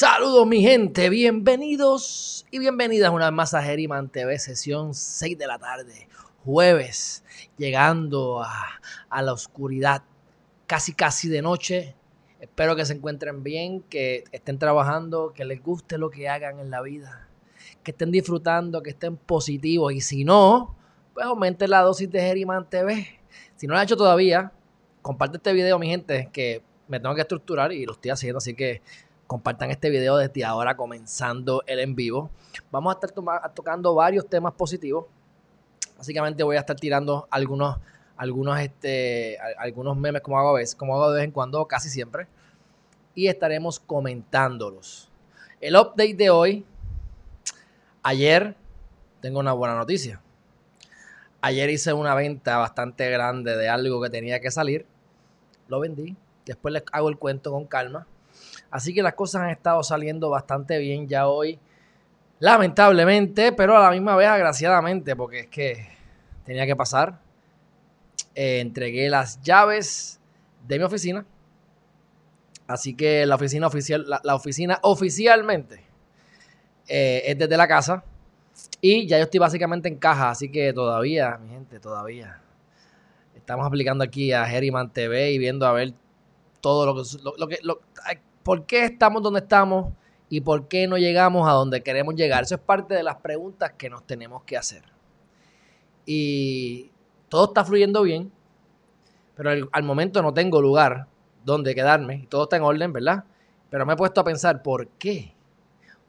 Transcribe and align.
Saludos 0.00 0.46
mi 0.46 0.62
gente, 0.62 1.10
bienvenidos 1.10 2.46
y 2.50 2.58
bienvenidas 2.58 3.12
una 3.12 3.26
vez 3.26 3.34
más 3.34 3.52
a 3.52 3.62
Geriman 3.62 4.08
TV, 4.08 4.38
sesión 4.38 4.94
6 4.94 5.36
de 5.36 5.46
la 5.46 5.58
tarde, 5.58 6.08
jueves, 6.42 7.22
llegando 7.58 8.42
a, 8.42 9.20
la 9.20 9.30
oscuridad, 9.34 10.02
casi 10.66 10.94
casi 10.94 11.28
de 11.28 11.42
noche. 11.42 11.94
Espero 12.40 12.76
que 12.76 12.86
se 12.86 12.94
encuentren 12.94 13.42
bien, 13.42 13.82
que 13.82 14.24
estén 14.32 14.58
trabajando, 14.58 15.34
que 15.34 15.44
les 15.44 15.62
guste 15.62 15.98
lo 15.98 16.08
que 16.08 16.30
hagan 16.30 16.60
en 16.60 16.70
la 16.70 16.80
vida, 16.80 17.28
que 17.82 17.90
estén 17.90 18.10
disfrutando, 18.10 18.82
que 18.82 18.88
estén 18.88 19.18
positivos 19.18 19.92
y 19.92 20.00
si 20.00 20.24
no, 20.24 20.76
pues 21.12 21.26
aumente 21.26 21.68
la 21.68 21.82
dosis 21.82 22.10
de 22.10 22.22
Geriman 22.22 22.70
TV. 22.70 23.20
Si 23.56 23.66
no 23.66 23.74
lo 23.74 23.80
ha 23.80 23.82
hecho 23.82 23.98
todavía, 23.98 24.50
comparte 25.02 25.36
este 25.36 25.52
video 25.52 25.78
mi 25.78 25.88
gente, 25.88 26.30
que 26.32 26.62
me 26.88 26.98
tengo 27.00 27.14
que 27.14 27.20
estructurar 27.20 27.70
y 27.70 27.84
lo 27.84 27.92
estoy 27.92 28.12
haciendo, 28.12 28.38
así 28.38 28.54
que 28.54 28.80
compartan 29.30 29.70
este 29.70 29.90
video 29.90 30.16
desde 30.16 30.44
ahora 30.44 30.76
comenzando 30.76 31.62
el 31.68 31.78
en 31.78 31.94
vivo. 31.94 32.32
Vamos 32.72 32.92
a 32.92 32.94
estar 32.98 33.52
tocando 33.54 33.94
varios 33.94 34.28
temas 34.28 34.54
positivos. 34.54 35.06
Básicamente 35.96 36.42
voy 36.42 36.56
a 36.56 36.58
estar 36.58 36.74
tirando 36.74 37.28
algunos, 37.30 37.78
algunos, 38.16 38.58
este, 38.58 39.38
algunos 39.56 39.96
memes 39.96 40.20
como 40.22 40.36
hago, 40.36 40.54
veces, 40.54 40.74
como 40.74 40.96
hago 40.96 41.12
de 41.12 41.18
vez 41.18 41.24
en 41.26 41.30
cuando, 41.30 41.64
casi 41.66 41.88
siempre. 41.88 42.26
Y 43.14 43.28
estaremos 43.28 43.78
comentándolos. 43.78 45.08
El 45.60 45.76
update 45.76 46.14
de 46.14 46.30
hoy. 46.30 46.66
Ayer 48.02 48.56
tengo 49.20 49.38
una 49.38 49.52
buena 49.52 49.76
noticia. 49.76 50.20
Ayer 51.40 51.70
hice 51.70 51.92
una 51.92 52.16
venta 52.16 52.56
bastante 52.56 53.08
grande 53.12 53.56
de 53.56 53.68
algo 53.68 54.02
que 54.02 54.10
tenía 54.10 54.40
que 54.40 54.50
salir. 54.50 54.86
Lo 55.68 55.78
vendí. 55.78 56.16
Después 56.44 56.74
les 56.74 56.82
hago 56.90 57.08
el 57.08 57.16
cuento 57.16 57.52
con 57.52 57.66
calma. 57.66 58.08
Así 58.70 58.94
que 58.94 59.02
las 59.02 59.14
cosas 59.14 59.42
han 59.42 59.50
estado 59.50 59.82
saliendo 59.82 60.30
bastante 60.30 60.78
bien 60.78 61.08
ya 61.08 61.28
hoy. 61.28 61.58
Lamentablemente, 62.38 63.52
pero 63.52 63.76
a 63.76 63.80
la 63.80 63.90
misma 63.90 64.16
vez 64.16 64.28
agraciadamente, 64.28 65.14
porque 65.16 65.40
es 65.40 65.46
que 65.48 65.88
tenía 66.44 66.66
que 66.66 66.76
pasar. 66.76 67.18
Eh, 68.34 68.60
entregué 68.60 69.10
las 69.10 69.40
llaves 69.42 70.20
de 70.66 70.78
mi 70.78 70.84
oficina. 70.84 71.26
Así 72.66 72.94
que 72.94 73.26
la 73.26 73.34
oficina 73.34 73.66
oficial, 73.66 74.06
la, 74.22 74.34
oficina 74.34 74.78
oficialmente 74.82 75.84
eh, 76.86 77.22
es 77.26 77.36
desde 77.36 77.56
la 77.56 77.66
casa. 77.66 78.04
Y 78.80 79.06
ya 79.06 79.18
yo 79.18 79.24
estoy 79.24 79.40
básicamente 79.40 79.88
en 79.88 79.96
caja, 79.96 80.30
así 80.30 80.50
que 80.50 80.72
todavía, 80.72 81.36
mi 81.38 81.48
gente, 81.48 81.80
todavía. 81.80 82.40
Estamos 83.34 83.66
aplicando 83.66 84.04
aquí 84.04 84.32
a 84.32 84.46
Geriman 84.46 84.92
TV 84.92 85.32
y 85.32 85.38
viendo 85.38 85.66
a 85.66 85.72
ver 85.72 85.92
todo 86.60 86.86
lo 86.86 86.94
que, 86.94 87.58
lo, 87.62 87.80
que 87.80 88.20
por 88.42 88.66
qué 88.66 88.84
estamos 88.84 89.22
donde 89.22 89.40
estamos 89.40 89.92
y 90.28 90.40
por 90.40 90.68
qué 90.68 90.86
no 90.86 90.96
llegamos 90.96 91.48
a 91.48 91.52
donde 91.52 91.82
queremos 91.82 92.14
llegar. 92.14 92.44
Eso 92.44 92.54
es 92.54 92.60
parte 92.60 92.94
de 92.94 93.02
las 93.02 93.16
preguntas 93.16 93.72
que 93.76 93.90
nos 93.90 94.06
tenemos 94.06 94.44
que 94.44 94.56
hacer. 94.56 94.84
Y 96.06 96.90
todo 97.28 97.46
está 97.46 97.64
fluyendo 97.64 98.02
bien, 98.02 98.32
pero 99.34 99.68
al, 99.72 99.82
momento 99.82 100.22
no 100.22 100.32
tengo 100.32 100.60
lugar 100.60 101.06
donde 101.44 101.74
quedarme 101.74 102.16
y 102.16 102.26
todo 102.26 102.44
está 102.44 102.56
en 102.56 102.62
orden, 102.62 102.92
¿verdad? 102.92 103.24
Pero 103.70 103.86
me 103.86 103.94
he 103.94 103.96
puesto 103.96 104.20
a 104.20 104.24
pensar, 104.24 104.62
¿por 104.62 104.88
qué? 104.88 105.34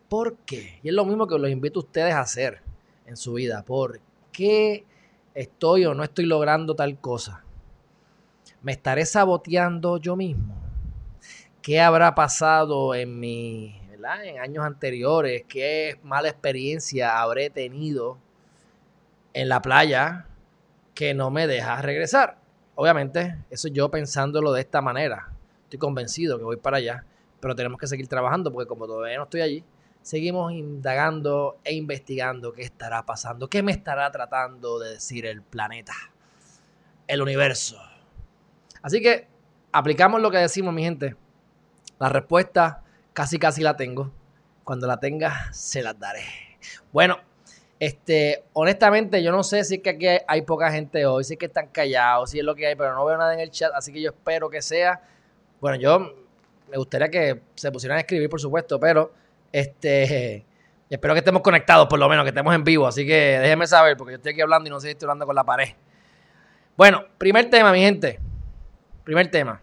¿Por 0.07 0.37
qué? 0.37 0.79
Y 0.83 0.89
es 0.89 0.93
lo 0.93 1.05
mismo 1.05 1.27
que 1.27 1.37
los 1.37 1.49
invito 1.49 1.79
a 1.79 1.83
ustedes 1.83 2.13
a 2.13 2.21
hacer 2.21 2.61
en 3.05 3.17
su 3.17 3.33
vida. 3.33 3.63
¿Por 3.63 4.01
qué 4.31 4.85
estoy 5.33 5.85
o 5.85 5.93
no 5.93 6.03
estoy 6.03 6.25
logrando 6.25 6.75
tal 6.75 6.99
cosa? 6.99 7.43
¿Me 8.61 8.73
estaré 8.73 9.05
saboteando 9.05 9.97
yo 9.97 10.15
mismo? 10.15 10.60
Qué 11.61 11.79
habrá 11.79 12.15
pasado 12.15 12.95
en 12.95 13.19
mi, 13.19 13.79
En 14.23 14.39
años 14.39 14.65
anteriores, 14.65 15.43
qué 15.47 15.99
mala 16.03 16.29
experiencia 16.29 17.21
habré 17.21 17.49
tenido 17.49 18.17
en 19.33 19.47
la 19.47 19.61
playa 19.61 20.25
que 20.95 21.13
no 21.13 21.29
me 21.29 21.47
deja 21.47 21.81
regresar. 21.81 22.37
Obviamente, 22.75 23.37
eso 23.49 23.67
yo 23.67 23.89
pensándolo 23.89 24.51
de 24.53 24.61
esta 24.61 24.81
manera. 24.81 25.29
Estoy 25.63 25.79
convencido 25.79 26.37
que 26.37 26.43
voy 26.43 26.57
para 26.57 26.77
allá, 26.77 27.05
pero 27.39 27.55
tenemos 27.55 27.79
que 27.79 27.87
seguir 27.87 28.07
trabajando 28.07 28.51
porque 28.51 28.67
como 28.67 28.87
todavía 28.87 29.17
no 29.17 29.23
estoy 29.23 29.41
allí, 29.41 29.63
seguimos 30.01 30.51
indagando 30.51 31.59
e 31.63 31.75
investigando 31.75 32.53
qué 32.53 32.63
estará 32.63 33.05
pasando, 33.05 33.47
qué 33.49 33.61
me 33.61 33.71
estará 33.71 34.11
tratando 34.11 34.79
de 34.79 34.93
decir 34.93 35.27
el 35.27 35.43
planeta, 35.43 35.93
el 37.07 37.21
universo. 37.21 37.77
Así 38.81 38.99
que 38.99 39.27
aplicamos 39.71 40.21
lo 40.21 40.31
que 40.31 40.37
decimos, 40.37 40.73
mi 40.73 40.83
gente. 40.83 41.15
La 42.01 42.09
respuesta 42.09 42.81
casi 43.13 43.37
casi 43.37 43.61
la 43.61 43.77
tengo. 43.77 44.09
Cuando 44.63 44.87
la 44.87 44.99
tenga, 44.99 45.53
se 45.53 45.83
las 45.83 45.99
daré. 45.99 46.23
Bueno, 46.91 47.19
este, 47.79 48.43
honestamente, 48.53 49.21
yo 49.21 49.31
no 49.31 49.43
sé 49.43 49.63
si 49.63 49.75
es 49.75 49.81
que 49.83 49.91
aquí 49.91 50.07
hay 50.27 50.41
poca 50.41 50.71
gente 50.71 51.05
hoy, 51.05 51.23
si 51.23 51.33
es 51.33 51.39
que 51.39 51.45
están 51.45 51.67
callados, 51.67 52.31
si 52.31 52.39
es 52.39 52.43
lo 52.43 52.55
que 52.55 52.65
hay, 52.65 52.73
pero 52.73 52.95
no 52.95 53.05
veo 53.05 53.17
nada 53.17 53.35
en 53.35 53.39
el 53.39 53.51
chat, 53.51 53.71
así 53.75 53.93
que 53.93 54.01
yo 54.01 54.09
espero 54.09 54.49
que 54.49 54.63
sea. 54.63 54.99
Bueno, 55.59 55.77
yo 55.77 55.99
me 56.71 56.77
gustaría 56.77 57.07
que 57.09 57.39
se 57.53 57.71
pusieran 57.71 57.99
a 57.99 58.01
escribir, 58.01 58.31
por 58.31 58.41
supuesto, 58.41 58.79
pero 58.79 59.13
este, 59.51 60.43
espero 60.89 61.13
que 61.13 61.19
estemos 61.19 61.43
conectados, 61.43 61.87
por 61.87 61.99
lo 61.99 62.09
menos, 62.09 62.25
que 62.25 62.29
estemos 62.29 62.55
en 62.55 62.63
vivo. 62.63 62.87
Así 62.87 63.05
que 63.05 63.37
déjenme 63.37 63.67
saber, 63.67 63.95
porque 63.95 64.13
yo 64.13 64.17
estoy 64.17 64.31
aquí 64.31 64.41
hablando 64.41 64.67
y 64.67 64.71
no 64.71 64.79
sé 64.79 64.87
si 64.87 64.91
estoy 64.93 65.05
hablando 65.05 65.27
con 65.27 65.35
la 65.35 65.43
pared. 65.43 65.69
Bueno, 66.75 67.05
primer 67.19 67.47
tema, 67.51 67.71
mi 67.71 67.81
gente. 67.81 68.19
Primer 69.03 69.29
tema 69.29 69.61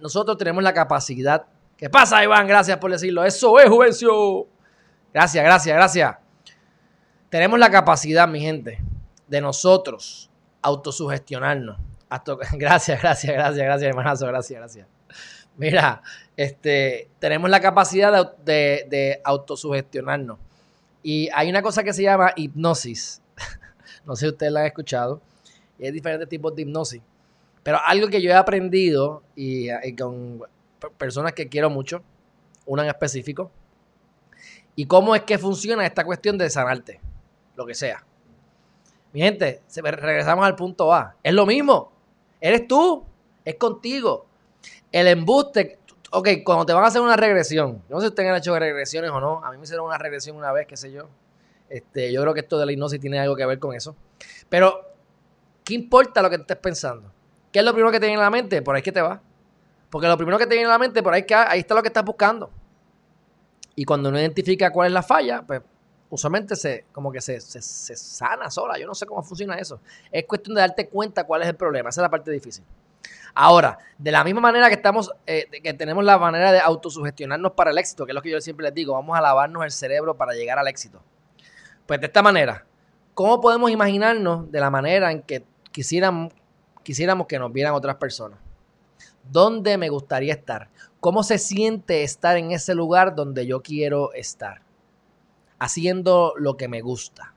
nosotros 0.00 0.38
tenemos 0.38 0.62
la 0.62 0.72
capacidad. 0.72 1.46
¿Qué 1.76 1.88
pasa, 1.88 2.22
Iván? 2.22 2.46
Gracias 2.46 2.78
por 2.78 2.90
decirlo. 2.90 3.24
Eso 3.24 3.58
es, 3.58 3.68
Juvencio. 3.68 4.46
Gracias, 5.12 5.44
gracias, 5.44 5.76
gracias. 5.76 6.16
Tenemos 7.28 7.58
la 7.58 7.70
capacidad, 7.70 8.26
mi 8.26 8.40
gente, 8.40 8.82
de 9.26 9.40
nosotros 9.40 10.30
autosugestionarnos. 10.62 11.78
Gracias, 12.52 13.02
gracias, 13.02 13.34
gracias, 13.34 13.66
gracias, 13.66 13.82
hermanazo, 13.82 14.26
gracias, 14.26 14.58
gracias. 14.58 14.86
Mira, 15.58 16.02
este, 16.38 17.10
tenemos 17.18 17.50
la 17.50 17.60
capacidad 17.60 18.34
de, 18.38 18.86
de 18.88 19.20
autosugestionarnos. 19.24 20.38
Y 21.02 21.28
hay 21.34 21.50
una 21.50 21.60
cosa 21.60 21.84
que 21.84 21.92
se 21.92 22.04
llama 22.04 22.32
hipnosis. 22.34 23.20
no 24.06 24.16
sé 24.16 24.24
si 24.26 24.32
ustedes 24.32 24.52
la 24.52 24.60
han 24.60 24.66
escuchado. 24.66 25.20
Y 25.78 25.84
hay 25.84 25.92
diferentes 25.92 26.28
tipos 26.30 26.54
de 26.54 26.62
hipnosis. 26.62 27.02
Pero 27.62 27.78
algo 27.84 28.08
que 28.08 28.22
yo 28.22 28.30
he 28.30 28.34
aprendido 28.34 29.22
y, 29.34 29.68
con 29.96 30.42
personas 30.96 31.32
que 31.32 31.48
quiero 31.48 31.70
mucho, 31.70 32.02
una 32.66 32.82
en 32.82 32.88
específico, 32.88 33.50
y 34.76 34.86
cómo 34.86 35.14
es 35.14 35.22
que 35.22 35.38
funciona 35.38 35.84
esta 35.84 36.04
cuestión 36.04 36.38
de 36.38 36.48
sanarte, 36.50 37.00
lo 37.56 37.66
que 37.66 37.74
sea. 37.74 38.04
Mi 39.12 39.20
gente, 39.20 39.62
regresamos 39.82 40.44
al 40.44 40.54
punto 40.54 40.92
A. 40.92 41.16
Es 41.22 41.32
lo 41.32 41.46
mismo. 41.46 41.92
Eres 42.40 42.68
tú. 42.68 43.04
Es 43.44 43.56
contigo. 43.56 44.26
El 44.92 45.08
embuste. 45.08 45.78
Ok, 46.10 46.28
cuando 46.44 46.66
te 46.66 46.72
van 46.72 46.84
a 46.84 46.88
hacer 46.88 47.00
una 47.00 47.16
regresión. 47.16 47.82
No 47.88 47.96
sé 47.96 48.06
si 48.06 48.08
ustedes 48.10 48.30
han 48.30 48.36
hecho 48.36 48.58
regresiones 48.58 49.10
o 49.10 49.20
no. 49.20 49.44
A 49.44 49.50
mí 49.50 49.56
me 49.56 49.64
hicieron 49.64 49.86
una 49.86 49.98
regresión 49.98 50.36
una 50.36 50.52
vez, 50.52 50.66
qué 50.66 50.76
sé 50.76 50.92
yo. 50.92 51.08
Este, 51.68 52.12
yo 52.12 52.22
creo 52.22 52.34
que 52.34 52.40
esto 52.40 52.58
de 52.58 52.66
la 52.66 52.72
hipnosis 52.72 53.00
tiene 53.00 53.18
algo 53.18 53.36
que 53.36 53.44
ver 53.44 53.58
con 53.58 53.74
eso. 53.74 53.96
Pero, 54.48 54.80
¿qué 55.64 55.74
importa 55.74 56.22
lo 56.22 56.30
que 56.30 56.36
estés 56.36 56.56
pensando? 56.56 57.10
¿Qué 57.52 57.60
es 57.60 57.64
lo 57.64 57.72
primero 57.72 57.90
que 57.90 58.00
te 58.00 58.06
viene 58.06 58.20
en 58.20 58.24
la 58.24 58.30
mente? 58.30 58.62
Por 58.62 58.76
ahí 58.76 58.82
que 58.82 58.92
te 58.92 59.00
va. 59.00 59.20
Porque 59.90 60.06
lo 60.06 60.16
primero 60.16 60.38
que 60.38 60.46
te 60.46 60.54
viene 60.54 60.64
en 60.64 60.70
la 60.70 60.78
mente, 60.78 61.02
por 61.02 61.14
ahí, 61.14 61.24
que, 61.24 61.34
ahí 61.34 61.60
está 61.60 61.74
lo 61.74 61.82
que 61.82 61.88
estás 61.88 62.04
buscando. 62.04 62.50
Y 63.74 63.84
cuando 63.84 64.08
uno 64.08 64.18
identifica 64.18 64.70
cuál 64.70 64.88
es 64.88 64.92
la 64.92 65.02
falla, 65.02 65.42
pues 65.46 65.62
usualmente 66.10 66.56
se, 66.56 66.86
como 66.92 67.10
que 67.12 67.20
se, 67.20 67.40
sana 67.40 68.50
sola. 68.50 68.78
Yo 68.78 68.86
no 68.86 68.94
sé 68.94 69.06
cómo 69.06 69.22
funciona 69.22 69.56
eso. 69.56 69.80
Es 70.10 70.24
cuestión 70.24 70.56
de 70.56 70.60
darte 70.60 70.88
cuenta 70.88 71.24
cuál 71.24 71.42
es 71.42 71.48
el 71.48 71.56
problema. 71.56 71.90
Esa 71.90 72.00
es 72.00 72.02
la 72.02 72.10
parte 72.10 72.30
difícil. 72.30 72.64
Ahora, 73.34 73.78
de 73.96 74.10
la 74.10 74.24
misma 74.24 74.40
manera 74.40 74.68
que 74.68 74.74
estamos, 74.74 75.10
eh, 75.26 75.46
que 75.62 75.72
tenemos 75.74 76.04
la 76.04 76.18
manera 76.18 76.50
de 76.50 76.60
autosugestionarnos 76.60 77.52
para 77.52 77.70
el 77.70 77.78
éxito, 77.78 78.04
que 78.04 78.12
es 78.12 78.14
lo 78.14 78.22
que 78.22 78.30
yo 78.30 78.40
siempre 78.40 78.64
les 78.64 78.74
digo, 78.74 78.94
vamos 78.94 79.16
a 79.16 79.20
lavarnos 79.20 79.64
el 79.64 79.70
cerebro 79.70 80.16
para 80.16 80.32
llegar 80.32 80.58
al 80.58 80.66
éxito. 80.66 81.00
Pues 81.86 82.00
de 82.00 82.06
esta 82.06 82.20
manera, 82.20 82.66
¿cómo 83.14 83.40
podemos 83.40 83.70
imaginarnos 83.70 84.50
de 84.50 84.60
la 84.60 84.70
manera 84.70 85.12
en 85.12 85.22
que 85.22 85.44
quisiéramos 85.70 86.32
quisiéramos 86.88 87.26
que 87.26 87.38
nos 87.38 87.52
vieran 87.52 87.74
otras 87.74 87.96
personas. 87.96 88.38
¿Dónde 89.30 89.76
me 89.76 89.90
gustaría 89.90 90.32
estar? 90.32 90.70
¿Cómo 91.00 91.22
se 91.22 91.36
siente 91.36 92.02
estar 92.02 92.38
en 92.38 92.50
ese 92.50 92.74
lugar 92.74 93.14
donde 93.14 93.46
yo 93.46 93.60
quiero 93.60 94.14
estar? 94.14 94.62
Haciendo 95.58 96.32
lo 96.38 96.56
que 96.56 96.66
me 96.66 96.80
gusta. 96.80 97.34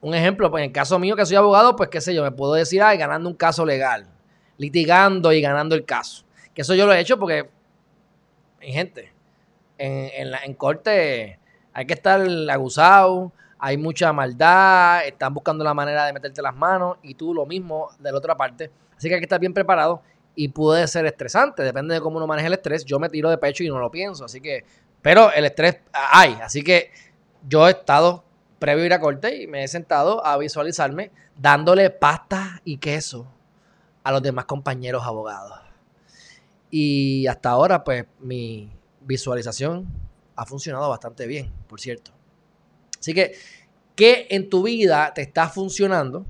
un 0.00 0.14
ejemplo, 0.14 0.50
pues 0.50 0.62
en 0.62 0.68
el 0.68 0.72
caso 0.72 0.98
mío 0.98 1.14
que 1.14 1.26
soy 1.26 1.36
abogado, 1.36 1.76
pues 1.76 1.90
qué 1.90 2.00
sé 2.00 2.14
yo, 2.14 2.22
me 2.22 2.32
puedo 2.32 2.54
decir, 2.54 2.82
ay, 2.82 2.96
ganando 2.96 3.28
un 3.28 3.34
caso 3.34 3.66
legal, 3.66 4.06
litigando 4.56 5.30
y 5.34 5.42
ganando 5.42 5.74
el 5.74 5.84
caso. 5.84 6.24
Que 6.54 6.62
eso 6.62 6.74
yo 6.74 6.86
lo 6.86 6.94
he 6.94 7.00
hecho 7.00 7.18
porque, 7.18 7.50
gente, 8.60 9.12
en, 9.76 10.32
en 10.34 10.54
corte 10.54 11.38
hay 11.74 11.84
que 11.84 11.92
estar 11.92 12.26
abusado, 12.50 13.30
hay 13.64 13.78
mucha 13.78 14.12
maldad, 14.12 15.06
están 15.06 15.32
buscando 15.32 15.64
la 15.64 15.72
manera 15.72 16.04
de 16.04 16.12
meterte 16.12 16.42
las 16.42 16.54
manos 16.54 16.98
y 17.02 17.14
tú 17.14 17.32
lo 17.32 17.46
mismo 17.46 17.88
de 17.98 18.12
la 18.12 18.18
otra 18.18 18.36
parte. 18.36 18.70
Así 18.94 19.08
que 19.08 19.14
hay 19.14 19.20
que 19.20 19.24
estar 19.24 19.40
bien 19.40 19.54
preparado 19.54 20.02
y 20.34 20.48
puede 20.48 20.86
ser 20.86 21.06
estresante, 21.06 21.62
depende 21.62 21.94
de 21.94 22.00
cómo 22.02 22.18
uno 22.18 22.26
maneja 22.26 22.48
el 22.48 22.52
estrés. 22.52 22.84
Yo 22.84 22.98
me 22.98 23.08
tiro 23.08 23.30
de 23.30 23.38
pecho 23.38 23.64
y 23.64 23.68
no 23.68 23.78
lo 23.78 23.90
pienso, 23.90 24.26
así 24.26 24.42
que, 24.42 24.66
pero 25.00 25.32
el 25.32 25.46
estrés 25.46 25.78
hay, 25.94 26.34
así 26.42 26.62
que 26.62 26.90
yo 27.48 27.66
he 27.66 27.70
estado 27.70 28.22
previo 28.58 28.82
a 28.82 28.86
ir 28.86 28.92
a 28.92 29.00
corte 29.00 29.42
y 29.42 29.46
me 29.46 29.64
he 29.64 29.68
sentado 29.68 30.26
a 30.26 30.36
visualizarme 30.36 31.10
dándole 31.34 31.88
pasta 31.88 32.60
y 32.64 32.76
queso 32.76 33.26
a 34.02 34.12
los 34.12 34.20
demás 34.20 34.44
compañeros 34.44 35.04
abogados. 35.06 35.58
Y 36.70 37.26
hasta 37.28 37.48
ahora, 37.48 37.82
pues 37.82 38.04
mi 38.20 38.70
visualización 39.00 39.86
ha 40.36 40.44
funcionado 40.44 40.90
bastante 40.90 41.26
bien, 41.26 41.50
por 41.66 41.80
cierto. 41.80 42.13
Así 43.04 43.12
que, 43.12 43.34
¿qué 43.96 44.28
en 44.30 44.48
tu 44.48 44.62
vida 44.62 45.12
te 45.12 45.20
está 45.20 45.50
funcionando? 45.50 46.24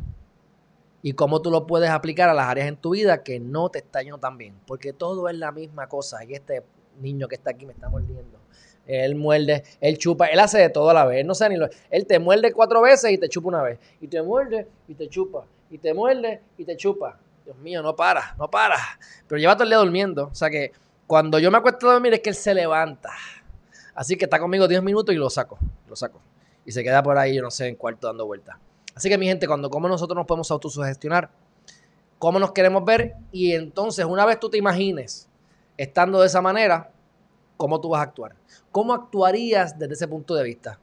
Y 1.02 1.12
cómo 1.12 1.40
tú 1.40 1.52
lo 1.52 1.68
puedes 1.68 1.88
aplicar 1.88 2.28
a 2.28 2.34
las 2.34 2.48
áreas 2.48 2.66
en 2.66 2.76
tu 2.76 2.94
vida 2.94 3.22
que 3.22 3.38
no 3.38 3.68
te 3.68 3.78
está 3.78 4.02
yendo 4.02 4.18
tan 4.18 4.36
bien. 4.38 4.56
Porque 4.66 4.92
todo 4.92 5.28
es 5.28 5.36
la 5.36 5.52
misma 5.52 5.86
cosa. 5.86 6.24
Y 6.24 6.34
este 6.34 6.64
niño 6.98 7.28
que 7.28 7.36
está 7.36 7.50
aquí 7.50 7.64
me 7.64 7.74
está 7.74 7.88
mordiendo. 7.88 8.40
Él 8.86 9.14
muerde, 9.14 9.62
él 9.80 9.98
chupa, 9.98 10.26
él 10.26 10.40
hace 10.40 10.58
de 10.58 10.68
todo 10.68 10.90
a 10.90 10.94
la 10.94 11.04
vez. 11.04 11.24
no 11.24 11.36
sé 11.36 11.48
ni 11.48 11.56
lo. 11.56 11.68
Él 11.90 12.08
te 12.08 12.18
muerde 12.18 12.52
cuatro 12.52 12.82
veces 12.82 13.12
y 13.12 13.18
te 13.18 13.28
chupa 13.28 13.50
una 13.50 13.62
vez. 13.62 13.78
Y 14.00 14.08
te 14.08 14.20
muerde 14.20 14.66
y 14.88 14.94
te 14.94 15.08
chupa. 15.08 15.46
Y 15.70 15.78
te 15.78 15.94
muerde 15.94 16.40
y 16.58 16.64
te 16.64 16.76
chupa. 16.76 17.20
Dios 17.44 17.56
mío, 17.58 17.84
no 17.84 17.94
para, 17.94 18.34
no 18.36 18.50
para. 18.50 18.78
Pero 19.28 19.38
lleva 19.38 19.54
todo 19.54 19.62
el 19.62 19.70
día 19.70 19.78
durmiendo. 19.78 20.26
O 20.26 20.34
sea 20.34 20.50
que 20.50 20.72
cuando 21.06 21.38
yo 21.38 21.52
me 21.52 21.58
acuesto 21.58 21.88
a 21.88 21.92
dormir 21.92 22.14
es 22.14 22.20
que 22.20 22.30
él 22.30 22.36
se 22.36 22.52
levanta. 22.52 23.12
Así 23.94 24.16
que 24.16 24.24
está 24.24 24.40
conmigo 24.40 24.66
10 24.66 24.82
minutos 24.82 25.14
y 25.14 25.18
lo 25.18 25.30
saco. 25.30 25.56
Lo 25.88 25.94
saco 25.94 26.20
y 26.64 26.72
se 26.72 26.82
queda 26.82 27.02
por 27.02 27.18
ahí, 27.18 27.34
yo 27.34 27.42
no 27.42 27.50
sé, 27.50 27.68
en 27.68 27.76
cuarto 27.76 28.06
dando 28.06 28.26
vueltas. 28.26 28.56
Así 28.94 29.08
que 29.08 29.18
mi 29.18 29.26
gente, 29.26 29.46
cuando 29.46 29.70
como 29.70 29.88
nosotros 29.88 30.16
nos 30.16 30.26
podemos 30.26 30.50
autosugestionar, 30.50 31.30
cómo 32.18 32.38
nos 32.38 32.52
queremos 32.52 32.84
ver 32.84 33.14
y 33.32 33.52
entonces 33.52 34.04
una 34.04 34.24
vez 34.24 34.38
tú 34.40 34.48
te 34.48 34.56
imagines 34.56 35.28
estando 35.76 36.20
de 36.20 36.26
esa 36.26 36.40
manera, 36.40 36.90
cómo 37.56 37.80
tú 37.80 37.90
vas 37.90 38.00
a 38.00 38.04
actuar. 38.04 38.36
¿Cómo 38.70 38.94
actuarías 38.94 39.78
desde 39.78 39.94
ese 39.94 40.08
punto 40.08 40.34
de 40.34 40.44
vista? 40.44 40.78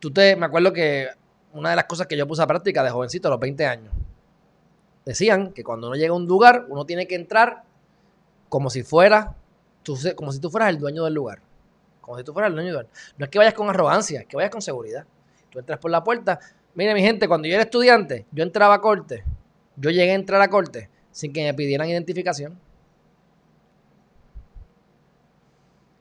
Tú 0.00 0.12
te, 0.12 0.36
me 0.36 0.46
acuerdo 0.46 0.72
que 0.72 1.08
una 1.52 1.70
de 1.70 1.76
las 1.76 1.84
cosas 1.84 2.06
que 2.06 2.16
yo 2.16 2.26
puse 2.26 2.42
a 2.42 2.46
práctica 2.46 2.82
de 2.82 2.90
jovencito 2.90 3.28
a 3.28 3.30
los 3.30 3.40
20 3.40 3.64
años, 3.66 3.94
decían 5.04 5.52
que 5.52 5.62
cuando 5.62 5.86
uno 5.86 5.96
llega 5.96 6.12
a 6.12 6.16
un 6.16 6.26
lugar, 6.26 6.66
uno 6.68 6.84
tiene 6.84 7.06
que 7.06 7.14
entrar 7.14 7.62
como 8.48 8.70
si 8.70 8.82
fuera, 8.82 9.36
como 10.16 10.32
si 10.32 10.40
tú 10.40 10.50
fueras 10.50 10.70
el 10.70 10.78
dueño 10.78 11.04
del 11.04 11.14
lugar 11.14 11.40
como 12.04 12.18
si 12.18 12.24
tú 12.24 12.32
fueras 12.32 12.50
el 12.50 12.54
dueño 12.54 12.76
del 12.76 12.86
No 13.16 13.24
es 13.24 13.30
que 13.30 13.38
vayas 13.38 13.54
con 13.54 13.68
arrogancia, 13.70 14.20
es 14.20 14.26
que 14.26 14.36
vayas 14.36 14.50
con 14.50 14.60
seguridad. 14.60 15.06
Tú 15.50 15.58
entras 15.58 15.78
por 15.78 15.90
la 15.90 16.04
puerta. 16.04 16.38
Mire, 16.74 16.92
mi 16.92 17.00
gente, 17.00 17.26
cuando 17.26 17.48
yo 17.48 17.54
era 17.54 17.62
estudiante, 17.62 18.26
yo 18.30 18.42
entraba 18.42 18.74
a 18.74 18.80
corte. 18.80 19.24
Yo 19.76 19.90
llegué 19.90 20.12
a 20.12 20.14
entrar 20.14 20.40
a 20.42 20.48
corte 20.48 20.90
sin 21.10 21.32
que 21.32 21.44
me 21.44 21.54
pidieran 21.54 21.88
identificación. 21.88 22.58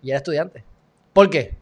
Y 0.02 0.10
era 0.10 0.18
estudiante. 0.18 0.66
¿Por 1.14 1.30
qué? 1.30 1.56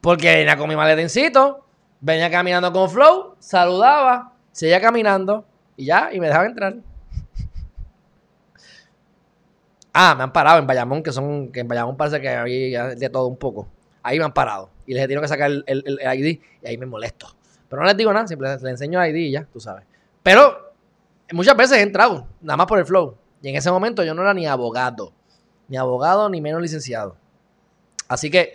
Porque 0.00 0.34
venía 0.34 0.56
con 0.56 0.68
mi 0.68 0.76
maletincito, 0.76 1.66
venía 2.00 2.30
caminando 2.30 2.72
con 2.72 2.88
flow, 2.88 3.34
saludaba, 3.38 4.32
seguía 4.52 4.80
caminando 4.80 5.44
y 5.76 5.86
ya, 5.86 6.10
y 6.12 6.20
me 6.20 6.28
dejaba 6.28 6.46
entrar. 6.46 6.76
Ah, 9.96 10.16
me 10.16 10.24
han 10.24 10.32
parado 10.32 10.58
en 10.58 10.66
Bayamón, 10.66 11.04
que 11.04 11.12
son, 11.12 11.52
que 11.52 11.60
en 11.60 11.68
Bayamón 11.68 11.96
parece 11.96 12.20
que 12.20 12.28
había 12.28 12.88
de 12.96 13.08
todo 13.08 13.28
un 13.28 13.36
poco. 13.36 13.68
Ahí 14.02 14.18
me 14.18 14.24
han 14.24 14.34
parado. 14.34 14.68
Y 14.86 14.92
les 14.92 15.04
he 15.04 15.06
tenido 15.06 15.22
que 15.22 15.28
sacar 15.28 15.52
el, 15.52 15.64
ID 15.66 16.40
y 16.62 16.66
ahí 16.66 16.76
me 16.76 16.84
molesto. 16.84 17.28
Pero 17.68 17.80
no 17.80 17.86
les 17.86 17.96
digo 17.96 18.12
nada, 18.12 18.26
simplemente 18.26 18.64
les 18.64 18.72
enseño 18.72 19.00
el 19.00 19.14
ID 19.14 19.20
y 19.20 19.30
ya, 19.30 19.46
tú 19.52 19.60
sabes. 19.60 19.84
Pero 20.24 20.74
muchas 21.32 21.56
veces 21.56 21.78
he 21.78 21.82
entrado, 21.82 22.26
nada 22.40 22.56
más 22.56 22.66
por 22.66 22.80
el 22.80 22.84
flow. 22.84 23.16
Y 23.40 23.50
en 23.50 23.54
ese 23.54 23.70
momento 23.70 24.02
yo 24.02 24.14
no 24.14 24.22
era 24.22 24.34
ni 24.34 24.46
abogado. 24.46 25.12
Ni 25.68 25.76
abogado, 25.76 26.28
ni 26.28 26.40
menos 26.40 26.60
licenciado. 26.60 27.16
Así 28.08 28.32
que, 28.32 28.54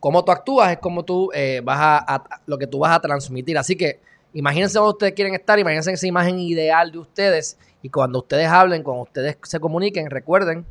como 0.00 0.24
tú 0.24 0.32
actúas 0.32 0.72
es 0.72 0.78
como 0.78 1.04
tú 1.04 1.30
eh, 1.34 1.62
vas 1.62 1.78
a, 1.80 2.24
lo 2.46 2.58
que 2.58 2.66
tú 2.66 2.80
vas 2.80 2.96
a 2.96 3.00
transmitir. 3.00 3.56
Así 3.56 3.76
que, 3.76 4.00
imagínense 4.32 4.76
donde 4.76 4.90
ustedes 4.90 5.12
quieren 5.12 5.34
estar, 5.34 5.56
imagínense 5.56 5.92
esa 5.92 6.06
imagen 6.08 6.40
ideal 6.40 6.90
de 6.90 6.98
ustedes 6.98 7.58
y 7.84 7.90
cuando 7.90 8.20
ustedes 8.20 8.48
hablen, 8.48 8.82
cuando 8.82 9.02
ustedes 9.02 9.36
se 9.42 9.60
comuniquen, 9.60 10.08
recuerden 10.08 10.64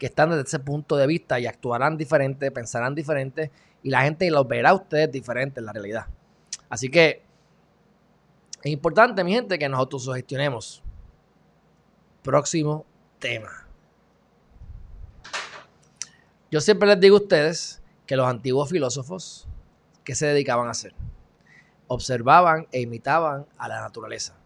que 0.00 0.06
están 0.06 0.30
desde 0.30 0.42
ese 0.42 0.58
punto 0.58 0.96
de 0.96 1.06
vista 1.06 1.38
y 1.38 1.46
actuarán 1.46 1.96
diferente, 1.96 2.50
pensarán 2.50 2.92
diferente 2.92 3.52
y 3.84 3.90
la 3.90 4.02
gente 4.02 4.28
los 4.32 4.48
verá 4.48 4.70
a 4.70 4.74
ustedes 4.74 5.12
diferentes 5.12 5.58
en 5.58 5.66
la 5.66 5.72
realidad. 5.72 6.06
Así 6.68 6.90
que 6.90 7.22
es 8.64 8.72
importante, 8.72 9.22
mi 9.22 9.32
gente, 9.32 9.60
que 9.60 9.68
nos 9.68 9.78
autosugestionemos. 9.78 10.82
Próximo 12.24 12.84
tema. 13.20 13.68
Yo 16.50 16.60
siempre 16.60 16.88
les 16.88 16.98
digo 16.98 17.16
a 17.16 17.20
ustedes 17.20 17.80
que 18.06 18.16
los 18.16 18.26
antiguos 18.26 18.68
filósofos, 18.68 19.46
¿qué 20.02 20.16
se 20.16 20.26
dedicaban 20.26 20.66
a 20.66 20.72
hacer? 20.72 20.94
Observaban 21.86 22.66
e 22.72 22.80
imitaban 22.80 23.46
a 23.56 23.68
la 23.68 23.80
naturaleza. 23.80 24.39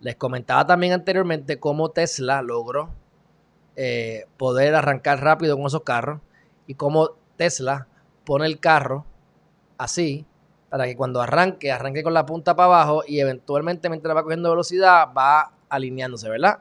Les 0.00 0.16
comentaba 0.16 0.66
también 0.66 0.94
anteriormente 0.94 1.60
cómo 1.60 1.90
Tesla 1.90 2.40
logró 2.40 2.88
eh, 3.76 4.24
poder 4.38 4.74
arrancar 4.74 5.22
rápido 5.22 5.56
con 5.56 5.66
esos 5.66 5.82
carros 5.82 6.20
y 6.66 6.74
cómo 6.74 7.10
Tesla 7.36 7.86
pone 8.24 8.46
el 8.46 8.58
carro 8.60 9.04
así 9.76 10.26
para 10.70 10.86
que 10.86 10.96
cuando 10.96 11.20
arranque, 11.20 11.70
arranque 11.70 12.02
con 12.02 12.14
la 12.14 12.24
punta 12.24 12.56
para 12.56 12.66
abajo 12.66 13.02
y 13.06 13.20
eventualmente 13.20 13.90
mientras 13.90 14.16
va 14.16 14.22
cogiendo 14.22 14.48
velocidad 14.48 15.08
va 15.16 15.52
alineándose, 15.68 16.30
¿verdad? 16.30 16.60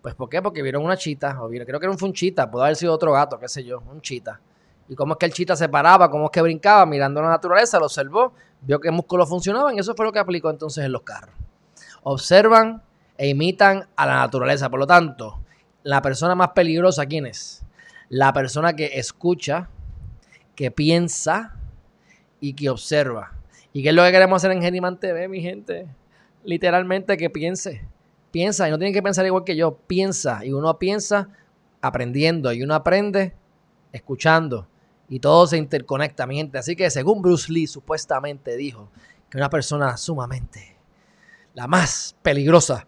Pues 0.00 0.16
¿por 0.16 0.28
qué? 0.28 0.42
Porque 0.42 0.62
vieron 0.62 0.84
una 0.84 0.96
chita, 0.96 1.40
o 1.40 1.48
vieron, 1.48 1.66
creo 1.66 1.78
que 1.78 1.86
era 1.86 1.94
un, 1.94 2.02
un 2.02 2.12
chita, 2.12 2.50
puede 2.50 2.64
haber 2.64 2.76
sido 2.76 2.92
otro 2.92 3.12
gato, 3.12 3.38
qué 3.38 3.48
sé 3.48 3.62
yo, 3.62 3.80
un 3.80 4.00
chita. 4.00 4.40
Y 4.88 4.96
cómo 4.96 5.12
es 5.12 5.18
que 5.18 5.26
el 5.26 5.32
chita 5.32 5.54
se 5.54 5.68
paraba, 5.68 6.10
cómo 6.10 6.24
es 6.24 6.30
que 6.32 6.42
brincaba, 6.42 6.84
mirando 6.86 7.22
la 7.22 7.28
naturaleza, 7.28 7.78
lo 7.78 7.84
observó, 7.84 8.32
vio 8.62 8.80
que 8.80 8.90
músculos 8.90 9.28
funcionaban 9.28 9.76
y 9.76 9.78
eso 9.78 9.94
fue 9.94 10.04
lo 10.04 10.12
que 10.12 10.18
aplicó 10.18 10.50
entonces 10.50 10.84
en 10.84 10.90
los 10.90 11.02
carros 11.02 11.34
observan 12.02 12.82
e 13.16 13.28
imitan 13.28 13.88
a 13.96 14.06
la 14.06 14.16
naturaleza. 14.16 14.68
Por 14.68 14.80
lo 14.80 14.86
tanto, 14.86 15.38
la 15.82 16.02
persona 16.02 16.34
más 16.34 16.50
peligrosa, 16.50 17.06
¿quién 17.06 17.26
es? 17.26 17.64
La 18.08 18.32
persona 18.32 18.74
que 18.74 18.98
escucha, 18.98 19.68
que 20.54 20.70
piensa 20.70 21.54
y 22.40 22.54
que 22.54 22.68
observa. 22.68 23.32
¿Y 23.72 23.82
qué 23.82 23.90
es 23.90 23.94
lo 23.94 24.04
que 24.04 24.12
queremos 24.12 24.36
hacer 24.36 24.52
en 24.52 24.62
Geniman 24.62 25.00
TV, 25.00 25.28
mi 25.28 25.40
gente? 25.40 25.86
Literalmente 26.44 27.16
que 27.16 27.30
piense. 27.30 27.86
Piensa, 28.30 28.68
y 28.68 28.70
no 28.70 28.78
tiene 28.78 28.92
que 28.92 29.02
pensar 29.02 29.24
igual 29.24 29.44
que 29.44 29.56
yo. 29.56 29.76
Piensa, 29.86 30.44
y 30.44 30.52
uno 30.52 30.78
piensa 30.78 31.28
aprendiendo, 31.80 32.52
y 32.52 32.62
uno 32.62 32.74
aprende 32.74 33.34
escuchando. 33.92 34.66
Y 35.08 35.20
todo 35.20 35.46
se 35.46 35.56
interconecta, 35.58 36.26
mi 36.26 36.36
gente. 36.36 36.58
Así 36.58 36.76
que 36.76 36.90
según 36.90 37.22
Bruce 37.22 37.52
Lee 37.52 37.66
supuestamente 37.66 38.56
dijo 38.56 38.90
que 39.30 39.38
una 39.38 39.50
persona 39.50 39.96
sumamente 39.96 40.71
la 41.54 41.66
más 41.66 42.16
peligrosa 42.22 42.86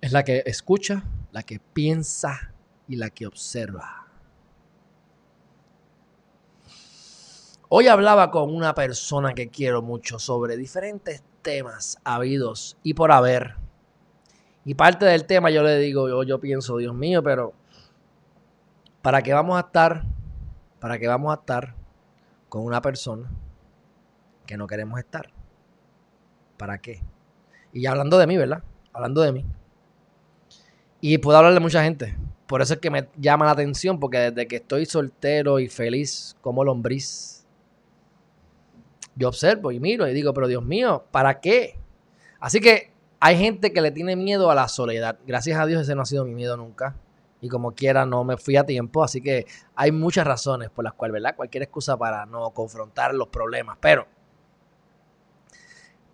es 0.00 0.12
la 0.12 0.24
que 0.24 0.42
escucha, 0.46 1.04
la 1.30 1.42
que 1.42 1.60
piensa 1.60 2.52
y 2.88 2.96
la 2.96 3.10
que 3.10 3.26
observa. 3.26 4.06
Hoy 7.68 7.88
hablaba 7.88 8.30
con 8.30 8.54
una 8.54 8.74
persona 8.74 9.32
que 9.32 9.48
quiero 9.48 9.80
mucho 9.80 10.18
sobre 10.18 10.56
diferentes 10.56 11.22
temas 11.40 11.98
habidos 12.04 12.76
y 12.82 12.94
por 12.94 13.12
haber. 13.12 13.56
Y 14.64 14.74
parte 14.74 15.06
del 15.06 15.24
tema 15.24 15.50
yo 15.50 15.62
le 15.62 15.78
digo, 15.78 16.08
yo, 16.08 16.22
yo 16.22 16.38
pienso, 16.38 16.76
Dios 16.76 16.94
mío, 16.94 17.22
pero 17.22 17.54
¿para 19.00 19.22
qué 19.22 19.32
vamos 19.32 19.56
a 19.56 19.60
estar? 19.60 20.04
¿Para 20.80 20.98
qué 20.98 21.08
vamos 21.08 21.32
a 21.32 21.40
estar 21.40 21.74
con 22.48 22.64
una 22.64 22.82
persona 22.82 23.30
que 24.44 24.56
no 24.56 24.66
queremos 24.66 24.98
estar? 24.98 25.30
¿Para 26.58 26.78
qué? 26.78 27.00
Y 27.72 27.86
hablando 27.86 28.18
de 28.18 28.26
mí, 28.26 28.36
¿verdad? 28.36 28.62
Hablando 28.92 29.22
de 29.22 29.32
mí. 29.32 29.44
Y 31.00 31.18
puedo 31.18 31.38
hablar 31.38 31.54
de 31.54 31.60
mucha 31.60 31.82
gente. 31.82 32.16
Por 32.46 32.60
eso 32.60 32.74
es 32.74 32.80
que 32.80 32.90
me 32.90 33.08
llama 33.16 33.46
la 33.46 33.52
atención, 33.52 33.98
porque 33.98 34.18
desde 34.18 34.46
que 34.46 34.56
estoy 34.56 34.86
soltero 34.86 35.58
y 35.58 35.68
feliz 35.68 36.36
como 36.42 36.64
lombriz, 36.64 37.46
yo 39.14 39.28
observo 39.28 39.72
y 39.72 39.80
miro 39.80 40.06
y 40.06 40.14
digo, 40.14 40.32
pero 40.32 40.46
Dios 40.48 40.64
mío, 40.64 41.04
¿para 41.10 41.40
qué? 41.40 41.78
Así 42.40 42.60
que 42.60 42.92
hay 43.20 43.38
gente 43.38 43.72
que 43.72 43.80
le 43.80 43.90
tiene 43.90 44.16
miedo 44.16 44.50
a 44.50 44.54
la 44.54 44.68
soledad. 44.68 45.18
Gracias 45.26 45.58
a 45.58 45.66
Dios 45.66 45.82
ese 45.82 45.94
no 45.94 46.02
ha 46.02 46.06
sido 46.06 46.24
mi 46.24 46.34
miedo 46.34 46.56
nunca. 46.56 46.96
Y 47.40 47.48
como 47.48 47.72
quiera, 47.72 48.06
no 48.06 48.24
me 48.24 48.36
fui 48.36 48.56
a 48.56 48.64
tiempo. 48.64 49.02
Así 49.02 49.20
que 49.20 49.46
hay 49.74 49.92
muchas 49.92 50.26
razones 50.26 50.70
por 50.70 50.84
las 50.84 50.92
cuales, 50.94 51.14
¿verdad? 51.14 51.36
Cualquier 51.36 51.64
excusa 51.64 51.96
para 51.96 52.26
no 52.26 52.50
confrontar 52.50 53.14
los 53.14 53.28
problemas. 53.28 53.78
Pero 53.80 54.06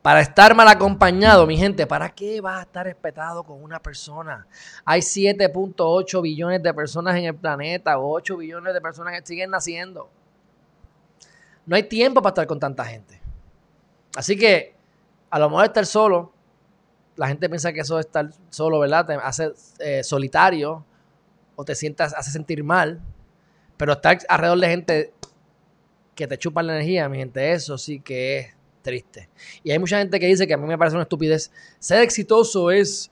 para 0.03 0.21
estar 0.21 0.55
mal 0.55 0.69
acompañado, 0.69 1.47
mi 1.47 1.57
gente, 1.57 1.87
¿para 1.87 2.09
qué 2.11 2.41
vas 2.41 2.61
a 2.61 2.63
estar 2.63 2.87
respetado 2.87 3.43
con 3.43 3.63
una 3.63 3.81
persona? 3.81 4.47
Hay 4.85 5.01
7.8 5.01 6.23
billones 6.23 6.63
de 6.63 6.73
personas 6.73 7.17
en 7.17 7.25
el 7.25 7.35
planeta, 7.35 7.99
8 7.99 8.37
billones 8.37 8.73
de 8.75 8.81
personas 8.81 9.19
que 9.19 9.27
siguen 9.27 9.51
naciendo. 9.51 10.09
No 11.67 11.77
hay 11.77 11.83
tiempo 11.83 12.23
para 12.23 12.31
estar 12.31 12.47
con 12.47 12.61
tanta 12.61 12.85
gente. 12.85 13.21
Así 14.17 14.39
que, 14.39 14.75
a 15.31 15.39
lo 15.39 15.51
mejor 15.51 15.67
estar 15.67 15.85
solo, 15.85 16.33
la 17.17 17.29
gente 17.29 17.49
piensa 17.49 17.73
que 17.73 17.81
eso 17.81 17.99
es 17.99 18.07
estar 18.07 18.31
solo, 18.49 18.79
¿verdad? 18.79 19.05
Te 19.05 19.15
hace 19.15 19.53
eh, 19.81 20.05
solitario 20.05 20.85
o 21.57 21.65
te 21.65 21.75
sientas, 21.75 22.15
hace 22.15 22.31
sentir 22.31 22.63
mal. 22.63 23.01
Pero 23.77 23.93
estar 23.93 24.19
alrededor 24.29 24.61
de 24.61 24.69
gente 24.69 25.15
que 26.15 26.27
te 26.27 26.39
chupa 26.39 26.63
la 26.63 26.75
energía, 26.75 27.09
mi 27.09 27.19
gente, 27.19 27.53
eso 27.53 27.77
sí 27.77 28.01
que 28.01 28.39
es 28.39 28.58
triste. 28.83 29.29
Y 29.63 29.71
hay 29.71 29.79
mucha 29.79 29.99
gente 29.99 30.19
que 30.19 30.27
dice 30.27 30.47
que 30.47 30.55
a 30.55 30.57
mí 30.57 30.67
me 30.67 30.79
parece 30.79 30.97
una 30.97 31.03
estupidez. 31.03 31.51
Ser 31.79 32.03
exitoso 32.03 32.71
es, 32.71 33.11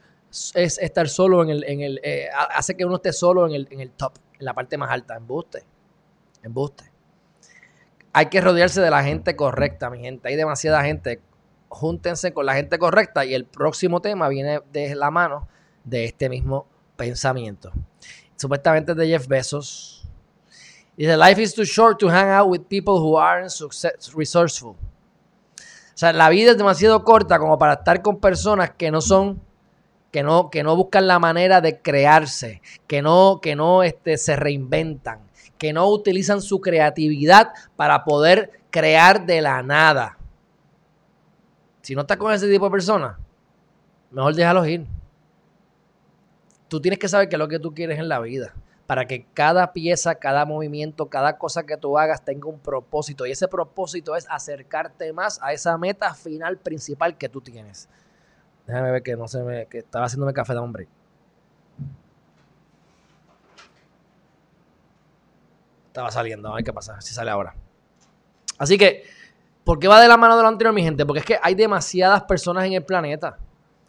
es 0.55 0.79
estar 0.79 1.09
solo 1.09 1.43
en 1.43 1.51
el, 1.51 1.65
en 1.65 1.81
el 1.81 2.01
eh, 2.03 2.29
hace 2.33 2.77
que 2.77 2.85
uno 2.85 2.97
esté 2.97 3.13
solo 3.13 3.47
en 3.47 3.55
el, 3.55 3.69
en 3.71 3.81
el 3.81 3.91
top, 3.91 4.15
en 4.39 4.45
la 4.45 4.55
parte 4.55 4.77
más 4.77 4.91
alta. 4.91 5.17
Embuste. 5.17 5.65
Embuste. 6.43 6.85
Hay 8.13 8.27
que 8.27 8.41
rodearse 8.41 8.81
de 8.81 8.91
la 8.91 9.05
gente 9.05 9.37
correcta, 9.37 9.91
mi 9.91 10.01
gente. 10.01 10.29
Hay 10.29 10.37
demasiada 10.37 10.83
gente. 10.83 11.21
Júntense 11.69 12.33
con 12.33 12.47
la 12.47 12.55
gente 12.55 12.79
correcta 12.79 13.25
y 13.25 13.35
el 13.35 13.45
próximo 13.45 14.01
tema 14.01 14.29
viene 14.29 14.61
de 14.73 14.95
la 14.95 15.11
mano 15.11 15.49
de 15.85 16.05
este 16.05 16.29
mismo 16.29 16.67
pensamiento. 16.97 17.73
Supuestamente 18.37 18.95
de 18.95 19.09
Jeff 19.09 19.27
Bezos. 19.27 20.09
Dice, 20.97 21.15
life 21.17 21.39
is 21.39 21.55
too 21.55 21.65
short 21.65 21.99
to 21.99 22.09
hang 22.09 22.31
out 22.31 22.49
with 22.49 22.63
people 22.69 22.99
who 22.99 23.19
aren't 23.19 23.53
resourceful. 24.15 24.77
O 25.97 25.99
sea, 25.99 26.13
la 26.13 26.29
vida 26.29 26.51
es 26.51 26.59
demasiado 26.59 27.03
corta 27.05 27.39
como 27.39 27.59
para 27.59 27.73
estar 27.73 28.03
con 28.03 28.21
personas 28.21 28.73
que 28.77 28.91
no 28.91 29.01
son, 29.01 29.41
que 30.13 30.23
no, 30.23 30.51
que 30.51 30.63
no 30.63 30.77
buscan 30.77 31.07
la 31.07 31.19
manera 31.19 31.63
de 31.63 31.81
crearse, 31.81 32.61
que 32.87 33.01
no, 33.01 33.41
que 33.41 33.57
no 33.57 33.83
este, 33.83 34.19
se 34.19 34.37
reinventan, 34.37 35.21
que 35.57 35.73
no 35.73 35.89
utilizan 35.89 36.43
su 36.43 36.61
creatividad 36.61 37.49
para 37.77 38.05
poder 38.05 38.61
crear 38.69 39.25
de 39.25 39.41
la 39.41 39.63
nada. 39.63 40.19
Si 41.81 41.95
no 41.95 42.03
estás 42.03 42.19
con 42.19 42.31
ese 42.31 42.47
tipo 42.47 42.67
de 42.67 42.73
personas, 42.73 43.17
mejor 44.11 44.35
déjalos 44.35 44.69
ir. 44.69 44.87
Tú 46.69 46.79
tienes 46.79 46.99
que 46.99 47.09
saber 47.09 47.31
qué 47.31 47.37
es 47.37 47.41
lo 47.41 47.49
que 47.49 47.59
tú 47.59 47.73
quieres 47.73 47.99
en 47.99 48.11
la 48.11 48.21
vida 48.21 48.53
para 48.87 49.07
que 49.07 49.27
cada 49.35 49.73
pieza, 49.73 50.15
cada 50.15 50.45
movimiento, 50.45 51.07
cada 51.07 51.39
cosa 51.39 51.65
que 51.65 51.77
tú 51.77 51.99
hagas 51.99 52.25
tenga 52.25 52.49
un 52.49 52.61
propósito. 52.61 53.27
Y 53.27 53.33
ese 53.33 53.49
propósito 53.49 54.15
es 54.15 54.27
acercarte 54.31 55.13
más 55.13 55.41
a 55.43 55.53
esa 55.53 55.77
meta 55.77 56.15
final 56.15 56.57
principal 56.57 57.19
que 57.19 57.29
tú 57.29 57.41
tienes. 57.41 57.89
Déjame 58.67 58.93
ver 58.93 59.03
que 59.03 59.17
no 59.17 59.27
se 59.27 59.43
me, 59.43 59.67
que 59.67 59.79
estaba 59.79 60.07
haciéndome 60.07 60.33
café 60.33 60.53
de 60.53 60.59
hombre. 60.61 60.89
Estaba 65.89 66.11
saliendo, 66.11 66.53
a 66.53 66.57
ver 66.57 66.65
qué 66.65 66.73
pasa, 66.73 67.01
si 67.01 67.13
sale 67.13 67.31
ahora. 67.31 67.55
Así 68.59 68.79
que, 68.79 69.05
¿por 69.65 69.79
qué 69.79 69.89
va 69.89 70.01
de 70.01 70.09
la 70.09 70.17
mano 70.17 70.37
de 70.37 70.43
lo 70.43 70.49
anterior, 70.49 70.75
mi 70.75 70.83
gente? 70.83 71.05
Porque 71.05 71.21
es 71.21 71.25
que 71.27 71.39
hay 71.43 71.55
demasiadas 71.55 72.23
personas 72.25 72.65
en 72.67 72.75
el 72.75 72.85
planeta. 72.85 73.39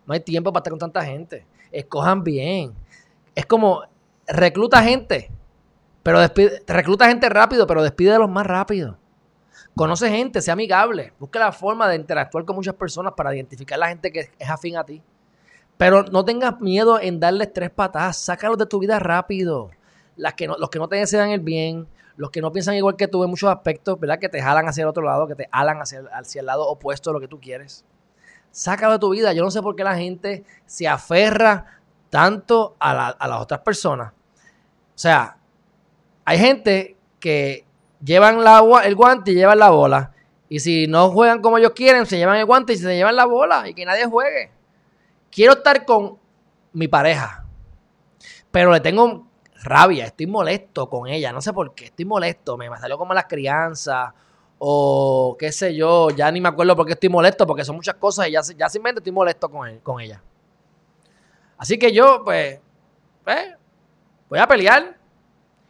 No 0.05 0.13
hay 0.13 0.21
tiempo 0.21 0.51
para 0.51 0.61
estar 0.61 0.71
con 0.71 0.79
tanta 0.79 1.03
gente. 1.03 1.45
Escojan 1.71 2.23
bien. 2.23 2.73
Es 3.35 3.45
como, 3.45 3.83
recluta 4.27 4.83
gente, 4.83 5.31
pero 6.03 6.19
despide, 6.19 6.63
recluta 6.67 7.07
gente 7.07 7.27
rápido, 7.29 7.65
pero 7.67 7.81
los 7.81 8.29
más 8.29 8.45
rápido. 8.45 8.97
Conoce 9.75 10.09
gente, 10.09 10.41
sea 10.41 10.53
amigable, 10.53 11.13
busca 11.19 11.39
la 11.39 11.51
forma 11.51 11.87
de 11.87 11.95
interactuar 11.95 12.45
con 12.45 12.55
muchas 12.55 12.73
personas 12.75 13.13
para 13.15 13.35
identificar 13.35 13.77
a 13.77 13.81
la 13.81 13.89
gente 13.89 14.11
que 14.11 14.31
es 14.39 14.49
afín 14.49 14.77
a 14.77 14.83
ti. 14.83 15.03
Pero 15.77 16.03
no 16.03 16.25
tengas 16.25 16.59
miedo 16.59 16.99
en 16.99 17.19
darles 17.19 17.53
tres 17.53 17.69
patadas, 17.69 18.17
sácalos 18.17 18.57
de 18.57 18.65
tu 18.65 18.79
vida 18.79 18.97
rápido. 18.97 19.69
Las 20.15 20.33
que 20.33 20.47
no, 20.47 20.57
los 20.57 20.71
que 20.71 20.79
no 20.79 20.87
te 20.87 20.95
desean 20.95 21.29
el 21.29 21.41
bien, 21.41 21.87
los 22.15 22.31
que 22.31 22.41
no 22.41 22.51
piensan 22.51 22.73
igual 22.73 22.95
que 22.95 23.07
tú 23.07 23.23
en 23.23 23.29
muchos 23.29 23.51
aspectos, 23.51 23.99
¿verdad? 23.99 24.17
Que 24.17 24.29
te 24.29 24.41
jalan 24.41 24.67
hacia 24.67 24.81
el 24.81 24.87
otro 24.87 25.03
lado, 25.03 25.27
que 25.27 25.35
te 25.35 25.47
jalan 25.51 25.79
hacia, 25.79 26.39
el 26.39 26.45
lado 26.47 26.67
opuesto 26.67 27.11
de 27.11 27.13
lo 27.13 27.19
que 27.19 27.27
tú 27.27 27.39
quieres. 27.39 27.85
Sácalo 28.49 28.93
de 28.93 28.99
tu 28.99 29.11
vida. 29.11 29.33
Yo 29.33 29.43
no 29.43 29.51
sé 29.51 29.61
por 29.61 29.75
qué 29.75 29.83
la 29.83 29.95
gente 29.95 30.43
se 30.65 30.87
aferra 30.87 31.81
tanto 32.09 32.75
a 32.79 33.15
las 33.19 33.41
otras 33.41 33.59
personas 33.59 34.13
o 34.97 34.99
sea, 34.99 35.37
hay 36.25 36.39
gente 36.39 36.97
que 37.19 37.65
llevan 38.03 38.39
el 38.83 38.95
guante 38.95 39.29
y 39.29 39.35
llevan 39.35 39.59
la 39.59 39.69
bola. 39.69 40.11
Y 40.49 40.59
si 40.59 40.87
no 40.87 41.11
juegan 41.11 41.39
como 41.39 41.59
ellos 41.59 41.73
quieren, 41.75 42.07
se 42.07 42.17
llevan 42.17 42.37
el 42.37 42.45
guante 42.45 42.73
y 42.73 42.77
se 42.77 42.95
llevan 42.95 43.15
la 43.15 43.25
bola 43.25 43.69
y 43.69 43.75
que 43.75 43.85
nadie 43.85 44.07
juegue. 44.07 44.49
Quiero 45.29 45.53
estar 45.53 45.85
con 45.85 46.17
mi 46.73 46.87
pareja, 46.87 47.45
pero 48.49 48.71
le 48.71 48.79
tengo 48.79 49.27
rabia, 49.61 50.05
estoy 50.05 50.25
molesto 50.25 50.89
con 50.89 51.07
ella, 51.07 51.31
no 51.31 51.41
sé 51.41 51.53
por 51.53 51.75
qué, 51.75 51.85
estoy 51.85 52.05
molesto, 52.05 52.57
me 52.57 52.67
salió 52.79 52.97
como 52.97 53.13
las 53.13 53.25
crianzas 53.25 54.13
o 54.57 55.35
qué 55.37 55.51
sé 55.51 55.75
yo, 55.75 56.09
ya 56.09 56.31
ni 56.31 56.41
me 56.41 56.49
acuerdo 56.49 56.75
por 56.75 56.87
qué 56.87 56.93
estoy 56.93 57.09
molesto, 57.09 57.45
porque 57.45 57.63
son 57.63 57.75
muchas 57.75 57.95
cosas 57.95 58.29
y 58.29 58.31
ya, 58.31 58.41
ya 58.57 58.67
simplemente 58.67 59.01
estoy 59.01 59.13
molesto 59.13 59.47
con, 59.47 59.77
con 59.81 60.01
ella. 60.01 60.23
Así 61.55 61.77
que 61.77 61.91
yo, 61.91 62.23
pues, 62.25 62.59
pues 63.23 63.56
Voy 64.29 64.39
a 64.39 64.47
pelear 64.47 64.97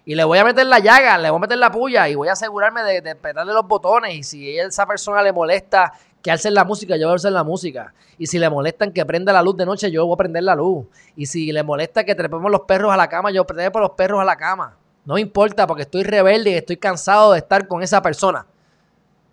y 0.06 0.16
le 0.16 0.24
voy 0.24 0.38
a 0.38 0.46
meter 0.46 0.66
la 0.66 0.80
llaga, 0.80 1.18
le 1.18 1.30
voy 1.30 1.38
a 1.38 1.42
meter 1.42 1.58
la 1.58 1.70
puya 1.70 2.08
y 2.08 2.16
voy 2.16 2.30
a 2.30 2.32
asegurarme 2.32 2.82
de, 2.84 3.02
de 3.02 3.46
los 3.46 3.68
botones. 3.68 4.16
Y 4.16 4.24
si 4.24 4.58
esa 4.58 4.86
persona 4.86 5.22
le 5.22 5.34
molesta 5.34 5.92
que 6.22 6.32
alce 6.32 6.50
la 6.50 6.64
música, 6.64 6.96
yo 6.96 7.08
voy 7.08 7.12
a 7.12 7.14
alzar 7.14 7.32
la 7.32 7.44
música. 7.44 7.94
Y 8.18 8.28
si 8.28 8.40
le 8.40 8.50
molestan 8.50 8.92
que 8.92 9.06
prenda 9.06 9.32
la 9.34 9.42
luz 9.42 9.58
de 9.58 9.66
noche, 9.66 9.92
yo 9.92 10.06
voy 10.06 10.14
a 10.14 10.18
prender 10.18 10.44
la 10.44 10.56
luz. 10.56 10.86
Y 11.16 11.26
si 11.26 11.52
le 11.52 11.62
molesta 11.64 12.04
que 12.04 12.16
trepemos 12.16 12.50
los 12.50 12.62
perros 12.62 12.94
a 12.94 12.98
la 12.98 13.08
cama, 13.08 13.32
yo 13.32 13.46
por 13.46 13.82
los 13.82 13.92
perros 13.92 14.22
a 14.22 14.26
la 14.26 14.36
cama. 14.36 14.76
No 15.06 15.14
me 15.14 15.22
importa 15.22 15.68
porque 15.68 15.84
estoy 15.84 16.04
rebelde 16.04 16.52
y 16.52 16.54
estoy 16.56 16.78
cansado 16.78 17.34
de 17.34 17.40
estar 17.40 17.68
con 17.68 17.84
esa 17.84 18.02
persona. 18.02 18.46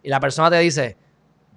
Y 0.02 0.08
la 0.08 0.20
persona 0.20 0.50
te 0.50 0.58
dice, 0.58 0.96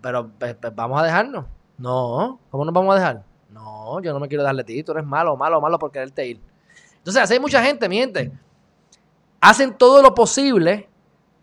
pero 0.02 0.30
pues, 0.40 0.56
pues, 0.56 0.74
vamos 0.76 1.00
a 1.00 1.04
dejarnos. 1.04 1.46
No, 1.78 2.40
¿cómo 2.50 2.66
nos 2.66 2.74
vamos 2.74 2.96
a 2.96 3.00
dejar? 3.00 3.24
No, 3.52 4.00
yo 4.02 4.14
no 4.14 4.20
me 4.20 4.28
quiero 4.28 4.44
darle 4.44 4.62
a 4.62 4.66
ti, 4.66 4.82
tú 4.84 4.94
eres 4.94 5.06
malo, 5.06 5.36
malo, 5.36 5.62
malo 5.62 5.78
por 5.78 5.92
quererte 5.92 6.26
ir. 6.26 6.40
Entonces, 7.08 7.32
hay 7.32 7.40
mucha 7.40 7.64
gente, 7.64 7.88
mi 7.88 8.00
gente, 8.00 8.34
hacen 9.40 9.78
todo 9.78 10.02
lo 10.02 10.14
posible 10.14 10.90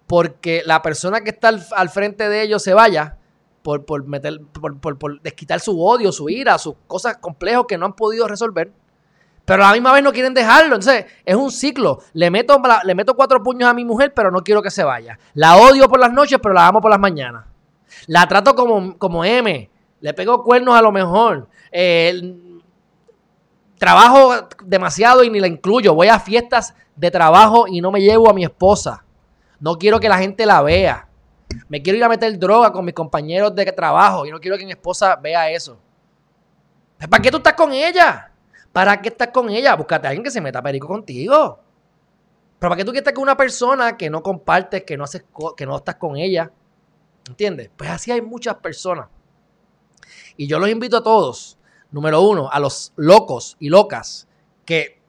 porque 0.07 0.63
la 0.67 0.83
persona 0.83 1.23
que 1.23 1.31
está 1.31 1.49
al, 1.49 1.89
frente 1.89 2.29
de 2.29 2.43
ellos 2.43 2.63
se 2.63 2.75
vaya 2.75 3.17
por, 3.63 3.87
por, 3.87 4.07
meter, 4.07 4.43
por, 4.43 5.23
desquitar 5.23 5.61
su 5.61 5.83
odio, 5.83 6.13
su 6.13 6.29
ira, 6.29 6.59
sus 6.59 6.75
cosas 6.87 7.17
complejas 7.17 7.65
que 7.67 7.79
no 7.79 7.87
han 7.87 7.95
podido 7.95 8.29
resolver. 8.29 8.73
Pero 9.47 9.65
a 9.65 9.69
la 9.69 9.73
misma 9.73 9.95
vez 9.95 10.03
no 10.03 10.13
quieren 10.13 10.35
dejarlo. 10.35 10.75
Entonces, 10.75 11.07
es 11.25 11.35
un 11.35 11.51
ciclo. 11.51 12.01
Le 12.13 12.31
meto, 12.31 12.61
le 12.85 12.95
meto 12.95 13.15
cuatro 13.15 13.43
puños 13.43 13.67
a 13.67 13.73
mi 13.73 13.87
mujer, 13.87 14.13
pero 14.15 14.31
no 14.31 14.45
quiero 14.45 14.61
que 14.61 14.71
se 14.71 14.85
vaya. 14.85 15.19
La 15.33 15.57
odio 15.57 15.89
por 15.89 15.99
las 15.99 16.13
noches, 16.13 16.39
pero 16.43 16.53
la 16.53 16.67
amo 16.67 16.83
por 16.83 16.91
las 16.91 17.01
mañanas. 17.01 17.47
La 18.07 18.29
trato 18.29 18.55
como, 18.55 18.99
como 18.99 19.25
M. 19.25 19.71
Le 20.03 20.13
pego 20.13 20.43
cuernos 20.43 20.77
a 20.77 20.83
lo 20.83 20.93
mejor. 20.93 21.49
Eh, 21.73 22.21
Trabajo 23.79 24.49
demasiado 24.65 25.25
y 25.25 25.31
ni 25.31 25.41
la 25.41 25.47
incluyo. 25.47 25.95
Voy 25.95 26.09
a 26.09 26.19
fiestas 26.19 26.75
de 26.97 27.11
trabajo 27.11 27.67
y 27.67 27.81
no 27.81 27.91
me 27.91 28.01
llevo 28.01 28.31
a 28.31 28.35
mi 28.35 28.45
esposa. 28.45 29.05
No 29.61 29.77
quiero 29.79 30.01
que 30.01 30.09
la 30.09 30.19
gente 30.19 30.47
la 30.47 30.63
vea. 30.63 31.09
Me 31.69 31.83
quiero 31.83 31.99
ir 31.99 32.05
a 32.05 32.09
meter 32.09 32.39
droga 32.39 32.73
con 32.73 32.85
mis 32.85 32.95
compañeros 32.95 33.55
de 33.55 33.65
trabajo 33.73 34.27
y 34.27 34.31
no 34.31 34.41
quiero 34.41 34.57
que 34.57 34.65
mi 34.65 34.73
esposa 34.73 35.17
vea 35.17 35.51
eso. 35.51 35.79
¿Para 37.09 37.23
qué 37.23 37.31
tú 37.31 37.39
estás 37.39 37.55
con 37.55 37.73
ella? 37.73 38.31
¿Para 38.73 39.01
qué 39.01 39.09
estás 39.09 39.29
con 39.29 39.49
ella? 39.51 39.75
Búscate 39.77 40.07
a 40.07 40.11
alguien 40.11 40.25
que 40.25 40.31
se 40.31 40.41
meta 40.41 40.63
perico 40.63 40.89
contigo. 40.89 41.61
Pero 42.59 42.71
¿para 42.71 42.77
qué 42.77 42.85
tú 42.85 42.91
quieres 42.91 43.03
estar 43.03 43.15
con 43.15 43.23
una 43.23 43.37
persona 43.37 43.97
que 43.97 44.09
no 44.09 44.23
compartes, 44.23 44.85
que 44.85 44.97
no, 44.97 45.05
haces, 45.05 45.25
que 45.57 45.67
no 45.67 45.77
estás 45.77 45.97
con 45.97 46.17
ella? 46.17 46.51
¿Entiendes? 47.29 47.71
Pues 47.77 47.91
así 47.91 48.11
hay 48.11 48.23
muchas 48.23 48.57
personas. 48.57 49.09
Y 50.37 50.47
yo 50.47 50.59
los 50.59 50.69
invito 50.69 50.97
a 50.97 51.03
todos 51.03 51.59
número 51.95 52.21
uno, 52.23 52.51
a 52.51 52.59
los 52.59 52.93
locos 52.97 53.57
y 53.61 53.69
locas 53.69 54.27
que 54.65 55.01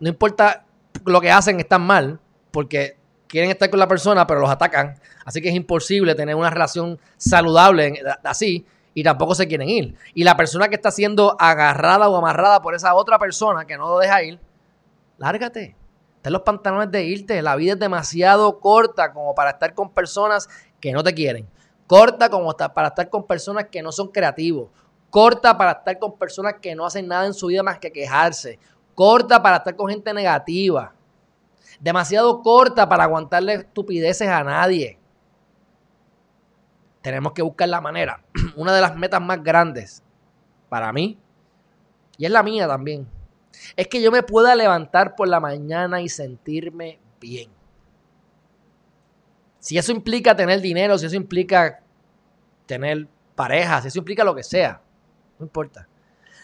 no 0.00 0.08
importa 0.08 0.64
lo 1.04 1.20
que 1.20 1.30
hacen, 1.30 1.60
están 1.60 1.82
mal, 1.82 2.18
porque 2.50 2.96
quieren 3.28 3.50
estar 3.50 3.68
con 3.68 3.78
la 3.78 3.86
persona, 3.86 4.26
pero 4.26 4.40
los 4.40 4.48
atacan. 4.48 4.98
Así 5.26 5.42
que 5.42 5.50
es 5.50 5.54
imposible 5.54 6.14
tener 6.14 6.34
una 6.34 6.48
relación 6.48 6.98
saludable 7.18 8.00
así 8.24 8.64
y 8.94 9.02
tampoco 9.02 9.34
se 9.34 9.46
quieren 9.46 9.68
ir. 9.68 9.94
Y 10.14 10.24
la 10.24 10.38
persona 10.38 10.68
que 10.68 10.76
está 10.76 10.90
siendo 10.90 11.36
agarrada 11.38 12.08
o 12.08 12.16
amarrada 12.16 12.62
por 12.62 12.74
esa 12.74 12.94
otra 12.94 13.18
persona 13.18 13.66
que 13.66 13.76
no 13.76 13.88
lo 13.88 13.98
deja 13.98 14.22
ir, 14.22 14.40
lárgate. 15.18 15.76
Ten 16.22 16.32
los 16.32 16.42
pantalones 16.42 16.90
de 16.90 17.04
irte. 17.04 17.42
La 17.42 17.56
vida 17.56 17.74
es 17.74 17.78
demasiado 17.78 18.58
corta 18.58 19.12
como 19.12 19.34
para 19.34 19.50
estar 19.50 19.74
con 19.74 19.92
personas 19.92 20.48
que 20.80 20.92
no 20.92 21.04
te 21.04 21.12
quieren. 21.12 21.46
Corta 21.86 22.30
como 22.30 22.56
para 22.56 22.88
estar 22.88 23.10
con 23.10 23.26
personas 23.26 23.66
que 23.70 23.82
no 23.82 23.92
son 23.92 24.08
creativos 24.08 24.70
Corta 25.16 25.56
para 25.56 25.72
estar 25.72 25.98
con 25.98 26.18
personas 26.18 26.56
que 26.60 26.74
no 26.74 26.84
hacen 26.84 27.08
nada 27.08 27.24
en 27.24 27.32
su 27.32 27.46
vida 27.46 27.62
más 27.62 27.78
que 27.78 27.90
quejarse. 27.90 28.58
Corta 28.94 29.42
para 29.42 29.56
estar 29.56 29.74
con 29.74 29.88
gente 29.88 30.12
negativa. 30.12 30.92
Demasiado 31.80 32.42
corta 32.42 32.86
para 32.86 33.04
aguantarle 33.04 33.54
estupideces 33.54 34.28
a 34.28 34.44
nadie. 34.44 34.98
Tenemos 37.00 37.32
que 37.32 37.40
buscar 37.40 37.66
la 37.66 37.80
manera, 37.80 38.22
una 38.56 38.74
de 38.74 38.82
las 38.82 38.94
metas 38.94 39.22
más 39.22 39.42
grandes 39.42 40.02
para 40.68 40.92
mí, 40.92 41.18
y 42.18 42.26
es 42.26 42.30
la 42.30 42.42
mía 42.42 42.68
también, 42.68 43.08
es 43.74 43.88
que 43.88 44.02
yo 44.02 44.12
me 44.12 44.22
pueda 44.22 44.54
levantar 44.54 45.16
por 45.16 45.28
la 45.28 45.40
mañana 45.40 46.02
y 46.02 46.10
sentirme 46.10 47.00
bien. 47.18 47.48
Si 49.60 49.78
eso 49.78 49.92
implica 49.92 50.36
tener 50.36 50.60
dinero, 50.60 50.98
si 50.98 51.06
eso 51.06 51.16
implica 51.16 51.80
tener 52.66 53.08
pareja, 53.34 53.80
si 53.80 53.88
eso 53.88 54.00
implica 54.00 54.22
lo 54.22 54.34
que 54.34 54.42
sea, 54.42 54.82
no 55.38 55.46
importa. 55.46 55.88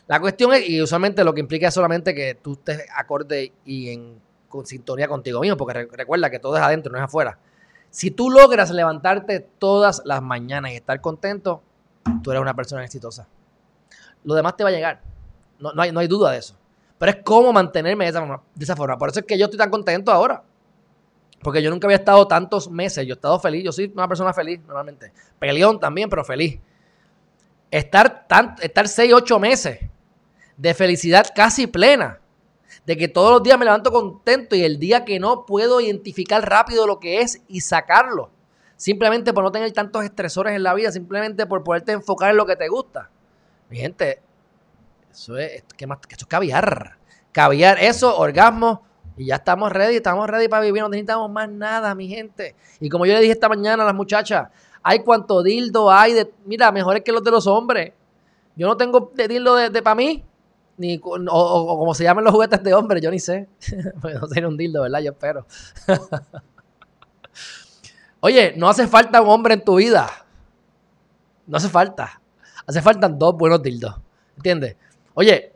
La 0.06 0.20
cuestión 0.20 0.52
es, 0.52 0.68
y 0.68 0.82
usualmente 0.82 1.24
lo 1.24 1.32
que 1.32 1.40
implica 1.40 1.68
es 1.68 1.74
solamente 1.74 2.14
que 2.14 2.34
tú 2.34 2.52
estés 2.52 2.84
acorde 2.94 3.52
y 3.64 3.90
en 3.90 4.20
sintonía 4.64 5.08
contigo 5.08 5.40
mismo, 5.40 5.56
porque 5.56 5.86
recuerda 5.90 6.30
que 6.30 6.38
todo 6.38 6.56
es 6.56 6.62
adentro, 6.62 6.92
no 6.92 6.98
es 6.98 7.04
afuera. 7.04 7.38
Si 7.90 8.10
tú 8.10 8.30
logras 8.30 8.70
levantarte 8.70 9.40
todas 9.40 10.02
las 10.04 10.22
mañanas 10.22 10.72
y 10.72 10.76
estar 10.76 11.00
contento, 11.00 11.62
tú 12.22 12.30
eres 12.30 12.40
una 12.40 12.54
persona 12.54 12.84
exitosa. 12.84 13.28
Lo 14.24 14.34
demás 14.34 14.56
te 14.56 14.64
va 14.64 14.70
a 14.70 14.72
llegar. 14.72 15.00
No, 15.58 15.72
hay, 15.76 15.92
no 15.92 16.00
hay 16.00 16.08
duda 16.08 16.30
de 16.30 16.38
eso. 16.38 16.56
Pero 16.98 17.12
es 17.12 17.18
cómo 17.24 17.52
mantenerme 17.52 18.04
de 18.04 18.10
esa, 18.10 18.40
de 18.54 18.64
esa 18.64 18.76
forma. 18.76 18.96
Por 18.96 19.10
eso 19.10 19.20
es 19.20 19.26
que 19.26 19.38
yo 19.38 19.46
estoy 19.46 19.58
tan 19.58 19.70
contento 19.70 20.12
ahora. 20.12 20.42
Porque 21.42 21.60
yo 21.60 21.70
nunca 21.70 21.86
había 21.86 21.96
estado 21.96 22.26
tantos 22.26 22.70
meses. 22.70 23.04
Yo 23.06 23.14
he 23.14 23.16
estado 23.16 23.38
feliz. 23.40 23.64
Yo 23.64 23.72
soy 23.72 23.90
una 23.94 24.06
persona 24.06 24.32
feliz 24.32 24.60
normalmente. 24.66 25.12
Peleón 25.38 25.80
también, 25.80 26.08
pero 26.08 26.24
feliz. 26.24 26.60
Estar, 27.72 28.28
tan, 28.28 28.54
estar 28.60 28.86
6, 28.86 29.12
8 29.14 29.38
meses 29.40 29.80
de 30.56 30.74
felicidad 30.74 31.26
casi 31.34 31.66
plena. 31.66 32.20
De 32.86 32.96
que 32.96 33.08
todos 33.08 33.32
los 33.32 33.42
días 33.42 33.58
me 33.58 33.64
levanto 33.64 33.90
contento 33.90 34.54
y 34.54 34.62
el 34.62 34.78
día 34.78 35.04
que 35.04 35.18
no 35.18 35.46
puedo 35.46 35.80
identificar 35.80 36.48
rápido 36.48 36.86
lo 36.86 37.00
que 37.00 37.20
es 37.20 37.40
y 37.48 37.62
sacarlo. 37.62 38.30
Simplemente 38.76 39.32
por 39.32 39.44
no 39.44 39.52
tener 39.52 39.72
tantos 39.72 40.04
estresores 40.04 40.54
en 40.54 40.62
la 40.62 40.74
vida, 40.74 40.92
simplemente 40.92 41.46
por 41.46 41.64
poderte 41.64 41.92
enfocar 41.92 42.30
en 42.30 42.36
lo 42.36 42.46
que 42.46 42.56
te 42.56 42.68
gusta. 42.68 43.10
Mi 43.70 43.78
gente, 43.78 44.20
eso 45.10 45.38
es, 45.38 45.64
¿qué 45.76 45.86
más? 45.86 45.98
Esto 46.08 46.24
es 46.24 46.26
caviar. 46.26 46.98
Caviar, 47.32 47.78
eso, 47.78 48.18
orgasmo. 48.18 48.82
Y 49.16 49.26
ya 49.26 49.36
estamos 49.36 49.70
ready, 49.70 49.96
estamos 49.96 50.28
ready 50.28 50.48
para 50.48 50.62
vivir. 50.62 50.82
No 50.82 50.88
necesitamos 50.88 51.30
más 51.30 51.48
nada, 51.48 51.94
mi 51.94 52.08
gente. 52.08 52.54
Y 52.80 52.88
como 52.88 53.06
yo 53.06 53.14
le 53.14 53.20
dije 53.20 53.32
esta 53.32 53.48
mañana 53.48 53.82
a 53.82 53.86
las 53.86 53.94
muchachas, 53.94 54.48
hay 54.82 55.00
cuanto 55.00 55.42
dildo 55.42 55.90
hay 55.90 56.12
de. 56.12 56.32
Mira, 56.44 56.72
mejores 56.72 57.02
que 57.02 57.12
los 57.12 57.22
de 57.22 57.30
los 57.30 57.46
hombres. 57.46 57.92
Yo 58.56 58.66
no 58.66 58.76
tengo 58.76 59.12
de 59.14 59.28
dildo 59.28 59.56
de, 59.56 59.70
de 59.70 59.82
para 59.82 59.94
mí. 59.94 60.24
Ni, 60.76 61.00
o, 61.02 61.78
como 61.78 61.94
se 61.94 62.04
llaman 62.04 62.24
los 62.24 62.32
juguetes 62.32 62.62
de 62.62 62.74
hombres, 62.74 63.02
yo 63.02 63.10
ni 63.10 63.18
sé. 63.18 63.48
pues 64.00 64.20
no 64.20 64.26
tiene 64.28 64.48
un 64.48 64.56
dildo, 64.56 64.82
¿verdad? 64.82 65.00
Yo 65.00 65.12
espero. 65.12 65.46
Oye, 68.20 68.54
no 68.56 68.68
hace 68.68 68.86
falta 68.86 69.20
un 69.20 69.28
hombre 69.28 69.54
en 69.54 69.64
tu 69.64 69.76
vida. 69.76 70.08
No 71.46 71.56
hace 71.56 71.68
falta. 71.68 72.20
Hace 72.66 72.80
falta 72.80 73.08
dos 73.08 73.36
buenos 73.36 73.62
dildos. 73.62 73.96
¿Entiendes? 74.36 74.76
Oye, 75.14 75.52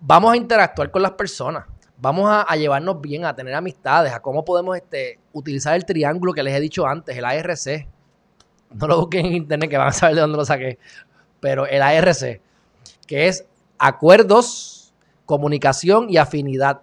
vamos 0.00 0.32
a 0.32 0.36
interactuar 0.36 0.90
con 0.90 1.02
las 1.02 1.12
personas. 1.12 1.66
Vamos 2.00 2.30
a, 2.30 2.54
llevarnos 2.56 3.00
bien, 3.00 3.24
a 3.24 3.34
tener 3.34 3.54
amistades, 3.54 4.12
a 4.12 4.20
cómo 4.20 4.44
podemos 4.44 4.76
este, 4.76 5.18
utilizar 5.32 5.74
el 5.74 5.84
triángulo 5.84 6.32
que 6.32 6.44
les 6.44 6.54
he 6.54 6.60
dicho 6.60 6.86
antes, 6.86 7.16
el 7.16 7.24
ARC. 7.24 7.88
No 8.72 8.86
lo 8.86 9.00
busquen 9.00 9.26
en 9.26 9.34
internet 9.34 9.70
que 9.70 9.78
van 9.78 9.88
a 9.88 9.92
saber 9.92 10.14
de 10.14 10.20
dónde 10.20 10.36
lo 10.36 10.44
saqué. 10.44 10.78
Pero 11.40 11.66
el 11.66 11.82
ARC, 11.82 12.40
que 13.06 13.28
es 13.28 13.44
acuerdos, 13.78 14.92
comunicación 15.26 16.10
y 16.10 16.16
afinidad. 16.16 16.80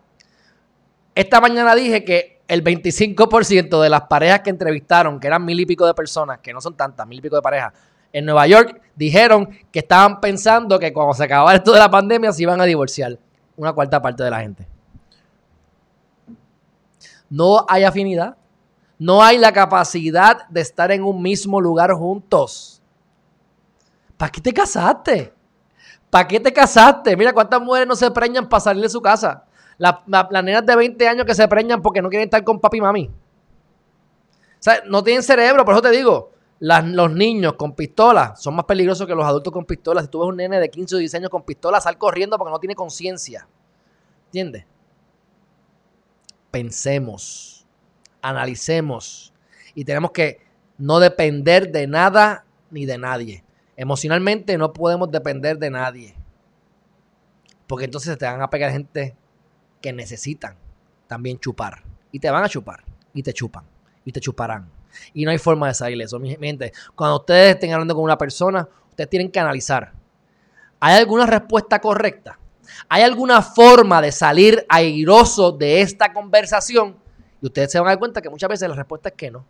Esta 1.13 1.41
mañana 1.41 1.75
dije 1.75 2.03
que 2.03 2.41
el 2.47 2.63
25% 2.63 3.81
de 3.81 3.89
las 3.89 4.01
parejas 4.01 4.41
que 4.41 4.49
entrevistaron, 4.49 5.19
que 5.19 5.27
eran 5.27 5.43
mil 5.43 5.59
y 5.59 5.65
pico 5.65 5.85
de 5.85 5.93
personas, 5.93 6.39
que 6.39 6.53
no 6.53 6.61
son 6.61 6.75
tantas, 6.75 7.07
mil 7.07 7.19
y 7.19 7.21
pico 7.21 7.35
de 7.35 7.41
parejas, 7.41 7.73
en 8.13 8.25
Nueva 8.25 8.47
York 8.47 8.81
dijeron 8.95 9.49
que 9.71 9.79
estaban 9.79 10.21
pensando 10.21 10.79
que 10.79 10.93
cuando 10.93 11.13
se 11.13 11.23
acabara 11.23 11.57
esto 11.57 11.73
de 11.73 11.79
la 11.79 11.89
pandemia 11.89 12.31
se 12.31 12.43
iban 12.43 12.61
a 12.61 12.65
divorciar. 12.65 13.17
Una 13.57 13.73
cuarta 13.73 14.01
parte 14.01 14.23
de 14.23 14.29
la 14.29 14.39
gente. 14.39 14.67
No 17.29 17.65
hay 17.67 17.83
afinidad. 17.83 18.37
No 18.97 19.21
hay 19.21 19.37
la 19.37 19.51
capacidad 19.51 20.47
de 20.47 20.61
estar 20.61 20.91
en 20.91 21.03
un 21.03 21.21
mismo 21.21 21.59
lugar 21.59 21.91
juntos. 21.93 22.81
¿Para 24.17 24.31
qué 24.31 24.41
te 24.41 24.53
casaste? 24.53 25.33
¿Para 26.09 26.27
qué 26.27 26.39
te 26.39 26.53
casaste? 26.53 27.17
Mira 27.17 27.33
cuántas 27.33 27.61
mujeres 27.61 27.87
no 27.87 27.95
se 27.95 28.09
preñan 28.11 28.47
para 28.47 28.61
salir 28.61 28.83
de 28.83 28.89
su 28.89 29.01
casa. 29.01 29.45
Las 29.77 29.95
la, 30.07 30.41
nenas 30.41 30.65
de 30.65 30.75
20 30.75 31.07
años 31.07 31.25
que 31.25 31.35
se 31.35 31.47
preñan 31.47 31.81
porque 31.81 32.01
no 32.01 32.09
quieren 32.09 32.27
estar 32.27 32.43
con 32.43 32.59
papi 32.59 32.77
y 32.77 32.81
mami. 32.81 33.07
O 33.07 34.63
sea, 34.65 34.81
no 34.85 35.03
tienen 35.03 35.21
cerebro, 35.21 35.65
por 35.65 35.73
eso 35.73 35.81
te 35.81 35.91
digo 35.91 36.31
los 36.59 37.11
niños 37.11 37.53
con 37.53 37.73
pistolas 37.73 38.41
son 38.41 38.55
más 38.55 38.65
peligrosos 38.65 39.05
que 39.05 39.13
los 39.13 39.25
adultos 39.25 39.51
con 39.51 39.65
pistolas. 39.65 40.05
Si 40.05 40.09
tú 40.09 40.19
ves 40.19 40.29
un 40.29 40.37
nene 40.37 40.59
de 40.59 40.69
15 40.69 40.95
o 40.95 40.97
16 40.97 41.21
años 41.21 41.29
con 41.29 41.43
pistola, 41.43 41.81
sal 41.81 41.97
corriendo 41.97 42.37
porque 42.37 42.51
no 42.51 42.59
tiene 42.59 42.75
conciencia. 42.75 43.47
¿Entiendes? 44.27 44.65
Pensemos, 46.51 47.54
analicemos 48.25 49.33
y 49.75 49.85
tenemos 49.85 50.11
que 50.11 50.41
no 50.77 50.99
depender 50.99 51.71
de 51.71 51.87
nada 51.87 52.45
ni 52.71 52.85
de 52.85 52.97
nadie. 52.97 53.43
Emocionalmente 53.77 54.57
no 54.57 54.73
podemos 54.73 55.11
depender 55.11 55.57
de 55.59 55.69
nadie. 55.69 56.15
Porque 57.67 57.85
entonces 57.85 58.17
te 58.17 58.25
van 58.25 58.41
a 58.41 58.49
pegar 58.49 58.71
gente 58.71 59.15
que 59.81 59.93
necesitan 59.93 60.55
también 61.07 61.39
chupar. 61.39 61.83
Y 62.11 62.19
te 62.19 62.29
van 62.29 62.43
a 62.43 62.49
chupar. 62.49 62.83
Y 63.13 63.21
te 63.23 63.33
chupan. 63.33 63.65
Y 64.03 64.11
te 64.11 64.19
chuparán. 64.19 64.69
Y 65.13 65.25
no 65.25 65.31
hay 65.31 65.37
forma 65.37 65.67
de 65.67 65.73
salir 65.73 66.01
eso. 66.01 66.19
Cuando 66.95 67.17
ustedes 67.17 67.55
estén 67.55 67.73
hablando 67.73 67.95
con 67.95 68.03
una 68.03 68.17
persona, 68.17 68.67
ustedes 68.89 69.09
tienen 69.09 69.29
que 69.29 69.39
analizar. 69.39 69.91
¿Hay 70.79 70.97
alguna 70.97 71.25
respuesta 71.25 71.79
correcta? 71.79 72.39
¿Hay 72.89 73.03
alguna 73.03 73.41
forma 73.41 74.01
de 74.01 74.11
salir 74.11 74.65
airoso 74.69 75.51
de 75.51 75.81
esta 75.81 76.13
conversación? 76.13 77.04
Ustedes 77.47 77.71
se 77.71 77.79
van 77.79 77.87
a 77.87 77.91
dar 77.91 77.99
cuenta 77.99 78.21
que 78.21 78.29
muchas 78.29 78.49
veces 78.49 78.67
la 78.69 78.75
respuesta 78.75 79.09
es 79.09 79.15
que 79.15 79.31
no. 79.31 79.45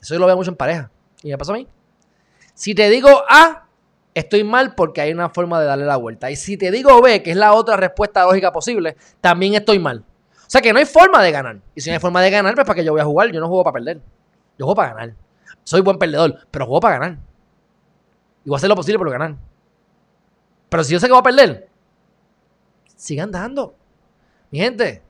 Eso 0.00 0.14
yo 0.14 0.20
lo 0.20 0.26
veo 0.26 0.36
mucho 0.36 0.50
en 0.50 0.56
pareja. 0.56 0.90
Y 1.22 1.30
me 1.30 1.38
pasó 1.38 1.52
a 1.52 1.56
mí. 1.56 1.66
Si 2.54 2.74
te 2.74 2.88
digo 2.88 3.08
A, 3.28 3.66
estoy 4.14 4.44
mal 4.44 4.74
porque 4.74 5.00
hay 5.00 5.12
una 5.12 5.28
forma 5.28 5.60
de 5.60 5.66
darle 5.66 5.84
la 5.84 5.96
vuelta. 5.96 6.30
Y 6.30 6.36
si 6.36 6.56
te 6.56 6.70
digo 6.70 7.00
B, 7.02 7.22
que 7.22 7.32
es 7.32 7.36
la 7.36 7.52
otra 7.52 7.76
respuesta 7.76 8.24
lógica 8.24 8.52
posible, 8.52 8.96
también 9.20 9.54
estoy 9.54 9.78
mal. 9.78 10.04
O 10.38 10.48
sea 10.50 10.60
que 10.60 10.72
no 10.72 10.78
hay 10.78 10.86
forma 10.86 11.22
de 11.22 11.32
ganar. 11.32 11.60
Y 11.74 11.80
si 11.80 11.90
no 11.90 11.94
hay 11.94 12.00
forma 12.00 12.22
de 12.22 12.30
ganar, 12.30 12.54
pues 12.54 12.66
para 12.66 12.76
que 12.76 12.84
yo 12.84 12.92
voy 12.92 13.00
a 13.00 13.04
jugar, 13.04 13.30
yo 13.30 13.40
no 13.40 13.48
juego 13.48 13.64
para 13.64 13.74
perder. 13.74 14.00
Yo 14.58 14.64
juego 14.64 14.74
para 14.74 14.94
ganar. 14.94 15.14
Soy 15.64 15.80
buen 15.80 15.98
perdedor, 15.98 16.46
pero 16.50 16.66
juego 16.66 16.80
para 16.80 16.98
ganar. 16.98 17.18
Y 18.44 18.48
voy 18.48 18.56
a 18.56 18.58
hacer 18.58 18.68
lo 18.68 18.76
posible 18.76 18.98
por 18.98 19.10
ganar. 19.10 19.34
Pero 20.68 20.84
si 20.84 20.92
yo 20.92 21.00
sé 21.00 21.06
que 21.06 21.12
voy 21.12 21.20
a 21.20 21.24
perder, 21.24 21.68
sigan 22.94 23.30
dando. 23.30 23.74
Mi 24.50 24.60
gente, 24.60 25.02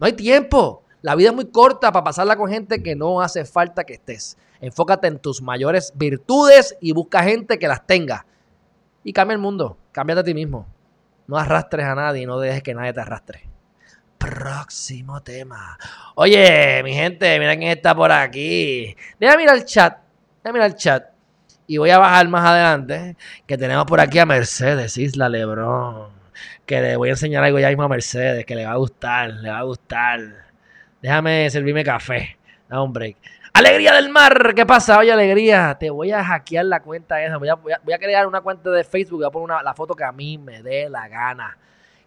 no 0.00 0.06
hay 0.06 0.14
tiempo. 0.14 0.82
La 1.00 1.14
vida 1.14 1.28
es 1.28 1.34
muy 1.34 1.46
corta 1.46 1.92
para 1.92 2.04
pasarla 2.04 2.36
con 2.36 2.50
gente 2.50 2.82
que 2.82 2.96
no 2.96 3.20
hace 3.20 3.44
falta 3.44 3.84
que 3.84 3.94
estés. 3.94 4.36
Enfócate 4.60 5.06
en 5.06 5.18
tus 5.18 5.40
mayores 5.40 5.92
virtudes 5.94 6.76
y 6.80 6.92
busca 6.92 7.22
gente 7.22 7.58
que 7.58 7.68
las 7.68 7.86
tenga. 7.86 8.26
Y 9.04 9.12
cambia 9.12 9.34
el 9.34 9.40
mundo. 9.40 9.78
Cámbiate 9.92 10.20
a 10.20 10.24
ti 10.24 10.34
mismo. 10.34 10.66
No 11.28 11.36
arrastres 11.36 11.86
a 11.86 11.94
nadie 11.94 12.22
y 12.22 12.26
no 12.26 12.40
dejes 12.40 12.62
que 12.62 12.74
nadie 12.74 12.92
te 12.92 13.00
arrastre. 13.00 13.48
Próximo 14.18 15.22
tema. 15.22 15.78
Oye, 16.16 16.82
mi 16.82 16.92
gente, 16.92 17.38
mira 17.38 17.56
quién 17.56 17.70
está 17.70 17.94
por 17.94 18.10
aquí. 18.10 18.96
Deja 19.20 19.36
mirar 19.36 19.56
el 19.56 19.64
chat. 19.64 19.98
Deja 20.42 20.52
mirar 20.52 20.70
el 20.70 20.76
chat. 20.76 21.04
Y 21.68 21.76
voy 21.76 21.90
a 21.90 21.98
bajar 21.98 22.26
más 22.28 22.44
adelante. 22.44 23.16
Que 23.46 23.56
tenemos 23.56 23.84
por 23.84 24.00
aquí 24.00 24.18
a 24.18 24.26
Mercedes, 24.26 24.98
Isla 24.98 25.28
Lebrón. 25.28 26.10
Que 26.66 26.80
le 26.80 26.96
voy 26.96 27.10
a 27.10 27.12
enseñar 27.12 27.44
algo 27.44 27.60
ya 27.60 27.68
mismo 27.68 27.84
a 27.84 27.88
Mercedes. 27.88 28.44
Que 28.44 28.56
le 28.56 28.66
va 28.66 28.72
a 28.72 28.76
gustar, 28.76 29.30
le 29.30 29.50
va 29.50 29.58
a 29.58 29.62
gustar. 29.62 30.47
Déjame 31.00 31.48
servirme 31.50 31.84
café. 31.84 32.36
Da 32.68 32.82
un 32.82 32.92
break. 32.92 33.16
Alegría 33.52 33.94
del 33.94 34.08
mar, 34.08 34.52
¿qué 34.54 34.66
pasa? 34.66 34.98
Oye, 34.98 35.10
alegría, 35.10 35.76
te 35.78 35.90
voy 35.90 36.12
a 36.12 36.22
hackear 36.22 36.64
la 36.66 36.80
cuenta 36.80 37.24
esa. 37.24 37.38
Voy 37.38 37.48
a, 37.48 37.98
crear 37.98 38.26
una 38.26 38.40
cuenta 38.40 38.70
de 38.70 38.84
Facebook. 38.84 39.18
Voy 39.18 39.26
a 39.26 39.30
poner 39.30 39.62
la 39.64 39.74
foto 39.74 39.94
que 39.94 40.04
a 40.04 40.12
mí 40.12 40.38
me 40.38 40.62
dé 40.62 40.88
la 40.88 41.08
gana. 41.08 41.56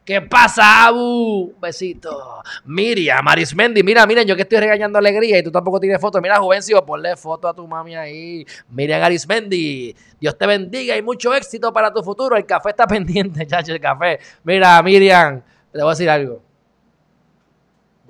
¿Qué 0.05 0.21
pasa, 0.21 0.87
Abu? 0.87 1.53
Besito. 1.61 2.41
Miriam, 2.65 3.27
Arismendi. 3.27 3.83
Mira, 3.83 4.05
miren, 4.05 4.27
yo 4.27 4.35
que 4.35 4.43
estoy 4.43 4.59
regañando 4.59 4.97
alegría 4.97 5.39
y 5.39 5.43
tú 5.43 5.51
tampoco 5.51 5.79
tienes 5.79 6.01
foto. 6.01 6.19
Mira, 6.21 6.39
Juvencio, 6.39 6.83
ponle 6.85 7.15
foto 7.15 7.47
a 7.47 7.53
tu 7.53 7.67
mami 7.67 7.95
ahí. 7.95 8.45
Miriam 8.69 9.03
Arismendi. 9.03 9.95
Dios 10.19 10.37
te 10.37 10.47
bendiga 10.47 10.97
y 10.97 11.01
mucho 11.01 11.33
éxito 11.33 11.71
para 11.71 11.93
tu 11.93 12.01
futuro. 12.03 12.35
El 12.35 12.45
café 12.45 12.69
está 12.69 12.87
pendiente, 12.87 13.45
chacho, 13.45 13.73
el 13.73 13.79
café. 13.79 14.19
Mira, 14.43 14.81
Miriam, 14.81 15.41
te 15.71 15.79
voy 15.79 15.87
a 15.87 15.89
decir 15.91 16.09
algo. 16.09 16.50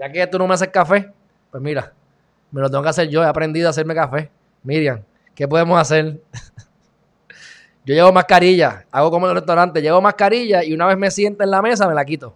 Ya 0.01 0.11
que 0.11 0.25
tú 0.25 0.39
no 0.39 0.47
me 0.47 0.55
haces 0.55 0.69
café, 0.69 1.13
pues 1.51 1.61
mira, 1.61 1.93
me 2.49 2.59
lo 2.59 2.71
tengo 2.71 2.81
que 2.81 2.89
hacer 2.89 3.07
yo. 3.07 3.21
He 3.21 3.27
aprendido 3.27 3.67
a 3.67 3.69
hacerme 3.69 3.93
café. 3.93 4.31
Miriam, 4.63 5.03
¿qué 5.35 5.47
podemos 5.47 5.79
hacer? 5.79 6.19
Yo 7.85 7.93
llevo 7.93 8.11
mascarilla, 8.11 8.85
hago 8.91 9.11
como 9.11 9.27
en 9.27 9.31
el 9.31 9.35
restaurante, 9.37 9.81
llevo 9.81 10.01
mascarilla 10.01 10.63
y 10.63 10.73
una 10.73 10.87
vez 10.87 10.97
me 10.97 11.09
siento 11.09 11.43
en 11.43 11.49
la 11.49 11.61
mesa 11.61 11.87
me 11.87 11.93
la 11.93 12.05
quito. 12.05 12.35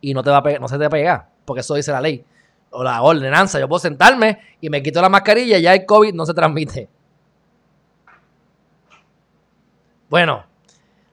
Y 0.00 0.14
no, 0.14 0.22
te 0.22 0.30
va 0.30 0.38
a 0.38 0.58
no 0.58 0.68
se 0.68 0.74
te 0.74 0.80
va 0.80 0.86
a 0.86 0.90
pegar, 0.90 1.28
porque 1.44 1.60
eso 1.60 1.74
dice 1.74 1.92
la 1.92 2.00
ley. 2.00 2.24
O 2.70 2.84
la 2.84 3.02
ordenanza, 3.02 3.58
yo 3.58 3.68
puedo 3.68 3.80
sentarme 3.80 4.40
y 4.60 4.70
me 4.70 4.82
quito 4.82 5.00
la 5.02 5.08
mascarilla 5.08 5.58
y 5.58 5.62
ya 5.62 5.74
el 5.74 5.84
COVID 5.86 6.14
no 6.14 6.24
se 6.24 6.34
transmite. 6.34 6.88
Bueno, 10.08 10.44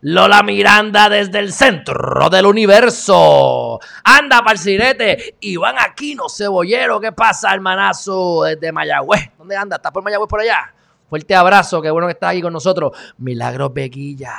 Lola 0.02 0.44
Miranda 0.44 1.10
desde 1.10 1.40
el 1.40 1.52
centro 1.52 2.30
del 2.30 2.46
universo. 2.46 3.80
Anda, 4.04 4.44
parcirete. 4.44 5.38
Iván 5.42 5.76
Aquino, 5.80 6.30
cebollero. 6.30 7.00
¿Qué 7.00 7.12
pasa, 7.12 7.52
hermanazo? 7.52 8.44
Desde 8.44 8.72
Mayagüez. 8.72 9.32
¿Dónde 9.38 9.56
anda? 9.56 9.78
¿Estás 9.78 9.92
por 9.92 10.04
Mayagüez 10.04 10.30
por 10.30 10.42
allá? 10.42 10.72
Fuerte 11.10 11.34
abrazo. 11.34 11.82
Qué 11.82 11.90
bueno 11.90 12.08
que 12.08 12.14
estás 12.14 12.30
aquí 12.32 12.44
con 12.44 12.54
nosotros. 12.54 12.92
Milagros 13.18 13.74
Beguilla. 13.74 14.36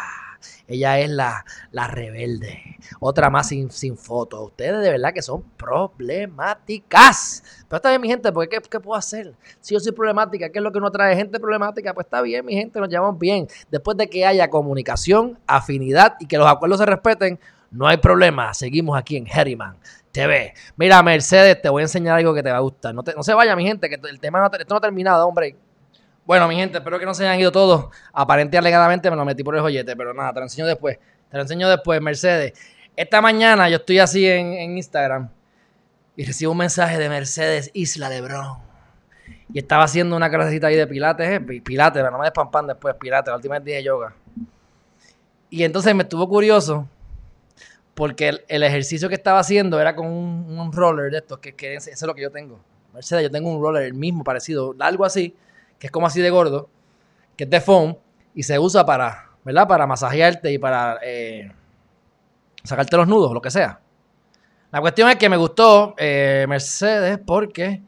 Ella 0.68 1.00
es 1.00 1.08
la, 1.08 1.46
la 1.72 1.88
rebelde. 1.88 2.62
Otra 3.00 3.30
más 3.30 3.48
sin, 3.48 3.70
sin 3.70 3.96
foto. 3.96 4.44
Ustedes 4.44 4.82
de 4.82 4.90
verdad 4.90 5.14
que 5.14 5.22
son 5.22 5.42
problemáticas. 5.56 7.42
Pero 7.66 7.76
está 7.76 7.88
bien, 7.88 8.02
mi 8.02 8.08
gente, 8.08 8.30
porque 8.30 8.60
¿qué, 8.60 8.78
puedo 8.78 8.96
hacer? 8.96 9.34
Si 9.60 9.72
yo 9.74 9.80
soy 9.80 9.92
problemática, 9.92 10.50
¿qué 10.50 10.58
es 10.58 10.62
lo 10.62 10.70
que 10.70 10.78
uno 10.78 10.90
trae? 10.92 11.16
Gente 11.16 11.40
problemática, 11.40 11.94
pues 11.94 12.04
está 12.06 12.20
bien, 12.20 12.44
mi 12.44 12.52
gente, 12.52 12.78
nos 12.78 12.90
llamamos 12.90 13.18
bien. 13.18 13.48
Después 13.70 13.96
de 13.96 14.10
que 14.10 14.26
haya 14.26 14.50
comunicación, 14.50 15.38
afinidad 15.46 16.16
y 16.20 16.26
que 16.26 16.36
los 16.36 16.46
acuerdos 16.46 16.78
se 16.80 16.86
respeten, 16.86 17.40
no 17.70 17.86
hay 17.86 17.96
problema. 17.96 18.52
Seguimos 18.52 18.98
aquí 18.98 19.16
en 19.16 19.26
Herriman 19.26 19.76
TV. 20.12 20.52
Mira, 20.76 21.02
Mercedes, 21.02 21.62
te 21.62 21.70
voy 21.70 21.80
a 21.80 21.84
enseñar 21.84 22.18
algo 22.18 22.34
que 22.34 22.42
te 22.42 22.50
va 22.50 22.58
a 22.58 22.60
gustar. 22.60 22.94
No, 22.94 23.02
no 23.16 23.22
se 23.22 23.32
vaya, 23.32 23.56
mi 23.56 23.64
gente, 23.64 23.88
que 23.88 23.98
el 24.08 24.20
tema 24.20 24.40
no, 24.40 24.46
esto 24.46 24.74
no 24.74 24.76
ha 24.76 24.80
terminado, 24.80 25.26
hombre. 25.26 25.56
Bueno, 26.28 26.46
mi 26.46 26.56
gente, 26.56 26.76
espero 26.76 26.98
que 26.98 27.06
no 27.06 27.14
se 27.14 27.26
hayan 27.26 27.40
ido 27.40 27.50
todos. 27.50 27.86
Aparente 28.12 28.58
alegadamente 28.58 29.08
me 29.08 29.16
lo 29.16 29.24
metí 29.24 29.42
por 29.42 29.56
el 29.56 29.62
joyete, 29.62 29.96
pero 29.96 30.12
nada, 30.12 30.30
te 30.34 30.40
lo 30.40 30.44
enseño 30.44 30.66
después. 30.66 30.98
Te 31.30 31.36
lo 31.38 31.40
enseño 31.40 31.70
después, 31.70 32.02
Mercedes. 32.02 32.52
Esta 32.94 33.22
mañana 33.22 33.66
yo 33.70 33.76
estoy 33.76 33.98
así 33.98 34.28
en, 34.28 34.76
Instagram 34.76 35.30
y 36.16 36.26
recibo 36.26 36.52
un 36.52 36.58
mensaje 36.58 36.98
de 36.98 37.08
Mercedes 37.08 37.70
Isla 37.72 38.10
de 38.10 38.20
Bron. 38.20 38.58
Y 39.54 39.58
estaba 39.58 39.84
haciendo 39.84 40.16
una 40.16 40.28
clasecita 40.28 40.66
ahí 40.66 40.76
de 40.76 40.86
pilates, 40.86 41.30
eh, 41.30 41.40
pilates, 41.40 42.02
pero 42.02 42.10
no 42.10 42.18
me 42.18 42.26
despampan 42.26 42.66
después, 42.66 42.94
pilates, 42.96 43.30
la 43.30 43.36
última 43.36 43.54
vez 43.54 43.64
dije 43.64 43.82
yoga. 43.82 44.14
Y 45.48 45.64
entonces 45.64 45.94
me 45.94 46.02
estuvo 46.02 46.28
curioso 46.28 46.86
porque 47.94 48.38
el, 48.46 48.62
ejercicio 48.64 49.08
que 49.08 49.14
estaba 49.14 49.38
haciendo 49.38 49.80
era 49.80 49.96
con 49.96 50.06
un, 50.06 50.72
roller 50.74 51.10
de 51.10 51.16
estos, 51.16 51.38
que, 51.38 51.54
que 51.54 51.76
eso 51.76 51.90
es 51.90 52.02
lo 52.02 52.14
que 52.14 52.20
yo 52.20 52.30
tengo. 52.30 52.60
Mercedes, 52.92 53.22
yo 53.22 53.30
tengo 53.30 53.48
un 53.48 53.62
roller, 53.62 53.84
el 53.84 53.94
mismo, 53.94 54.22
parecido, 54.24 54.76
algo 54.78 55.06
así 55.06 55.34
que 55.78 55.86
es 55.86 55.90
como 55.90 56.06
así 56.06 56.20
de 56.20 56.30
gordo, 56.30 56.68
que 57.36 57.44
es 57.44 57.50
de 57.50 57.60
foam 57.60 57.96
y 58.34 58.42
se 58.42 58.58
usa 58.58 58.84
para, 58.84 59.30
¿verdad? 59.44 59.66
Para 59.66 59.86
masajearte 59.86 60.52
y 60.52 60.58
para 60.58 60.98
eh, 61.02 61.50
sacarte 62.64 62.96
los 62.96 63.08
nudos, 63.08 63.32
lo 63.32 63.40
que 63.40 63.50
sea. 63.50 63.80
La 64.70 64.80
cuestión 64.80 65.08
es 65.08 65.16
que 65.16 65.28
me 65.28 65.36
gustó 65.36 65.94
eh, 65.96 66.44
Mercedes 66.48 67.18
porque, 67.24 67.82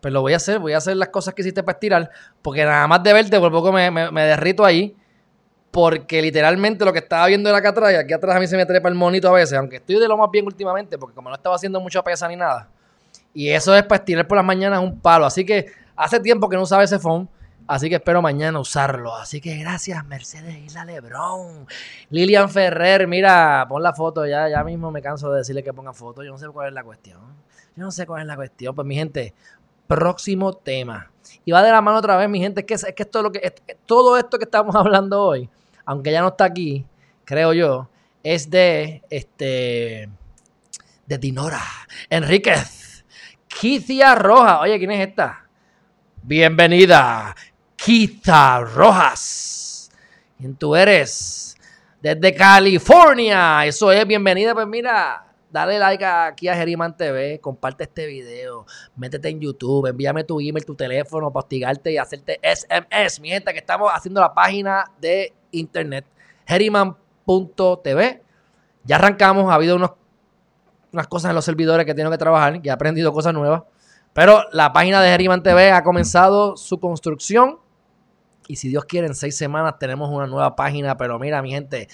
pues 0.00 0.14
lo 0.14 0.20
voy 0.20 0.34
a 0.34 0.36
hacer, 0.36 0.60
voy 0.60 0.72
a 0.72 0.78
hacer 0.78 0.96
las 0.96 1.08
cosas 1.08 1.34
que 1.34 1.42
hiciste 1.42 1.62
para 1.62 1.76
estirar, 1.76 2.10
porque 2.42 2.64
nada 2.64 2.86
más 2.86 3.02
de 3.02 3.12
verte 3.12 3.40
por 3.40 3.50
poco 3.50 3.72
me, 3.72 3.90
derrito 4.22 4.64
ahí, 4.64 4.94
porque 5.72 6.22
literalmente 6.22 6.84
lo 6.84 6.92
que 6.92 7.00
estaba 7.00 7.26
viendo 7.26 7.48
era 7.48 7.58
acá 7.58 7.70
atrás, 7.70 7.92
y 7.92 7.96
aquí 7.96 8.12
atrás 8.12 8.36
a 8.36 8.40
mí 8.40 8.46
se 8.46 8.56
me 8.56 8.66
trepa 8.66 8.88
el 8.88 8.94
monito 8.94 9.28
a 9.28 9.32
veces, 9.32 9.58
aunque 9.58 9.76
estoy 9.76 9.98
de 9.98 10.06
lo 10.06 10.16
más 10.16 10.30
bien 10.30 10.46
últimamente, 10.46 10.96
porque 10.96 11.14
como 11.14 11.28
no 11.28 11.34
estaba 11.34 11.56
haciendo 11.56 11.80
mucha 11.80 12.04
pesa 12.04 12.28
ni 12.28 12.36
nada, 12.36 12.68
y 13.34 13.48
eso 13.48 13.74
es 13.74 13.82
para 13.82 13.98
estirar 13.98 14.28
por 14.28 14.36
las 14.36 14.44
mañanas 14.44 14.80
un 14.80 15.00
palo, 15.00 15.26
así 15.26 15.44
que 15.44 15.66
Hace 16.02 16.18
tiempo 16.18 16.48
que 16.48 16.56
no 16.56 16.62
usaba 16.62 16.82
ese 16.82 16.98
phone. 16.98 17.28
Así 17.68 17.88
que 17.88 17.94
espero 17.94 18.20
mañana 18.20 18.58
usarlo. 18.58 19.14
Así 19.14 19.40
que 19.40 19.56
gracias, 19.56 20.04
Mercedes 20.04 20.56
Isla 20.58 20.84
Lebrón. 20.84 21.68
Lilian 22.10 22.50
Ferrer, 22.50 23.06
mira, 23.06 23.64
pon 23.68 23.84
la 23.84 23.94
foto. 23.94 24.26
Ya, 24.26 24.48
ya 24.48 24.64
mismo 24.64 24.90
me 24.90 25.00
canso 25.00 25.30
de 25.30 25.38
decirle 25.38 25.62
que 25.62 25.72
ponga 25.72 25.92
foto. 25.92 26.24
Yo 26.24 26.32
no 26.32 26.38
sé 26.38 26.48
cuál 26.48 26.68
es 26.68 26.74
la 26.74 26.82
cuestión. 26.82 27.20
Yo 27.76 27.84
no 27.84 27.92
sé 27.92 28.04
cuál 28.04 28.22
es 28.22 28.26
la 28.26 28.34
cuestión. 28.34 28.74
Pues 28.74 28.84
mi 28.84 28.96
gente, 28.96 29.32
próximo 29.86 30.54
tema. 30.54 31.12
Y 31.44 31.52
va 31.52 31.62
de 31.62 31.70
la 31.70 31.80
mano 31.80 31.98
otra 31.98 32.16
vez, 32.16 32.28
mi 32.28 32.40
gente. 32.40 32.62
Es 32.62 32.66
que, 32.66 32.74
es 32.74 32.94
que 32.96 33.04
esto, 33.04 33.22
lo 33.22 33.30
que, 33.30 33.54
todo 33.86 34.18
esto 34.18 34.38
que 34.38 34.44
estamos 34.44 34.74
hablando 34.74 35.22
hoy, 35.22 35.48
aunque 35.84 36.10
ya 36.10 36.20
no 36.20 36.28
está 36.28 36.46
aquí, 36.46 36.84
creo 37.24 37.52
yo, 37.52 37.88
es 38.24 38.50
de 38.50 39.02
este 39.08 40.10
de 41.06 41.18
Dinora 41.18 41.62
Enríquez. 42.10 43.04
Kicia 43.46 44.16
Roja. 44.16 44.60
Oye, 44.60 44.78
¿quién 44.78 44.90
es 44.90 45.08
esta? 45.08 45.41
Bienvenida, 46.24 47.34
Kita 47.74 48.60
Rojas. 48.60 49.90
¿Quién 50.38 50.54
tú 50.54 50.76
eres? 50.76 51.56
Desde 52.00 52.32
California. 52.32 53.66
Eso 53.66 53.90
es, 53.90 54.06
bienvenida. 54.06 54.54
Pues 54.54 54.68
mira, 54.68 55.26
dale 55.50 55.80
like 55.80 56.04
aquí 56.04 56.46
a 56.46 56.54
Geriman 56.54 56.96
TV, 56.96 57.40
comparte 57.40 57.82
este 57.82 58.06
video, 58.06 58.64
métete 58.94 59.30
en 59.30 59.40
YouTube, 59.40 59.88
envíame 59.88 60.22
tu 60.22 60.38
email, 60.38 60.64
tu 60.64 60.76
teléfono 60.76 61.32
para 61.32 61.48
y 61.50 61.96
hacerte 61.96 62.38
SMS. 62.40 63.18
Mi 63.18 63.30
gente, 63.30 63.52
que 63.52 63.58
estamos 63.58 63.90
haciendo 63.92 64.20
la 64.20 64.32
página 64.32 64.84
de 65.00 65.34
internet, 65.50 66.04
geriman.tv. 66.46 68.22
Ya 68.84 68.94
arrancamos, 68.94 69.50
ha 69.50 69.54
habido 69.54 69.74
unos, 69.74 69.90
unas 70.92 71.08
cosas 71.08 71.30
en 71.30 71.34
los 71.34 71.44
servidores 71.44 71.84
que 71.84 71.94
tengo 71.94 72.12
que 72.12 72.18
trabajar, 72.18 72.60
y 72.62 72.68
he 72.68 72.70
aprendido 72.70 73.12
cosas 73.12 73.34
nuevas. 73.34 73.62
Pero 74.12 74.44
la 74.52 74.72
página 74.72 75.00
de 75.00 75.10
Geriman 75.10 75.42
TV 75.42 75.72
ha 75.72 75.82
comenzado 75.82 76.56
su 76.56 76.78
construcción. 76.78 77.58
Y 78.46 78.56
si 78.56 78.68
Dios 78.68 78.84
quiere, 78.84 79.06
en 79.06 79.14
seis 79.14 79.36
semanas 79.36 79.78
tenemos 79.78 80.10
una 80.10 80.26
nueva 80.26 80.54
página. 80.54 80.96
Pero 80.96 81.18
mira, 81.18 81.40
mi 81.40 81.50
gente, 81.50 81.88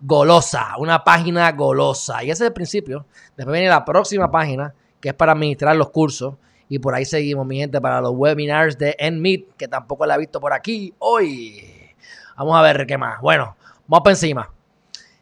golosa, 0.00 0.76
una 0.78 1.04
página 1.04 1.50
golosa. 1.52 2.24
Y 2.24 2.30
ese 2.30 2.44
es 2.44 2.48
el 2.48 2.52
principio. 2.52 3.06
Después 3.36 3.52
viene 3.52 3.68
la 3.68 3.84
próxima 3.84 4.30
página, 4.30 4.74
que 5.00 5.10
es 5.10 5.14
para 5.14 5.32
administrar 5.32 5.76
los 5.76 5.90
cursos. 5.90 6.36
Y 6.68 6.78
por 6.78 6.94
ahí 6.94 7.04
seguimos, 7.04 7.46
mi 7.46 7.58
gente, 7.58 7.80
para 7.80 8.00
los 8.00 8.12
webinars 8.14 8.78
de 8.78 8.96
NMeet, 9.10 9.56
que 9.56 9.68
tampoco 9.68 10.06
la 10.06 10.14
he 10.14 10.18
visto 10.18 10.40
por 10.40 10.52
aquí 10.52 10.94
hoy. 10.98 11.94
Vamos 12.36 12.56
a 12.56 12.62
ver 12.62 12.86
qué 12.86 12.96
más. 12.96 13.20
Bueno, 13.20 13.56
vamos 13.86 14.04
para 14.04 14.12
encima. 14.12 14.50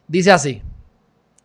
Dice 0.07 0.31
así. 0.31 0.61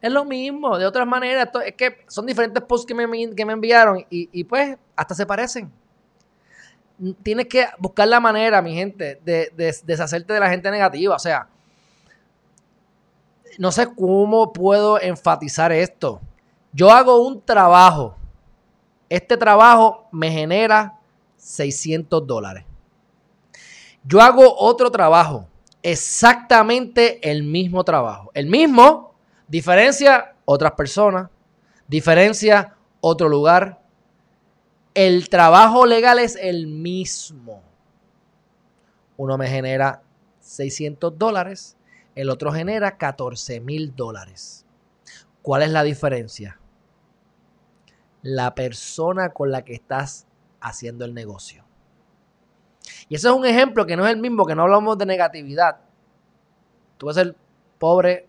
Es 0.05 0.13
lo 0.13 0.27
mismo, 0.27 0.77
de 0.77 0.85
otras 0.85 1.07
maneras. 1.07 1.49
es 1.65 1.75
que 1.77 2.05
son 2.09 2.27
diferentes 2.27 2.63
posts 2.63 2.85
que 2.87 2.95
me, 2.95 3.35
que 3.35 3.47
me 3.47 3.55
enviaron 3.55 4.05
y, 4.11 4.45
pues 4.45 4.77
hasta 4.95 5.15
se 5.15 5.25
parecen. 5.25 5.73
Tienes 7.23 7.47
que 7.47 7.67
buscar 7.79 8.07
la 8.09 8.21
manera, 8.21 8.61
mi 8.61 8.75
gente, 8.75 9.19
de, 9.25 9.51
de 9.57 9.75
deshacerte 9.83 10.35
de 10.35 10.41
la 10.41 10.51
gente 10.51 10.71
negativa. 10.71 11.17
O 11.17 11.19
sea, 11.19 11.49
no 13.57 13.73
sé 13.73 13.95
cómo 13.95 14.53
puedo 14.53 15.01
enfatizar 15.01 15.73
esto. 15.73 16.21
Yo 16.75 16.91
hago 16.91 17.27
un 17.27 17.41
trabajo. 17.41 18.15
Este 19.09 19.39
trabajo 19.39 20.07
me 20.13 20.31
genera 20.31 20.99
600 21.39 22.27
dólares. 22.27 22.67
Yo 24.03 24.21
hago 24.21 24.55
otro 24.59 24.91
trabajo. 24.91 25.49
Exactamente 25.83 27.31
el 27.31 27.43
mismo 27.43 27.85
trabajo. 27.85 28.31
El 28.35 28.49
mismo, 28.49 29.14
Diferencia, 29.49 30.35
otras 30.45 30.73
personas. 30.73 31.31
Diferencia, 31.87 32.75
otro 33.01 33.29
lugar. 33.29 33.83
El 34.95 35.29
trabajo 35.29 35.87
legal 35.87 36.19
es 36.19 36.37
el 36.37 36.67
mismo. 36.67 37.63
Uno 39.17 39.37
me 39.39 39.49
genera 39.49 40.03
600 40.41 41.19
dólares, 41.19 41.77
el 42.15 42.31
otro 42.31 42.53
genera 42.53 42.97
14 42.97 43.61
mil 43.61 43.95
dólares. 43.95 44.65
¿Cuál 45.43 45.63
es 45.63 45.71
la 45.71 45.83
diferencia? 45.83 46.59
La 48.23 48.55
persona 48.55 49.31
con 49.31 49.51
la 49.51 49.65
que 49.65 49.75
estás 49.75 50.27
haciendo 50.61 51.05
el 51.05 51.13
negocio. 51.13 51.65
Y 53.09 53.17
ese 53.17 53.29
es 53.29 53.35
un 53.35 53.45
ejemplo 53.45 53.87
que 53.87 53.97
no 53.97 54.07
es 54.07 54.13
el 54.13 54.21
mismo, 54.21 54.47
que 54.47 54.55
no 54.55 54.63
hablamos 54.63 54.97
de 54.97 55.07
negatividad. 55.07 55.81
Tú 56.97 57.11
a 57.11 57.15
ser 57.15 57.37
pobre 57.79 58.29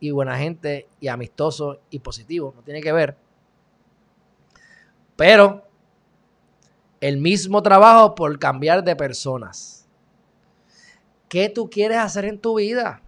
y 0.00 0.10
buena 0.10 0.38
gente 0.38 0.88
y 1.00 1.08
amistoso 1.08 1.80
y 1.90 1.98
positivo, 1.98 2.52
no 2.56 2.62
tiene 2.62 2.80
que 2.80 2.92
ver. 2.92 3.16
Pero 5.16 5.66
el 7.00 7.18
mismo 7.18 7.62
trabajo 7.62 8.14
por 8.14 8.38
cambiar 8.38 8.84
de 8.84 8.96
personas. 8.96 9.88
¿Qué 11.28 11.48
tú 11.48 11.68
quieres 11.68 11.98
hacer 11.98 12.24
en 12.24 12.38
tu 12.38 12.56
vida? 12.56 13.02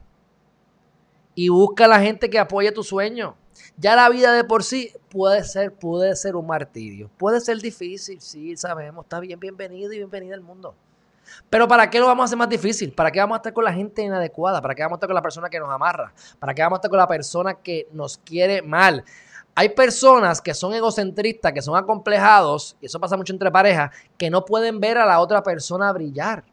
Y 1.34 1.50
busca 1.50 1.84
a 1.84 1.88
la 1.88 2.00
gente 2.00 2.28
que 2.28 2.38
apoye 2.38 2.72
tu 2.72 2.82
sueño. 2.82 3.36
Ya 3.76 3.94
la 3.94 4.08
vida 4.08 4.32
de 4.32 4.44
por 4.44 4.64
sí 4.64 4.92
puede 5.08 5.44
ser, 5.44 5.72
puede 5.72 6.16
ser 6.16 6.34
un 6.36 6.46
martirio. 6.46 7.10
Puede 7.16 7.40
ser 7.40 7.58
difícil, 7.58 8.20
sí, 8.20 8.56
sabemos. 8.56 9.04
Está 9.04 9.20
bien, 9.20 9.38
bienvenido 9.38 9.92
y 9.92 9.98
bienvenida 9.98 10.34
al 10.34 10.40
mundo. 10.40 10.74
Pero 11.50 11.68
¿para 11.68 11.88
qué 11.90 11.98
lo 11.98 12.06
vamos 12.06 12.22
a 12.22 12.26
hacer 12.26 12.38
más 12.38 12.48
difícil? 12.48 12.92
¿Para 12.92 13.10
qué 13.10 13.20
vamos 13.20 13.36
a 13.36 13.38
estar 13.38 13.52
con 13.52 13.64
la 13.64 13.72
gente 13.72 14.02
inadecuada? 14.02 14.60
¿Para 14.60 14.74
qué 14.74 14.82
vamos 14.82 14.96
a 14.96 14.98
estar 14.98 15.08
con 15.08 15.14
la 15.14 15.22
persona 15.22 15.48
que 15.48 15.58
nos 15.58 15.70
amarra? 15.70 16.12
¿Para 16.38 16.54
qué 16.54 16.62
vamos 16.62 16.76
a 16.76 16.78
estar 16.78 16.90
con 16.90 16.98
la 16.98 17.08
persona 17.08 17.54
que 17.54 17.88
nos 17.92 18.18
quiere 18.18 18.62
mal? 18.62 19.04
Hay 19.54 19.70
personas 19.70 20.40
que 20.40 20.54
son 20.54 20.72
egocentristas, 20.72 21.52
que 21.52 21.62
son 21.62 21.76
acomplejados, 21.76 22.76
y 22.80 22.86
eso 22.86 23.00
pasa 23.00 23.16
mucho 23.16 23.32
entre 23.32 23.50
parejas, 23.50 23.90
que 24.16 24.30
no 24.30 24.44
pueden 24.44 24.78
ver 24.78 24.98
a 24.98 25.04
la 25.04 25.18
otra 25.18 25.42
persona 25.42 25.92
brillar. 25.92 26.44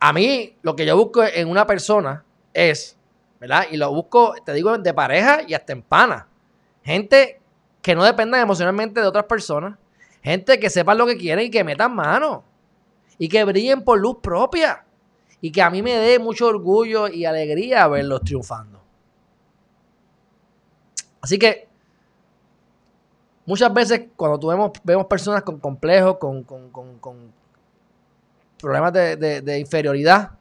A 0.00 0.12
mí, 0.12 0.56
lo 0.62 0.74
que 0.74 0.84
yo 0.84 0.96
busco 0.96 1.22
en 1.22 1.48
una 1.48 1.66
persona 1.66 2.24
es, 2.52 2.96
¿verdad? 3.40 3.66
Y 3.70 3.76
lo 3.76 3.92
busco, 3.92 4.34
te 4.44 4.52
digo, 4.54 4.76
de 4.76 4.92
pareja 4.92 5.42
y 5.46 5.54
hasta 5.54 5.72
en 5.72 5.82
pana. 5.82 6.26
Gente 6.82 7.40
que 7.80 7.94
no 7.94 8.02
dependan 8.02 8.40
emocionalmente 8.40 9.00
de 9.00 9.06
otras 9.06 9.26
personas, 9.26 9.78
Gente 10.26 10.58
que 10.58 10.70
sepan 10.70 10.98
lo 10.98 11.06
que 11.06 11.16
quieren 11.16 11.46
y 11.46 11.50
que 11.50 11.62
metan 11.62 11.94
mano. 11.94 12.42
Y 13.16 13.28
que 13.28 13.44
brillen 13.44 13.84
por 13.84 14.00
luz 14.00 14.16
propia. 14.20 14.84
Y 15.40 15.52
que 15.52 15.62
a 15.62 15.70
mí 15.70 15.82
me 15.82 15.92
dé 15.92 16.18
mucho 16.18 16.48
orgullo 16.48 17.06
y 17.06 17.24
alegría 17.24 17.86
verlos 17.86 18.22
triunfando. 18.22 18.82
Así 21.20 21.38
que 21.38 21.68
muchas 23.44 23.72
veces 23.72 24.08
cuando 24.16 24.48
vemos, 24.48 25.06
personas 25.06 25.44
con 25.44 25.60
complejos, 25.60 26.16
con, 26.18 26.44
problemas 28.58 28.92
de, 28.92 29.58
inferioridad, 29.60 30.32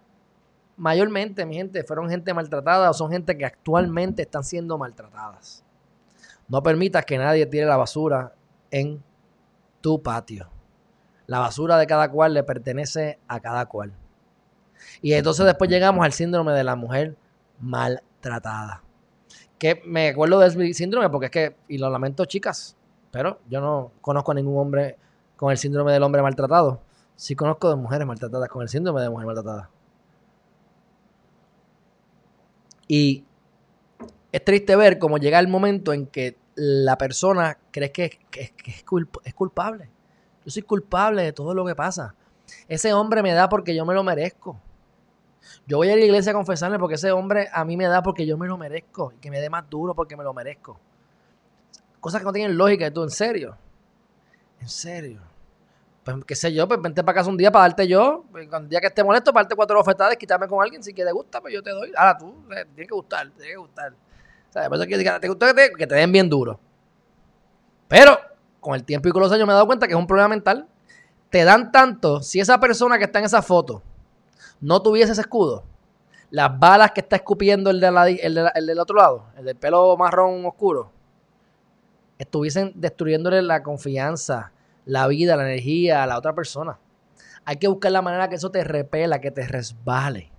mayormente, 0.77 1.45
mi 1.45 1.57
gente, 1.57 1.83
fueron 1.83 2.09
gente 2.09 2.33
maltratada 2.33 2.89
o 2.89 2.93
son 2.95 3.11
gente 3.11 3.37
que 3.37 3.45
actualmente 3.45 4.23
están 4.23 4.43
siendo 4.43 4.79
maltratadas. 4.79 5.63
No 6.47 6.63
permitas 6.63 7.05
que 7.05 7.19
nadie 7.19 7.45
tire 7.45 7.67
la 7.67 7.77
basura 7.77 8.33
en 8.71 9.03
tu 9.85 10.01
patio. 10.01 10.49
La 11.27 11.37
basura 11.37 11.77
de 11.77 11.85
cada 11.85 12.09
cual 12.09 12.33
le 12.33 12.41
pertenece 12.41 13.19
a 13.27 13.39
cada 13.39 13.67
cual. 13.67 13.93
Y 14.99 15.13
entonces 15.13 15.45
después 15.45 15.69
llegamos 15.69 16.03
al 16.03 16.11
síndrome 16.11 16.53
de 16.53 16.63
la 16.63 16.75
mujer 16.75 17.15
maltratada. 17.59 18.81
Que 19.59 19.83
me 19.85 20.09
acuerdo 20.09 20.39
de 20.39 20.47
ese 20.47 20.73
síndrome 20.73 21.11
porque 21.11 21.25
es 21.27 21.31
que, 21.31 21.55
y 21.67 21.77
lo 21.77 21.91
lamento 21.91 22.25
chicas, 22.25 22.75
pero 23.11 23.39
yo 23.47 23.61
no 23.61 23.91
conozco 24.01 24.31
a 24.31 24.33
ningún 24.33 24.57
hombre 24.57 24.97
con 25.35 25.51
el 25.51 25.59
síndrome 25.59 25.91
del 25.91 26.01
hombre 26.01 26.23
maltratado. 26.23 26.81
Sí 27.15 27.35
conozco 27.35 27.69
de 27.69 27.75
mujeres 27.75 28.07
maltratadas 28.07 28.49
con 28.49 28.63
el 28.63 28.69
síndrome 28.69 29.03
de 29.03 29.09
mujer 29.11 29.27
maltratada. 29.27 29.69
Y 32.87 33.23
es 34.31 34.43
triste 34.43 34.75
ver 34.75 34.97
cómo 34.97 35.19
llega 35.19 35.37
el 35.37 35.47
momento 35.47 35.93
en 35.93 36.07
que 36.07 36.37
la 36.55 36.97
persona 36.97 37.57
cree 37.71 37.91
que, 37.91 38.19
es, 38.33 38.83
culpable. 39.33 39.89
Yo 40.45 40.51
soy 40.51 40.61
culpable 40.63 41.23
de 41.23 41.33
todo 41.33 41.53
lo 41.53 41.65
que 41.65 41.75
pasa. 41.75 42.15
Ese 42.67 42.93
hombre 42.93 43.21
me 43.23 43.33
da 43.33 43.49
porque 43.49 43.75
yo 43.75 43.85
me 43.85 43.93
lo 43.93 44.03
merezco. 44.03 44.59
Yo 45.67 45.77
voy 45.77 45.89
a 45.89 45.95
la 45.95 46.03
iglesia 46.03 46.31
a 46.31 46.35
confesarle 46.35 46.79
porque 46.79 46.95
ese 46.95 47.11
hombre 47.11 47.49
a 47.51 47.65
mí 47.65 47.77
me 47.77 47.85
da 47.85 48.01
porque 48.01 48.25
yo 48.25 48.37
me 48.37 48.47
lo 48.47 48.57
merezco. 48.57 49.11
Y 49.13 49.17
que 49.17 49.29
me 49.29 49.39
dé 49.39 49.49
más 49.49 49.69
duro 49.69 49.93
porque 49.93 50.15
me 50.15 50.23
lo 50.23 50.33
merezco. 50.33 50.79
Cosas 51.99 52.21
que 52.21 52.25
no 52.25 52.33
tienen 52.33 52.57
lógica. 52.57 52.91
tú, 52.91 53.03
¿en 53.03 53.09
serio? 53.09 53.57
¿En 54.59 54.69
serio? 54.69 55.21
Pues 56.03 56.17
qué 56.25 56.35
sé 56.35 56.53
yo, 56.53 56.67
pues 56.67 56.79
vente 56.79 57.03
para 57.03 57.15
casa 57.15 57.31
un 57.31 57.37
día 57.37 57.51
para 57.51 57.63
darte 57.63 57.87
yo. 57.87 58.25
Pues, 58.31 58.47
cuando 58.47 58.69
día 58.69 58.79
que 58.79 58.87
esté 58.87 59.03
molesto, 59.03 59.33
para 59.33 59.43
darte 59.43 59.55
cuatro 59.55 59.79
ofertas, 59.79 60.15
quitarme 60.17 60.47
con 60.47 60.61
alguien. 60.61 60.83
Si 60.83 60.93
que 60.93 61.03
te 61.03 61.11
gusta, 61.11 61.41
pues 61.41 61.53
yo 61.53 61.63
te 61.63 61.71
doy. 61.71 61.91
Ahora 61.97 62.15
tú, 62.17 62.45
eh, 62.51 62.65
tiene 62.75 62.87
que 62.87 62.93
gustar, 62.93 63.31
tiene 63.31 63.51
que 63.51 63.57
gustar. 63.57 63.93
Por 64.55 64.77
eso 64.77 64.87
que 64.87 64.97
te 64.97 65.75
que 65.77 65.87
te, 65.87 65.95
den 65.95 66.11
bien 66.13 66.29
duro. 66.29 66.59
Pero 67.89 68.17
con 68.61 68.75
el 68.75 68.85
tiempo 68.85 69.09
y 69.09 69.11
con 69.11 69.21
los 69.21 69.31
años 69.31 69.45
me 69.45 69.51
he 69.51 69.53
dado 69.53 69.67
cuenta 69.67 69.85
que 69.85 69.93
es 69.93 69.99
un 69.99 70.07
problema 70.07 70.29
mental. 70.29 70.67
Te 71.29 71.43
dan 71.43 71.71
tanto, 71.73 72.21
si 72.21 72.39
esa 72.39 72.59
persona 72.59 72.97
que 72.97 73.03
está 73.03 73.19
en 73.19 73.25
esa 73.25 73.41
foto 73.41 73.83
no 74.61 74.81
tuviese 74.81 75.11
ese 75.11 75.21
escudo, 75.21 75.65
las 76.29 76.57
balas 76.57 76.91
que 76.91 77.01
está 77.01 77.17
escupiendo 77.17 77.69
el, 77.69 77.83
el 77.83 78.65
del 78.65 78.79
otro 78.79 78.95
lado, 78.95 79.25
el 79.37 79.45
del 79.45 79.57
pelo 79.57 79.97
marrón 79.97 80.45
oscuro, 80.45 80.89
estuviesen 82.17 82.71
destruyéndole 82.75 83.41
la 83.41 83.61
confianza, 83.61 84.53
la 84.85 85.07
vida, 85.07 85.35
la 85.35 85.43
energía 85.43 86.03
a 86.03 86.07
la 86.07 86.17
otra 86.17 86.33
persona. 86.33 86.79
Hay 87.43 87.57
que 87.57 87.67
buscar 87.67 87.91
la 87.91 88.01
manera 88.01 88.29
que 88.29 88.35
eso 88.35 88.51
te 88.51 88.63
repela, 88.63 89.19
que 89.19 89.31
te 89.31 89.45
resbale. 89.45 90.31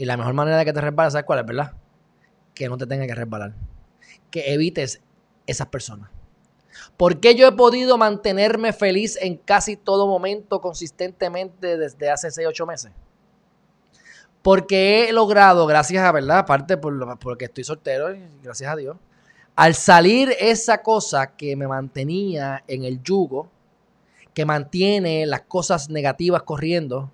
Y 0.00 0.06
la 0.06 0.16
mejor 0.16 0.32
manera 0.32 0.56
de 0.56 0.64
que 0.64 0.72
te 0.72 0.80
resbale, 0.80 1.10
¿sabes 1.10 1.26
cuál 1.26 1.40
es, 1.40 1.44
verdad? 1.44 1.72
Que 2.54 2.70
no 2.70 2.78
te 2.78 2.86
tenga 2.86 3.06
que 3.06 3.14
resbalar. 3.14 3.52
Que 4.30 4.54
evites 4.54 5.02
esas 5.46 5.66
personas. 5.66 6.08
¿Por 6.96 7.20
qué 7.20 7.34
yo 7.34 7.46
he 7.46 7.52
podido 7.52 7.98
mantenerme 7.98 8.72
feliz 8.72 9.18
en 9.20 9.36
casi 9.36 9.76
todo 9.76 10.06
momento 10.06 10.62
consistentemente 10.62 11.76
desde 11.76 12.08
hace 12.10 12.30
6, 12.30 12.48
8 12.48 12.64
meses? 12.64 12.92
Porque 14.40 15.10
he 15.10 15.12
logrado, 15.12 15.66
gracias 15.66 16.02
a, 16.02 16.12
¿verdad? 16.12 16.38
Aparte 16.38 16.78
por, 16.78 17.18
porque 17.18 17.44
estoy 17.44 17.64
soltero, 17.64 18.08
gracias 18.42 18.72
a 18.72 18.76
Dios, 18.76 18.96
al 19.54 19.74
salir 19.74 20.34
esa 20.40 20.80
cosa 20.80 21.36
que 21.36 21.56
me 21.56 21.68
mantenía 21.68 22.64
en 22.68 22.84
el 22.84 23.02
yugo, 23.02 23.50
que 24.32 24.46
mantiene 24.46 25.26
las 25.26 25.42
cosas 25.42 25.90
negativas 25.90 26.44
corriendo, 26.44 27.10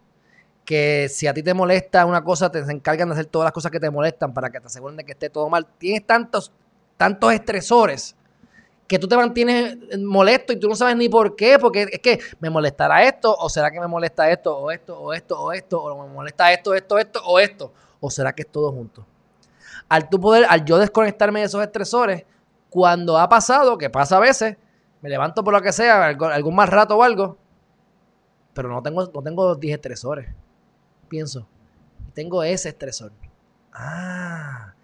que 0.66 1.08
si 1.08 1.26
a 1.26 1.32
ti 1.32 1.42
te 1.42 1.54
molesta 1.54 2.04
una 2.04 2.22
cosa, 2.22 2.50
te 2.50 2.58
encargan 2.58 3.08
de 3.08 3.14
hacer 3.14 3.26
todas 3.26 3.46
las 3.46 3.52
cosas 3.52 3.70
que 3.70 3.80
te 3.80 3.88
molestan 3.88 4.34
para 4.34 4.50
que 4.50 4.60
te 4.60 4.66
aseguren 4.66 4.96
de 4.96 5.04
que 5.04 5.12
esté 5.12 5.30
todo 5.30 5.48
mal. 5.48 5.64
Tienes 5.78 6.04
tantos, 6.04 6.52
tantos 6.98 7.32
estresores 7.32 8.16
que 8.88 8.98
tú 8.98 9.08
te 9.08 9.16
mantienes 9.16 9.78
molesto 9.98 10.52
y 10.52 10.60
tú 10.60 10.68
no 10.68 10.74
sabes 10.74 10.96
ni 10.96 11.08
por 11.08 11.36
qué, 11.36 11.58
porque 11.58 11.86
es 11.90 12.00
que 12.00 12.20
me 12.40 12.50
molestará 12.50 13.04
esto, 13.04 13.34
o 13.34 13.48
será 13.48 13.70
que 13.70 13.80
me 13.80 13.86
molesta 13.86 14.30
esto, 14.30 14.56
o 14.56 14.70
esto, 14.70 14.98
o 14.98 15.12
esto, 15.12 15.40
o 15.40 15.52
esto, 15.52 15.82
o 15.82 16.06
me 16.06 16.12
molesta 16.12 16.52
esto, 16.52 16.74
esto, 16.74 16.98
esto, 16.98 17.20
o 17.24 17.38
esto, 17.38 17.72
o 18.00 18.10
será 18.10 18.32
que 18.34 18.42
es 18.42 18.48
todo 18.48 18.70
junto. 18.72 19.06
Al 19.88 20.08
tú 20.08 20.20
poder, 20.20 20.46
al 20.48 20.64
yo 20.64 20.78
desconectarme 20.78 21.40
de 21.40 21.46
esos 21.46 21.62
estresores, 21.62 22.24
cuando 22.70 23.18
ha 23.18 23.28
pasado, 23.28 23.78
que 23.78 23.88
pasa 23.88 24.16
a 24.16 24.20
veces, 24.20 24.56
me 25.00 25.08
levanto 25.08 25.42
por 25.42 25.54
lo 25.54 25.62
que 25.62 25.72
sea, 25.72 26.06
algún 26.06 26.54
mal 26.54 26.68
rato 26.68 26.96
o 26.96 27.02
algo, 27.02 27.38
pero 28.52 28.68
no 28.68 28.82
tengo, 28.82 29.04
no 29.12 29.22
tengo 29.22 29.54
10 29.54 29.74
estresores. 29.74 30.28
Pienso, 31.08 31.46
tengo 32.14 32.42
ese 32.42 32.70
estresor. 32.70 33.12
Ah, 33.72 34.74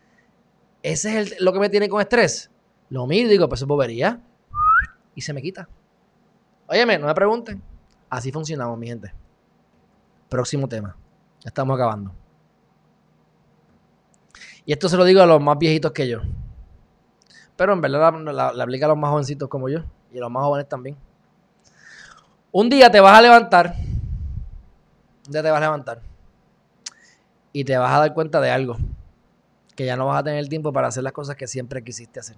ese 0.82 1.20
es 1.20 1.40
lo 1.40 1.52
que 1.52 1.58
me 1.58 1.68
tiene 1.68 1.88
con 1.88 2.00
estrés. 2.00 2.50
Lo 2.90 3.06
miro 3.06 3.28
y 3.28 3.30
digo, 3.30 3.48
pues 3.48 3.62
es 3.62 3.66
bobería. 3.66 4.20
Y 5.14 5.20
se 5.20 5.32
me 5.32 5.40
quita. 5.40 5.68
Óyeme, 6.66 6.98
no 6.98 7.06
me 7.06 7.14
pregunten. 7.14 7.62
Así 8.10 8.30
funcionamos, 8.30 8.78
mi 8.78 8.86
gente. 8.86 9.12
Próximo 10.28 10.68
tema. 10.68 10.96
Ya 11.40 11.48
estamos 11.48 11.74
acabando. 11.74 12.12
Y 14.64 14.72
esto 14.72 14.88
se 14.88 14.96
lo 14.96 15.04
digo 15.04 15.22
a 15.22 15.26
los 15.26 15.40
más 15.40 15.58
viejitos 15.58 15.92
que 15.92 16.08
yo. 16.08 16.20
Pero 17.56 17.72
en 17.72 17.80
verdad 17.80 18.12
la, 18.12 18.48
aplica 18.62 18.86
a 18.86 18.88
los 18.88 18.98
más 18.98 19.10
jovencitos 19.10 19.48
como 19.48 19.68
yo 19.68 19.80
y 20.12 20.18
a 20.18 20.20
los 20.20 20.30
más 20.30 20.44
jóvenes 20.44 20.68
también. 20.68 20.96
Un 22.50 22.68
día 22.68 22.90
te 22.90 23.00
vas 23.00 23.18
a 23.18 23.22
levantar. 23.22 23.74
Un 25.26 25.32
día 25.32 25.42
te 25.42 25.50
vas 25.50 25.58
a 25.58 25.64
levantar. 25.64 26.11
Y 27.52 27.64
te 27.64 27.76
vas 27.76 27.92
a 27.92 27.98
dar 27.98 28.14
cuenta 28.14 28.40
de 28.40 28.50
algo. 28.50 28.76
Que 29.76 29.86
ya 29.86 29.96
no 29.96 30.06
vas 30.06 30.20
a 30.20 30.24
tener 30.24 30.48
tiempo 30.48 30.72
para 30.72 30.88
hacer 30.88 31.02
las 31.02 31.12
cosas 31.12 31.36
que 31.36 31.46
siempre 31.46 31.82
quisiste 31.82 32.20
hacer. 32.20 32.36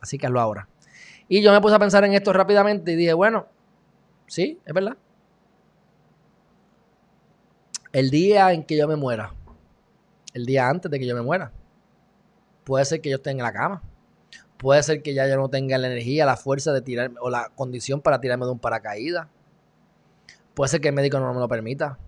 Así 0.00 0.18
que 0.18 0.26
hazlo 0.26 0.40
ahora. 0.40 0.68
Y 1.28 1.42
yo 1.42 1.52
me 1.52 1.60
puse 1.60 1.74
a 1.74 1.78
pensar 1.78 2.04
en 2.04 2.14
esto 2.14 2.32
rápidamente 2.32 2.92
y 2.92 2.96
dije, 2.96 3.12
bueno, 3.12 3.46
sí, 4.26 4.58
es 4.64 4.74
verdad. 4.74 4.96
El 7.92 8.10
día 8.10 8.52
en 8.52 8.64
que 8.64 8.76
yo 8.76 8.86
me 8.86 8.96
muera, 8.96 9.34
el 10.34 10.46
día 10.46 10.68
antes 10.68 10.90
de 10.90 10.98
que 10.98 11.06
yo 11.06 11.14
me 11.14 11.22
muera, 11.22 11.52
Puede 12.68 12.84
ser 12.84 13.00
que 13.00 13.08
yo 13.08 13.16
esté 13.16 13.30
en 13.30 13.38
la 13.38 13.50
cama. 13.50 13.82
Puede 14.58 14.82
ser 14.82 15.00
que 15.00 15.14
ya 15.14 15.26
yo 15.26 15.38
no 15.38 15.48
tenga 15.48 15.78
la 15.78 15.86
energía, 15.86 16.26
la 16.26 16.36
fuerza 16.36 16.70
de 16.70 16.82
tirarme 16.82 17.16
o 17.18 17.30
la 17.30 17.50
condición 17.54 18.02
para 18.02 18.20
tirarme 18.20 18.44
de 18.44 18.52
un 18.52 18.58
paracaídas. 18.58 19.26
Puede 20.52 20.68
ser 20.68 20.82
que 20.82 20.88
el 20.88 20.94
médico 20.94 21.18
no 21.18 21.32
me 21.32 21.40
lo 21.40 21.48
permita. 21.48 21.98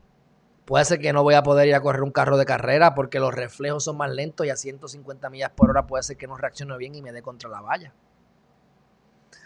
Puede 0.71 0.85
ser 0.85 1.01
que 1.01 1.13
no 1.13 1.25
voy 1.25 1.35
a 1.35 1.43
poder 1.43 1.67
ir 1.67 1.75
a 1.75 1.81
correr 1.81 2.05
un 2.05 2.13
carro 2.13 2.37
de 2.37 2.45
carrera 2.45 2.95
porque 2.95 3.19
los 3.19 3.35
reflejos 3.35 3.83
son 3.83 3.97
más 3.97 4.09
lentos 4.09 4.47
y 4.47 4.51
a 4.51 4.57
150 4.57 5.29
millas 5.29 5.51
por 5.51 5.69
hora 5.69 5.85
puede 5.85 6.05
ser 6.05 6.17
que 6.17 6.29
no 6.29 6.37
reaccione 6.37 6.77
bien 6.77 6.95
y 6.95 7.03
me 7.03 7.11
dé 7.11 7.23
contra 7.23 7.51
la 7.51 7.61
valla. 7.61 7.93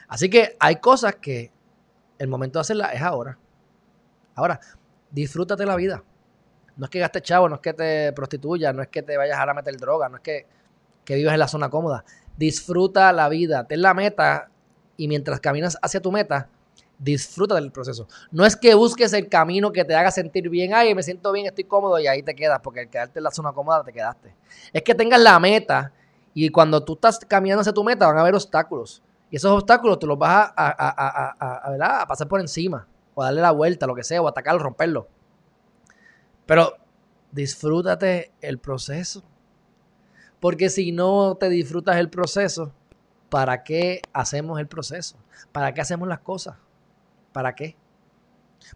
Así 0.07 0.29
que 0.29 0.55
hay 0.61 0.77
cosas 0.77 1.15
que 1.15 1.51
el 2.19 2.29
momento 2.29 2.59
de 2.59 2.61
hacerlas 2.61 2.93
es 2.93 3.01
ahora. 3.01 3.39
Ahora, 4.35 4.61
disfrútate 5.11 5.65
la 5.65 5.77
vida. 5.77 6.05
No 6.77 6.85
es 6.85 6.91
que 6.91 6.99
gastes 6.99 7.23
chavo, 7.23 7.49
no 7.49 7.55
es 7.55 7.63
que 7.63 7.73
te 7.73 8.13
prostituyas, 8.13 8.75
no 8.75 8.83
es 8.83 8.89
que 8.89 9.03
te 9.03 9.17
vayas 9.17 9.39
a 9.39 9.55
meter 9.55 9.79
droga, 9.79 10.11
no 10.11 10.17
es 10.17 10.23
que 10.23 10.47
que 11.07 11.15
vivas 11.15 11.33
en 11.33 11.41
la 11.41 11.49
zona 11.49 11.71
cómoda. 11.71 12.05
Disfruta 12.37 13.11
la 13.15 13.31
vida, 13.31 13.65
ten 13.67 13.81
la 13.81 13.95
meta 13.95 14.51
y 14.99 15.09
mientras 15.09 15.41
caminas 15.41 15.79
hacia 15.81 16.03
tu 16.03 16.13
meta, 16.13 16.51
disfruta 16.99 17.55
del 17.57 17.73
proceso. 17.73 18.09
No 18.31 18.45
es 18.45 18.57
que 18.57 18.75
busques 18.75 19.13
el 19.13 19.29
camino 19.29 19.73
que 19.73 19.85
te 19.85 19.95
haga 19.95 20.11
sentir 20.11 20.49
bien, 20.49 20.75
ay, 20.75 20.95
me 20.95 21.03
siento 21.03 21.33
bien, 21.33 21.47
estoy 21.47 21.65
cómodo 21.65 21.99
y 21.99 22.07
ahí 22.07 22.23
te 22.23 22.35
quedas, 22.35 22.61
porque 22.63 22.81
al 22.81 22.89
quedarte 22.89 23.19
en 23.19 23.25
la 23.25 23.31
zona 23.31 23.53
cómoda 23.53 23.83
te 23.85 23.93
quedaste. 23.93 24.35
Es 24.73 24.83
que 24.83 24.95
tengas 24.95 25.21
la 25.21 25.39
meta 25.39 25.93
y 26.33 26.49
cuando 26.51 26.85
tú 26.85 26.95
estás 26.95 27.19
caminando 27.19 27.61
hacia 27.61 27.73
tu 27.73 27.85
meta 27.85 28.07
van 28.07 28.19
a 28.19 28.21
haber 28.21 28.35
obstáculos. 28.35 29.03
Y 29.31 29.37
esos 29.37 29.51
obstáculos 29.51 29.99
tú 29.99 30.07
los 30.07 30.19
vas 30.19 30.53
a, 30.57 30.67
a, 30.67 32.03
a 32.03 32.07
pasar 32.07 32.29
por 32.29 32.41
encima, 32.41 32.87
o 33.15 33.23
darle 33.23 33.41
la 33.41 33.51
vuelta, 33.51 33.87
lo 33.87 33.95
que 33.95 34.05
sea, 34.05 34.23
o 34.23 34.29
atacarlo, 34.29 34.63
romperlo. 34.63 35.09
Pero 36.47 36.75
disfrútate 37.33 38.33
el 38.41 38.59
proceso. 38.59 39.23
Porque 40.41 40.69
si 40.69 40.93
no 40.93 41.37
te 41.37 41.49
disfrutas 41.49 41.97
el 41.97 42.11
proceso, 42.11 42.73
¿para 43.31 43.65
qué 43.65 44.03
hacemos 44.13 44.61
el 44.61 44.69
proceso? 44.69 45.17
¿Para 45.53 45.73
qué 45.73 45.81
hacemos 45.81 46.07
las 46.07 46.21
cosas? 46.21 46.57
¿Para 47.35 47.53
qué? 47.53 47.77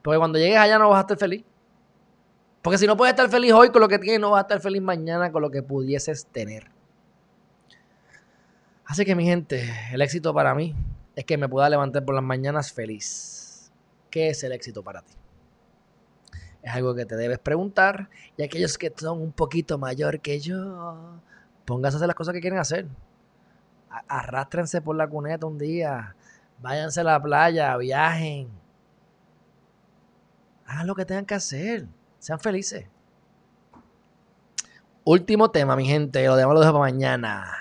Porque 0.03 0.19
cuando 0.19 0.37
llegues 0.37 0.59
allá 0.59 0.81
no 0.81 0.91
vas 0.91 0.99
a 0.99 1.01
estar 1.03 1.17
feliz. 1.17 1.45
Porque 2.61 2.77
si 2.77 2.89
no 2.89 2.97
puedes 2.97 3.13
estar 3.13 3.31
feliz 3.31 3.53
hoy 3.53 3.71
con 3.71 3.81
lo 3.81 3.89
que 3.89 4.01
tienes, 4.01 4.21
no 4.21 4.33
vas 4.33 4.41
a 4.41 4.43
estar 4.43 4.61
feliz 4.61 4.83
mañana 4.83 5.31
con 5.31 5.43
lo 5.43 5.49
que 5.49 5.63
pudieses 5.63 6.27
tener. 6.27 6.69
Así 8.85 9.05
que 9.05 9.15
mi 9.15 9.25
gente, 9.25 9.73
el 9.93 10.03
éxito 10.03 10.35
para 10.35 10.57
mí 10.57 10.75
es 11.15 11.25
que 11.25 11.39
me 11.39 11.49
pueda 11.49 11.71
levantar 11.71 12.05
por 12.05 12.17
las 12.17 12.25
mañanas 12.25 12.73
feliz. 12.73 13.71
¿Qué 14.11 14.31
es 14.31 14.43
el 14.43 14.51
éxito 14.51 14.83
para 14.83 15.03
ti? 15.03 15.15
Es 16.61 16.73
algo 16.73 16.97
que 16.97 17.07
te 17.07 17.15
debes 17.15 17.39
preguntar. 17.39 18.11
Y 18.37 18.43
aquellos 18.43 18.77
que 18.77 18.93
son 18.97 19.23
un 19.23 19.31
poquito 19.31 19.79
mayor 19.79 20.19
que 20.19 20.41
yo, 20.41 21.21
pónganse 21.65 21.95
a 21.95 21.99
hacer 21.99 22.09
las 22.09 22.17
cosas 22.17 22.35
que 22.35 22.41
quieren 22.41 22.59
hacer. 22.59 22.89
Arrástrense 24.09 24.83
por 24.83 24.97
la 24.97 25.07
cuneta 25.07 25.47
un 25.47 25.59
día. 25.59 26.17
Váyanse 26.61 27.01
a 27.01 27.05
la 27.05 27.23
playa, 27.23 27.77
viajen. 27.77 28.49
Hagan 30.67 30.87
lo 30.87 30.95
que 30.95 31.05
tengan 31.05 31.25
que 31.25 31.35
hacer. 31.35 31.87
Sean 32.19 32.41
felices. 32.41 32.87
Último 35.05 35.51
tema, 35.51 35.77
mi 35.77 35.87
gente. 35.87 36.27
Lo 36.27 36.37
demás 36.37 36.55
lo 36.55 36.61
dejo 36.61 36.73
para 36.73 36.93
mañana. 36.93 37.55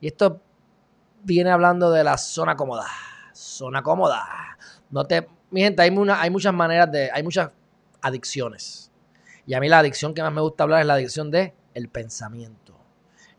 Y 0.00 0.06
esto 0.06 0.40
viene 1.22 1.50
hablando 1.50 1.90
de 1.90 2.04
la 2.04 2.16
zona 2.16 2.56
cómoda. 2.56 2.86
Zona 3.32 3.82
cómoda. 3.82 4.24
No 4.90 5.04
te, 5.04 5.28
mi 5.50 5.62
gente, 5.62 5.82
hay, 5.82 5.90
hay 6.10 6.30
muchas 6.30 6.54
maneras 6.54 6.90
de. 6.90 7.10
Hay 7.12 7.22
muchas 7.22 7.50
adicciones. 8.00 8.90
Y 9.46 9.54
a 9.54 9.60
mí 9.60 9.68
la 9.68 9.80
adicción 9.80 10.14
que 10.14 10.22
más 10.22 10.32
me 10.32 10.40
gusta 10.40 10.62
hablar 10.62 10.80
es 10.80 10.86
la 10.86 10.94
adicción 10.94 11.30
de 11.30 11.54
el 11.74 11.88
pensamiento. 11.88 12.74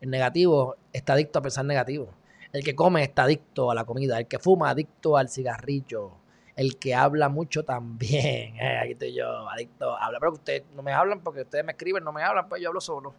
El 0.01 0.09
negativo 0.09 0.75
está 0.93 1.13
adicto 1.13 1.39
a 1.39 1.41
pensar 1.41 1.65
negativo. 1.65 2.13
El 2.56 2.63
que 2.63 2.74
come 2.74 3.04
está 3.04 3.24
adicto 3.24 3.70
a 3.70 3.76
la 3.76 3.84
comida. 3.84 4.18
El 4.18 4.28
que 4.28 4.39
fuma 4.39 4.70
adicto 4.70 5.18
al 5.18 5.28
cigarrillo. 5.28 6.12
El 6.56 6.78
que 6.78 6.96
habla 6.96 7.28
mucho 7.28 7.65
también. 7.65 8.56
Aquí 8.82 8.94
estoy 8.94 9.13
yo, 9.13 9.50
adicto 9.50 9.94
a 9.94 10.06
hablar. 10.06 10.22
Pero 10.22 10.32
ustedes 10.32 10.63
no 10.74 10.82
me 10.82 10.94
hablan 10.94 11.20
porque 11.20 11.41
ustedes 11.41 11.65
me 11.65 11.74
escriben, 11.74 12.02
no 12.02 12.13
me 12.13 12.24
hablan, 12.24 12.48
pues 12.48 12.62
yo 12.62 12.70
hablo 12.70 12.80
solo. 12.80 13.13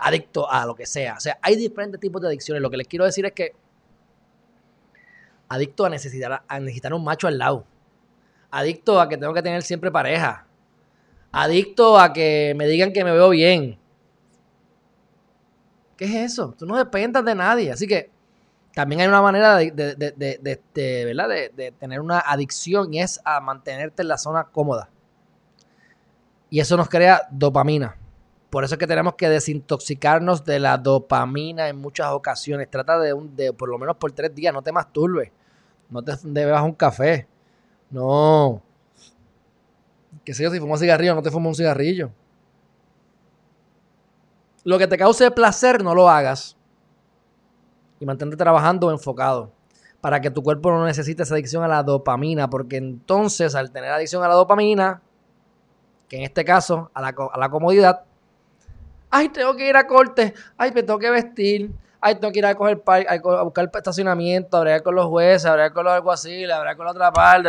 Adicto 0.00 0.50
a 0.50 0.66
lo 0.66 0.74
que 0.74 0.86
sea. 0.86 1.14
O 1.14 1.20
sea, 1.20 1.38
hay 1.40 1.54
diferentes 1.54 2.00
tipos 2.00 2.20
de 2.20 2.26
adicciones. 2.26 2.60
Lo 2.60 2.68
que 2.68 2.76
les 2.76 2.88
quiero 2.88 3.04
decir 3.04 3.24
es 3.24 3.30
que 3.30 3.52
adicto 5.48 5.84
a 5.84 5.88
necesitar, 5.88 6.42
a 6.48 6.58
necesitar 6.58 6.92
un 6.94 7.04
macho 7.04 7.28
al 7.28 7.38
lado. 7.38 7.64
Adicto 8.50 9.00
a 9.00 9.08
que 9.08 9.16
tengo 9.16 9.32
que 9.34 9.42
tener 9.42 9.62
siempre 9.62 9.92
pareja. 9.92 10.48
Adicto 11.30 11.96
a 11.96 12.12
que 12.12 12.54
me 12.56 12.66
digan 12.66 12.92
que 12.92 13.04
me 13.04 13.12
veo 13.12 13.30
bien. 13.30 13.78
¿Qué 15.96 16.06
es 16.06 16.32
eso? 16.32 16.56
Tú 16.58 16.66
no 16.66 16.76
dependas 16.76 17.24
de 17.24 17.36
nadie. 17.36 17.70
Así 17.70 17.86
que 17.86 18.12
también 18.74 19.00
hay 19.00 19.06
una 19.06 19.22
manera 19.22 19.56
de, 19.56 19.70
de, 19.70 21.72
tener 21.78 22.00
una 22.00 22.18
adicción 22.18 22.92
y 22.92 23.00
es 23.00 23.20
a 23.24 23.40
mantenerte 23.40 24.02
en 24.02 24.08
la 24.08 24.18
zona 24.18 24.44
cómoda. 24.44 24.90
Y 26.50 26.58
eso 26.58 26.76
nos 26.76 26.88
crea 26.88 27.22
dopamina. 27.30 27.96
Por 28.50 28.64
eso 28.64 28.74
es 28.74 28.78
que 28.78 28.86
tenemos 28.86 29.14
que 29.14 29.28
desintoxicarnos 29.28 30.44
de 30.44 30.58
la 30.58 30.76
dopamina 30.76 31.68
en 31.68 31.76
muchas 31.76 32.12
ocasiones. 32.12 32.68
Trata 32.68 32.98
de, 32.98 33.12
un, 33.12 33.34
de 33.36 33.52
por 33.52 33.68
lo 33.68 33.78
menos 33.78 33.96
por 33.96 34.10
tres 34.10 34.34
días, 34.34 34.52
no 34.52 34.62
te 34.62 34.72
masturbes. 34.72 35.30
No 35.88 36.02
te 36.02 36.16
bebas 36.24 36.62
un 36.62 36.74
café. 36.74 37.28
No. 37.90 38.60
Que 40.24 40.34
sé 40.34 40.42
yo, 40.42 40.50
si 40.50 40.58
fumas 40.58 40.80
cigarrillo, 40.80 41.14
no 41.14 41.22
te 41.22 41.30
fumas 41.30 41.50
un 41.50 41.54
cigarrillo. 41.54 42.10
Lo 44.64 44.78
que 44.78 44.88
te 44.88 44.98
cause 44.98 45.30
placer, 45.30 45.82
no 45.82 45.94
lo 45.94 46.08
hagas 46.08 46.56
y 48.04 48.06
mantente 48.06 48.36
trabajando 48.36 48.90
enfocado 48.90 49.50
para 50.02 50.20
que 50.20 50.30
tu 50.30 50.42
cuerpo 50.42 50.70
no 50.70 50.84
necesite 50.84 51.22
esa 51.22 51.32
adicción 51.32 51.64
a 51.64 51.68
la 51.68 51.82
dopamina, 51.82 52.50
porque 52.50 52.76
entonces 52.76 53.54
al 53.54 53.70
tener 53.70 53.90
adicción 53.90 54.22
a 54.22 54.28
la 54.28 54.34
dopamina, 54.34 55.00
que 56.06 56.18
en 56.18 56.24
este 56.24 56.44
caso 56.44 56.90
a 56.92 57.00
la, 57.00 57.48
comodidad, 57.48 58.02
ay, 59.10 59.30
tengo 59.30 59.56
que 59.56 59.66
ir 59.66 59.76
a 59.76 59.86
corte, 59.86 60.34
ay, 60.58 60.72
me 60.72 60.82
tengo 60.82 60.98
que 60.98 61.08
vestir, 61.08 61.72
ay, 62.02 62.16
tengo 62.16 62.30
que 62.30 62.40
ir 62.40 62.44
a, 62.44 62.54
coger 62.54 62.82
a, 62.86 63.42
buscar 63.42 63.70
estacionamiento, 63.72 64.58
a 64.58 64.80
con 64.80 64.94
los 64.94 65.06
jueces, 65.06 65.46
a 65.46 65.52
hablar 65.52 65.72
con 65.72 65.86
los 65.86 65.94
alguaciles, 65.94 66.52
a 66.52 66.58
hablar 66.58 66.76
con 66.76 66.84
la 66.84 66.92
otra 66.92 67.10
parte, 67.10 67.48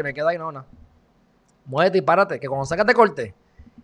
y 0.00 0.02
me 0.02 0.14
quedo 0.14 0.28
ahí, 0.28 0.38
no, 0.38 0.50
no. 0.50 0.64
Muévete 1.66 1.98
y 1.98 2.00
párate, 2.00 2.40
que 2.40 2.48
cuando 2.48 2.64
sacas 2.64 2.86
de 2.86 2.94
corte 2.94 3.34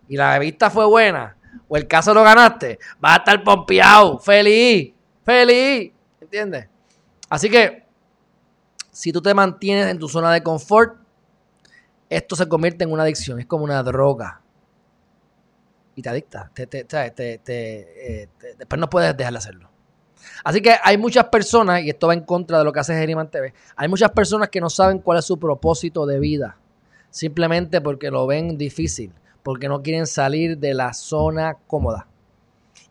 y 0.07 0.17
la 0.17 0.39
vista 0.39 0.71
fue 0.71 0.87
buena, 0.87 1.37
o 1.67 1.77
el 1.77 1.87
caso 1.87 2.15
lo 2.15 2.23
ganaste, 2.23 2.79
vas 2.99 3.13
a 3.13 3.17
estar 3.17 3.43
pompeado, 3.43 4.17
feliz, 4.17 4.94
feliz. 5.25 5.91
¿Entiendes? 6.21 6.67
Así 7.29 7.49
que, 7.49 7.83
si 8.91 9.11
tú 9.11 9.21
te 9.21 9.33
mantienes 9.33 9.87
en 9.87 9.99
tu 9.99 10.07
zona 10.07 10.31
de 10.31 10.41
confort, 10.41 10.97
esto 12.09 12.35
se 12.35 12.47
convierte 12.47 12.83
en 12.83 12.91
una 12.91 13.03
adicción, 13.03 13.39
es 13.39 13.45
como 13.45 13.63
una 13.63 13.81
droga. 13.83 14.41
Y 15.95 16.01
te 16.01 16.09
adicta. 16.09 16.51
Te, 16.53 16.85
eh, 17.47 18.29
después 18.57 18.79
no 18.79 18.89
puedes 18.89 19.15
dejar 19.17 19.33
de 19.33 19.37
hacerlo. 19.37 19.69
Así 20.43 20.61
que 20.61 20.75
hay 20.83 20.97
muchas 20.97 21.25
personas, 21.25 21.81
y 21.81 21.89
esto 21.89 22.07
va 22.07 22.13
en 22.13 22.21
contra 22.21 22.59
de 22.59 22.63
lo 22.63 22.71
que 22.71 22.79
hace 22.79 22.93
Geriman 22.93 23.29
TV, 23.29 23.53
hay 23.75 23.87
muchas 23.87 24.11
personas 24.11 24.49
que 24.49 24.61
no 24.61 24.69
saben 24.69 24.99
cuál 24.99 25.19
es 25.19 25.25
su 25.25 25.39
propósito 25.39 26.05
de 26.05 26.19
vida. 26.19 26.57
Simplemente 27.09 27.81
porque 27.81 28.11
lo 28.11 28.27
ven 28.27 28.57
difícil, 28.57 29.13
porque 29.43 29.69
no 29.69 29.81
quieren 29.81 30.07
salir 30.07 30.57
de 30.57 30.73
la 30.73 30.93
zona 30.93 31.57
cómoda. 31.67 32.07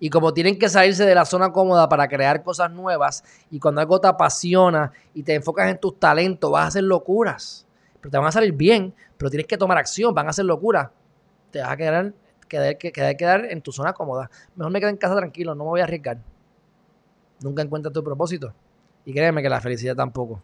Y 0.00 0.10
como 0.10 0.34
tienen 0.34 0.58
que 0.58 0.68
salirse 0.68 1.04
de 1.04 1.14
la 1.14 1.24
zona 1.24 1.52
cómoda 1.52 1.88
para 1.88 2.08
crear 2.08 2.42
cosas 2.42 2.70
nuevas, 2.70 3.24
y 3.50 3.58
cuando 3.58 3.80
algo 3.80 4.00
te 4.00 4.08
apasiona 4.08 4.92
y 5.14 5.22
te 5.22 5.34
enfocas 5.34 5.70
en 5.70 5.78
tus 5.78 5.98
talentos, 5.98 6.50
vas 6.50 6.64
a 6.64 6.66
hacer 6.68 6.84
locuras. 6.84 7.66
Pero 8.00 8.10
te 8.10 8.18
van 8.18 8.26
a 8.26 8.32
salir 8.32 8.52
bien, 8.52 8.94
pero 9.16 9.30
tienes 9.30 9.46
que 9.46 9.56
tomar 9.56 9.78
acción, 9.78 10.14
van 10.14 10.26
a 10.26 10.30
hacer 10.30 10.44
locuras. 10.44 10.90
Te 11.50 11.60
vas 11.60 11.70
a 11.70 11.76
quedar, 11.76 12.12
quedar, 12.48 12.76
quedar, 12.76 13.16
quedar 13.16 13.44
en 13.46 13.62
tu 13.62 13.72
zona 13.72 13.92
cómoda. 13.92 14.30
Mejor 14.56 14.72
me 14.72 14.80
quedo 14.80 14.90
en 14.90 14.96
casa 14.96 15.16
tranquilo, 15.16 15.54
no 15.54 15.64
me 15.64 15.70
voy 15.70 15.80
a 15.80 15.84
arriesgar. 15.84 16.18
Nunca 17.40 17.62
encuentras 17.62 17.92
tu 17.92 18.02
propósito. 18.02 18.52
Y 19.04 19.12
créeme 19.12 19.42
que 19.42 19.48
la 19.48 19.60
felicidad 19.60 19.94
tampoco. 19.94 20.42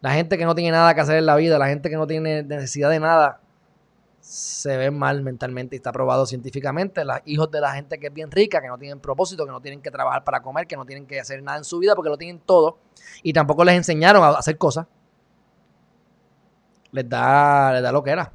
La 0.00 0.12
gente 0.12 0.36
que 0.36 0.44
no 0.44 0.54
tiene 0.54 0.70
nada 0.70 0.94
que 0.94 1.00
hacer 1.00 1.16
en 1.16 1.26
la 1.26 1.36
vida, 1.36 1.58
la 1.58 1.68
gente 1.68 1.88
que 1.88 1.96
no 1.96 2.06
tiene 2.06 2.42
necesidad 2.42 2.90
de 2.90 3.00
nada, 3.00 3.40
se 4.24 4.78
ven 4.78 4.98
mal 4.98 5.22
mentalmente 5.22 5.76
y 5.76 5.78
está 5.78 5.92
probado 5.92 6.24
científicamente. 6.24 7.04
Los 7.04 7.18
hijos 7.26 7.50
de 7.50 7.60
la 7.60 7.74
gente 7.74 8.00
que 8.00 8.06
es 8.06 8.12
bien 8.12 8.30
rica, 8.30 8.62
que 8.62 8.68
no 8.68 8.78
tienen 8.78 8.98
propósito, 8.98 9.44
que 9.44 9.52
no 9.52 9.60
tienen 9.60 9.82
que 9.82 9.90
trabajar 9.90 10.24
para 10.24 10.40
comer, 10.40 10.66
que 10.66 10.76
no 10.76 10.86
tienen 10.86 11.06
que 11.06 11.20
hacer 11.20 11.42
nada 11.42 11.58
en 11.58 11.64
su 11.64 11.78
vida 11.78 11.94
porque 11.94 12.08
lo 12.08 12.16
tienen 12.16 12.40
todo 12.40 12.78
y 13.22 13.34
tampoco 13.34 13.64
les 13.64 13.74
enseñaron 13.74 14.24
a 14.24 14.30
hacer 14.30 14.56
cosas, 14.56 14.86
les 16.90 17.06
da, 17.06 17.74
les 17.74 17.82
da 17.82 17.92
lo 17.92 18.02
que 18.02 18.12
era. 18.12 18.32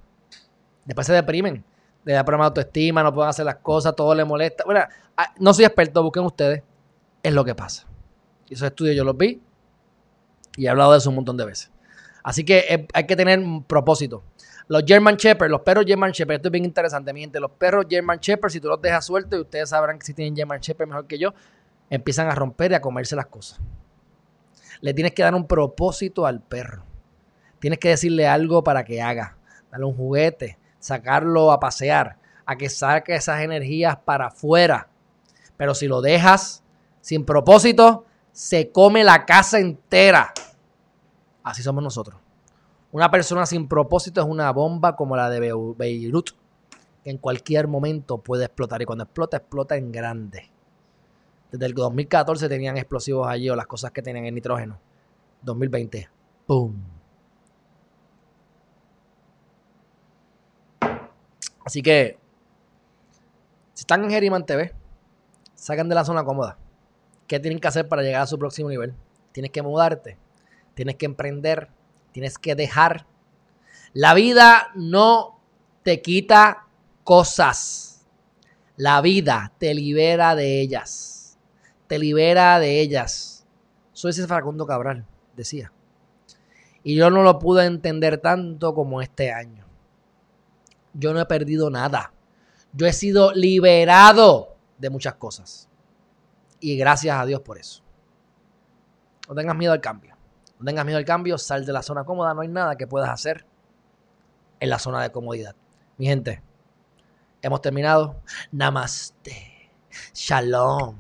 Después 0.86 1.08
se 1.08 1.13
deprimen, 1.13 1.65
les 2.06 2.15
da 2.15 2.23
problema 2.23 2.43
de 2.43 2.49
autoestima, 2.49 3.02
no 3.02 3.12
pueden 3.12 3.30
hacer 3.30 3.45
las 3.45 3.56
cosas, 3.56 3.95
todo 3.95 4.13
les 4.13 4.28
molesta. 4.28 4.65
Bueno, 4.65 4.82
ah, 5.17 5.34
no 5.39 5.56
soy 5.56 5.65
experto, 5.65 6.04
busquen 6.04 6.23
ustedes, 6.23 6.62
es 7.23 7.34
lo 7.34 7.43
que 7.43 7.56
pasa. 7.56 7.88
Y 8.47 8.54
esos 8.54 8.67
estudios 8.67 8.95
yo 8.95 9.04
los 9.04 9.17
vi 9.17 9.41
y 10.56 10.67
he 10.67 10.69
hablado 10.69 10.91
de 10.91 10.99
eso 10.99 11.10
un 11.10 11.15
montón 11.15 11.36
de 11.36 11.45
veces. 11.45 11.71
Así 12.21 12.43
que 12.43 12.60
eh, 12.69 12.88
hay 12.93 13.08
que 13.08 13.15
tener 13.15 13.39
un 13.39 13.63
propósito. 13.63 14.21
Los 14.70 14.84
German 14.86 15.16
Shepherd, 15.16 15.50
los 15.50 15.62
perros 15.62 15.84
German 15.88 16.12
Shepherd, 16.12 16.36
esto 16.36 16.48
es 16.50 16.52
bien 16.52 16.64
interesante, 16.64 17.12
mi 17.12 17.22
gente. 17.22 17.40
Los 17.40 17.50
perros 17.50 17.88
German 17.90 18.20
Shepherd, 18.20 18.52
si 18.52 18.62
tú 18.62 18.68
los 18.68 18.80
dejas 18.80 19.04
sueltos, 19.04 19.40
y 19.40 19.42
ustedes 19.42 19.70
sabrán 19.70 19.98
que 19.98 20.06
si 20.06 20.14
tienen 20.14 20.36
German 20.36 20.60
Shepherd 20.60 20.88
mejor 20.88 21.08
que 21.08 21.18
yo, 21.18 21.34
empiezan 21.90 22.28
a 22.30 22.36
romper 22.36 22.72
y 22.72 22.76
a 22.76 22.82
comerse 22.82 23.16
las 23.16 23.26
cosas. 23.26 23.60
Le 24.82 24.94
tienes 24.94 25.14
que 25.14 25.24
dar 25.24 25.34
un 25.34 25.48
propósito 25.48 26.28
al 26.28 26.42
perro. 26.42 26.84
Tienes 27.58 27.80
que 27.80 27.90
decirle 27.90 28.28
algo 28.28 28.64
para 28.64 28.84
que 28.86 29.02
haga. 29.02 29.38
Darle 29.72 29.88
un 29.88 29.96
juguete, 29.96 30.60
sacarlo 30.78 31.52
a 31.52 31.60
pasear, 31.60 32.18
a 32.46 32.56
que 32.56 32.70
saque 32.70 33.16
esas 33.16 33.42
energías 33.42 33.98
para 33.98 34.28
afuera. 34.28 34.88
Pero 35.58 35.74
si 35.74 35.88
lo 35.88 36.00
dejas 36.00 36.64
sin 37.02 37.26
propósito, 37.26 38.06
se 38.32 38.72
come 38.72 39.04
la 39.04 39.26
casa 39.26 39.58
entera. 39.58 40.32
Así 41.42 41.64
somos 41.64 41.84
nosotros. 41.84 42.19
Una 42.91 43.12
persona 43.12 43.45
sin 43.45 43.67
propósito 43.67 44.21
es 44.21 44.28
una 44.28 44.52
bomba 44.52 44.95
como 44.95 45.15
la 45.15 45.30
de 45.30 45.39
Beirut, 45.78 46.32
que 47.04 47.12
en 47.12 47.17
cualquier 47.17 47.67
momento 47.67 48.17
puede 48.17 48.45
explotar 48.45 48.82
y 48.82 48.86
cuando 48.86 49.04
explota, 49.04 49.38
explota 49.38 49.75
en 49.75 49.91
grande. 49.91 50.49
Desde 51.52 51.65
el 51.67 51.73
2014 51.73 52.49
tenían 52.49 52.78
explosivos 52.78 53.28
allí 53.28 53.49
o 53.49 53.56
las 53.56 53.67
cosas 53.67 53.92
que 53.92 54.02
tenían 54.02 54.25
en 54.25 54.35
nitrógeno. 54.35 54.79
2020, 55.44 56.10
¡pum! 56.48 56.75
Así 61.63 61.83
que, 61.83 62.17
si 63.73 63.81
están 63.81 64.04
en 64.04 64.10
Geriman 64.10 64.46
TV, 64.46 64.73
sacan 65.54 65.90
de 65.90 65.96
la 65.96 66.04
zona 66.04 66.23
cómoda. 66.23 66.58
¿Qué 67.27 67.40
tienen 67.40 67.60
que 67.60 67.67
hacer 67.67 67.87
para 67.87 68.02
llegar 68.02 68.23
a 68.23 68.27
su 68.27 68.40
próximo 68.40 68.69
nivel? 68.69 68.96
Tienes 69.31 69.52
que 69.52 69.62
mudarte, 69.62 70.17
tienes 70.73 70.96
que 70.96 71.06
emprender, 71.06 71.69
Tienes 72.12 72.38
que 72.38 72.56
dejar. 72.56 73.06
La 73.94 74.14
vida 74.14 74.72
no 74.76 75.40
te 75.84 76.02
quita 76.02 76.68
cosas. 77.04 78.06
La 78.76 79.02
vida 79.02 79.54
te 79.58 79.74
libera 79.74 80.36
de 80.36 80.62
ellas. 80.62 81.38
Te 81.88 82.00
libera 82.00 82.60
de 82.60 82.80
ellas. 82.80 83.46
Soy 83.94 84.12
ese 84.12 84.28
Facundo 84.28 84.66
Cabral, 84.66 85.06
decía. 85.36 85.72
Y 86.84 86.96
yo 86.96 87.10
no 87.10 87.24
lo 87.24 87.40
pude 87.40 87.66
entender 87.66 88.20
tanto 88.20 88.74
como 88.74 89.02
este 89.02 89.32
año. 89.32 89.66
Yo 90.94 91.14
no 91.14 91.20
he 91.20 91.26
perdido 91.26 91.70
nada. 91.70 92.14
Yo 92.74 92.86
he 92.88 92.94
sido 92.94 93.34
liberado 93.34 94.56
de 94.78 94.90
muchas 94.90 95.16
cosas. 95.16 95.68
Y 96.60 96.78
gracias 96.78 97.20
a 97.20 97.26
Dios 97.26 97.42
por 97.42 97.58
eso. 97.58 97.84
No 99.28 99.36
tengas 99.36 99.56
miedo 99.56 99.74
al 99.74 99.82
cambio. 99.82 100.16
No 100.60 100.66
tengas 100.66 100.86
miedo 100.86 100.98
al 100.98 101.06
cambio, 101.06 101.38
sal 101.38 101.66
de 101.66 101.72
la 101.72 101.82
zona 101.82 102.04
cómoda, 102.04 102.34
no 102.34 102.42
hay 102.42 102.50
nada 102.50 102.76
que 102.76 102.86
puedas 102.86 103.10
hacer 103.10 103.46
en 104.60 104.70
la 104.70 104.78
zona 104.78 105.02
de 105.02 105.10
comodidad. 105.10 105.56
Mi 105.98 106.08
gente, 106.08 106.42
hemos 107.42 107.62
terminado. 107.62 108.22
Namaste. 108.52 109.72
Shalom. 110.14 110.98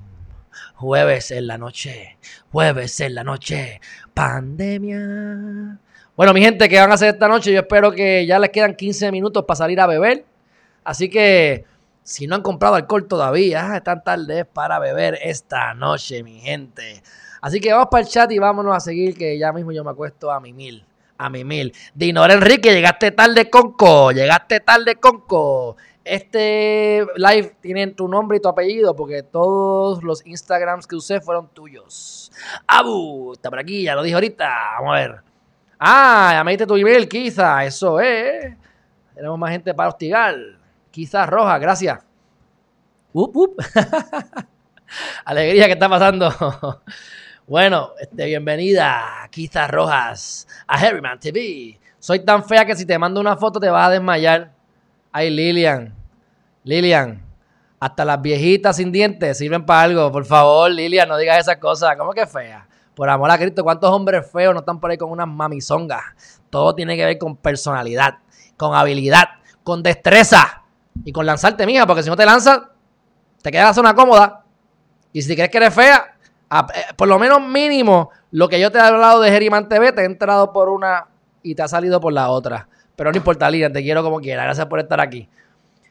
Jueves 0.75 1.31
en 1.31 1.47
la 1.47 1.57
noche. 1.57 2.17
Jueves 2.51 3.01
en 3.01 3.15
la 3.15 3.25
noche. 3.25 3.81
Pandemia. 4.13 5.77
Bueno, 6.15 6.33
mi 6.33 6.41
gente, 6.41 6.69
¿qué 6.69 6.79
van 6.79 6.91
a 6.91 6.93
hacer 6.93 7.13
esta 7.13 7.27
noche? 7.27 7.51
Yo 7.51 7.59
espero 7.59 7.91
que 7.91 8.25
ya 8.25 8.39
les 8.39 8.51
quedan 8.51 8.75
15 8.75 9.11
minutos 9.11 9.43
para 9.45 9.57
salir 9.57 9.81
a 9.81 9.87
beber. 9.87 10.25
Así 10.85 11.09
que 11.09 11.65
si 12.03 12.27
no 12.27 12.35
han 12.35 12.41
comprado 12.41 12.75
alcohol 12.75 13.07
todavía, 13.07 13.75
están 13.75 14.03
tarde 14.03 14.45
para 14.45 14.79
beber 14.79 15.19
esta 15.21 15.73
noche, 15.73 16.23
mi 16.23 16.39
gente. 16.39 17.03
Así 17.41 17.59
que 17.59 17.71
vamos 17.71 17.87
para 17.89 18.03
el 18.03 18.09
chat 18.09 18.31
y 18.31 18.39
vámonos 18.39 18.75
a 18.75 18.79
seguir, 18.79 19.17
que 19.17 19.37
ya 19.37 19.51
mismo 19.51 19.71
yo 19.71 19.83
me 19.83 19.91
acuesto 19.91 20.31
a 20.31 20.39
mi 20.39 20.53
mil. 20.53 20.85
A 21.17 21.29
mi 21.29 21.43
mil. 21.43 21.73
Dinor 21.93 22.31
Enrique, 22.31 22.73
llegaste 22.73 23.11
tarde, 23.11 23.49
Conco. 23.49 24.11
Llegaste 24.11 24.59
tarde, 24.61 24.95
Conco. 24.95 25.75
Este 26.03 27.05
live 27.15 27.55
tiene 27.61 27.87
tu 27.87 28.07
nombre 28.07 28.37
y 28.37 28.41
tu 28.41 28.47
apellido 28.47 28.95
porque 28.95 29.21
todos 29.21 30.03
los 30.03 30.25
Instagrams 30.25 30.87
que 30.87 30.95
usé 30.95 31.21
fueron 31.21 31.49
tuyos. 31.49 32.31
Abu, 32.65 33.33
está 33.33 33.49
por 33.49 33.59
aquí, 33.59 33.83
ya 33.83 33.95
lo 33.95 34.03
dije 34.03 34.15
ahorita. 34.15 34.49
Vamos 34.79 34.95
a 34.95 34.99
ver. 34.99 35.15
Ah, 35.77 36.31
ya 36.33 36.43
me 36.43 36.51
diste 36.51 36.65
tu 36.65 36.75
email, 36.75 37.07
quizá. 37.07 37.63
Eso 37.63 37.99
es. 37.99 38.55
Tenemos 39.13 39.37
más 39.37 39.51
gente 39.51 39.73
para 39.73 39.89
hostigar. 39.89 40.35
Quizás 40.91 41.29
roja, 41.29 41.57
gracias. 41.57 41.99
Up, 43.13 43.31
up. 43.35 43.55
Alegría 45.25 45.67
que 45.67 45.73
está 45.73 45.89
pasando. 45.89 46.31
bueno, 47.49 47.93
este, 47.99 48.25
bienvenida, 48.25 49.27
Quizás 49.31 49.71
Rojas, 49.71 50.47
a 50.67 50.75
Harryman 50.75 51.19
TV. 51.19 51.79
Soy 51.97 52.19
tan 52.19 52.43
fea 52.43 52.63
que 52.63 52.75
si 52.75 52.85
te 52.85 52.99
mando 52.99 53.19
una 53.19 53.35
foto 53.37 53.59
te 53.59 53.67
vas 53.71 53.87
a 53.87 53.89
desmayar. 53.89 54.51
Ay, 55.11 55.31
Lilian. 55.31 55.95
Lilian. 56.63 57.25
Hasta 57.79 58.05
las 58.05 58.21
viejitas 58.21 58.75
sin 58.75 58.91
dientes 58.91 59.39
sirven 59.39 59.65
para 59.65 59.81
algo. 59.81 60.11
Por 60.11 60.25
favor, 60.25 60.69
Lilian, 60.69 61.09
no 61.09 61.17
digas 61.17 61.39
esas 61.39 61.57
cosas. 61.57 61.95
¿Cómo 61.97 62.13
que 62.13 62.27
fea? 62.27 62.67
Por 62.93 63.09
amor 63.09 63.31
a 63.31 63.37
Cristo, 63.39 63.63
¿cuántos 63.63 63.89
hombres 63.89 64.29
feos 64.31 64.53
no 64.53 64.59
están 64.59 64.79
por 64.79 64.91
ahí 64.91 64.97
con 64.99 65.09
unas 65.09 65.27
mamizongas? 65.27 66.03
Todo 66.51 66.75
tiene 66.75 66.95
que 66.95 67.05
ver 67.05 67.17
con 67.17 67.35
personalidad, 67.35 68.19
con 68.57 68.75
habilidad, 68.75 69.27
con 69.63 69.81
destreza 69.81 70.65
y 71.03 71.11
con 71.11 71.25
lanzarte, 71.25 71.65
mija, 71.65 71.87
porque 71.87 72.03
si 72.03 72.09
no 72.09 72.15
te 72.15 72.27
lanzas, 72.27 72.59
te 73.41 73.49
quedas 73.49 73.75
zona 73.75 73.95
cómoda. 73.95 74.45
Y 75.11 75.23
si 75.23 75.33
crees 75.33 75.49
que 75.49 75.57
eres 75.57 75.73
fea, 75.73 76.18
eh, 76.51 76.93
por 76.95 77.07
lo 77.07 77.19
menos 77.19 77.41
mínimo, 77.41 78.11
lo 78.31 78.49
que 78.49 78.59
yo 78.59 78.71
te 78.71 78.77
he 78.77 78.81
hablado 78.81 79.21
de 79.21 79.31
Geriman 79.31 79.69
TV, 79.69 79.91
te 79.91 80.01
he 80.01 80.05
entrado 80.05 80.51
por 80.51 80.69
una 80.69 81.07
y 81.43 81.55
te 81.55 81.61
ha 81.61 81.67
salido 81.67 81.99
por 81.99 82.13
la 82.13 82.29
otra. 82.29 82.67
Pero 82.95 83.11
no 83.11 83.17
importa, 83.17 83.49
Lilian, 83.49 83.71
te 83.71 83.81
quiero 83.81 84.03
como 84.03 84.19
quiera. 84.19 84.43
Gracias 84.43 84.67
por 84.67 84.79
estar 84.79 84.99
aquí. 84.99 85.27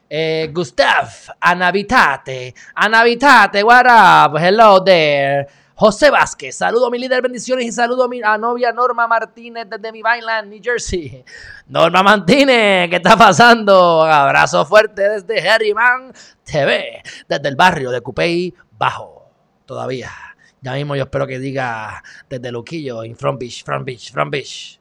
Eh, 0.09 0.49
Gustav, 0.53 1.07
Anavitate, 1.39 2.53
Anavitate, 2.75 3.63
what 3.63 3.85
up? 3.85 4.37
Hello 4.37 4.83
there. 4.83 5.47
José 5.75 6.09
Vázquez, 6.09 6.57
saludo 6.57 6.91
mi 6.91 6.99
líder, 6.99 7.21
bendiciones 7.21 7.65
y 7.65 7.71
saludo 7.71 8.03
a 8.03 8.07
mi 8.09 8.19
novia 8.19 8.73
Norma 8.73 9.07
Martínez 9.07 9.65
desde 9.69 9.93
mi 9.93 10.03
Vineland, 10.03 10.49
New 10.49 10.59
Jersey. 10.61 11.23
Norma 11.67 12.03
Martínez, 12.03 12.89
¿qué 12.89 12.97
está 12.97 13.15
pasando? 13.15 14.03
Abrazo 14.03 14.65
fuerte 14.65 15.07
desde 15.07 15.49
Harryman 15.49 16.11
TV, 16.43 17.01
desde 17.29 17.47
el 17.47 17.55
barrio 17.55 17.91
de 17.91 18.01
Cupey 18.01 18.53
Bajo. 18.77 19.29
Todavía. 19.65 20.28
Ya 20.61 20.73
mismo 20.73 20.95
yo 20.95 21.03
espero 21.03 21.25
que 21.25 21.39
diga 21.39 22.03
desde 22.29 22.51
Luquillo, 22.51 23.03
en 23.03 23.15
Front 23.15 23.39
Beach, 23.39 23.63
Front 23.63 23.85
Beach, 23.85 24.11
Front 24.11 24.31
Beach. 24.31 24.79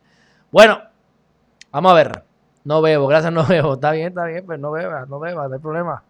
Bueno, 0.51 0.83
vamos 1.71 1.93
a 1.93 1.95
ver. 1.95 2.25
No 2.65 2.83
bebo, 2.83 3.07
gracias, 3.07 3.33
no 3.35 3.47
bebo. 3.47 3.75
Está 3.75 3.93
bien, 3.93 4.09
está 4.09 4.25
bien, 4.25 4.39
pero 4.39 4.47
pues 4.47 4.61
no 4.61 4.71
beba, 4.73 5.07
no 5.07 5.21
beba, 5.21 5.49
no 5.49 5.55
hay 5.55 5.61
problema. 5.61 6.03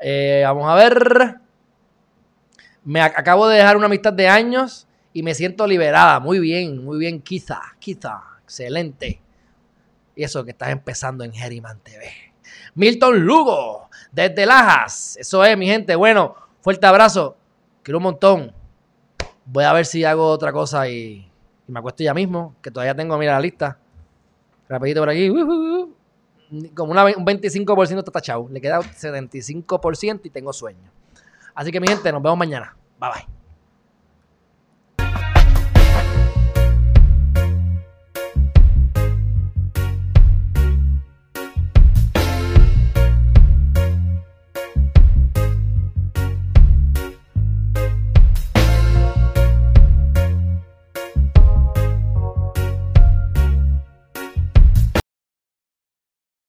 Eh, 0.00 0.42
vamos 0.44 0.68
a 0.68 0.74
ver. 0.74 1.36
Me 2.84 3.02
acabo 3.02 3.48
de 3.48 3.58
dejar 3.58 3.76
una 3.76 3.86
amistad 3.86 4.12
de 4.12 4.28
años 4.28 4.86
y 5.12 5.22
me 5.22 5.34
siento 5.34 5.66
liberada. 5.66 6.20
Muy 6.20 6.38
bien, 6.38 6.84
muy 6.84 6.98
bien, 6.98 7.20
quizá, 7.20 7.60
quizá. 7.78 8.22
Excelente. 8.44 9.20
Y 10.14 10.22
eso 10.24 10.44
que 10.44 10.52
estás 10.52 10.70
empezando 10.70 11.24
en 11.24 11.34
Herriman 11.34 11.80
TV. 11.80 12.10
Milton 12.74 13.20
Lugo, 13.26 13.90
desde 14.12 14.46
Lajas. 14.46 15.16
Eso 15.18 15.44
es, 15.44 15.58
mi 15.58 15.66
gente. 15.66 15.96
Bueno, 15.96 16.34
fuerte 16.60 16.86
abrazo. 16.86 17.36
Quiero 17.88 17.96
un 17.96 18.04
montón. 18.04 18.52
Voy 19.46 19.64
a 19.64 19.72
ver 19.72 19.86
si 19.86 20.04
hago 20.04 20.26
otra 20.26 20.52
cosa 20.52 20.86
y, 20.90 21.26
me 21.68 21.78
acuesto 21.78 22.04
ya 22.04 22.12
mismo, 22.12 22.54
que 22.60 22.70
todavía 22.70 22.94
tengo, 22.94 23.16
mira 23.16 23.32
la 23.32 23.40
lista. 23.40 23.78
Rapidito 24.68 25.00
por 25.00 25.08
aquí. 25.08 25.30
Como 26.74 26.92
un 26.92 26.98
25% 26.98 27.98
está 27.98 28.12
tachado. 28.12 28.46
Le 28.50 28.60
queda 28.60 28.80
un 28.80 28.84
75% 28.84 30.20
y 30.24 30.28
tengo 30.28 30.52
sueño. 30.52 30.90
Así 31.54 31.72
que 31.72 31.80
mi 31.80 31.88
gente, 31.88 32.12
nos 32.12 32.22
vemos 32.22 32.36
mañana. 32.36 32.76
Bye 33.00 33.10
bye. 33.10 33.37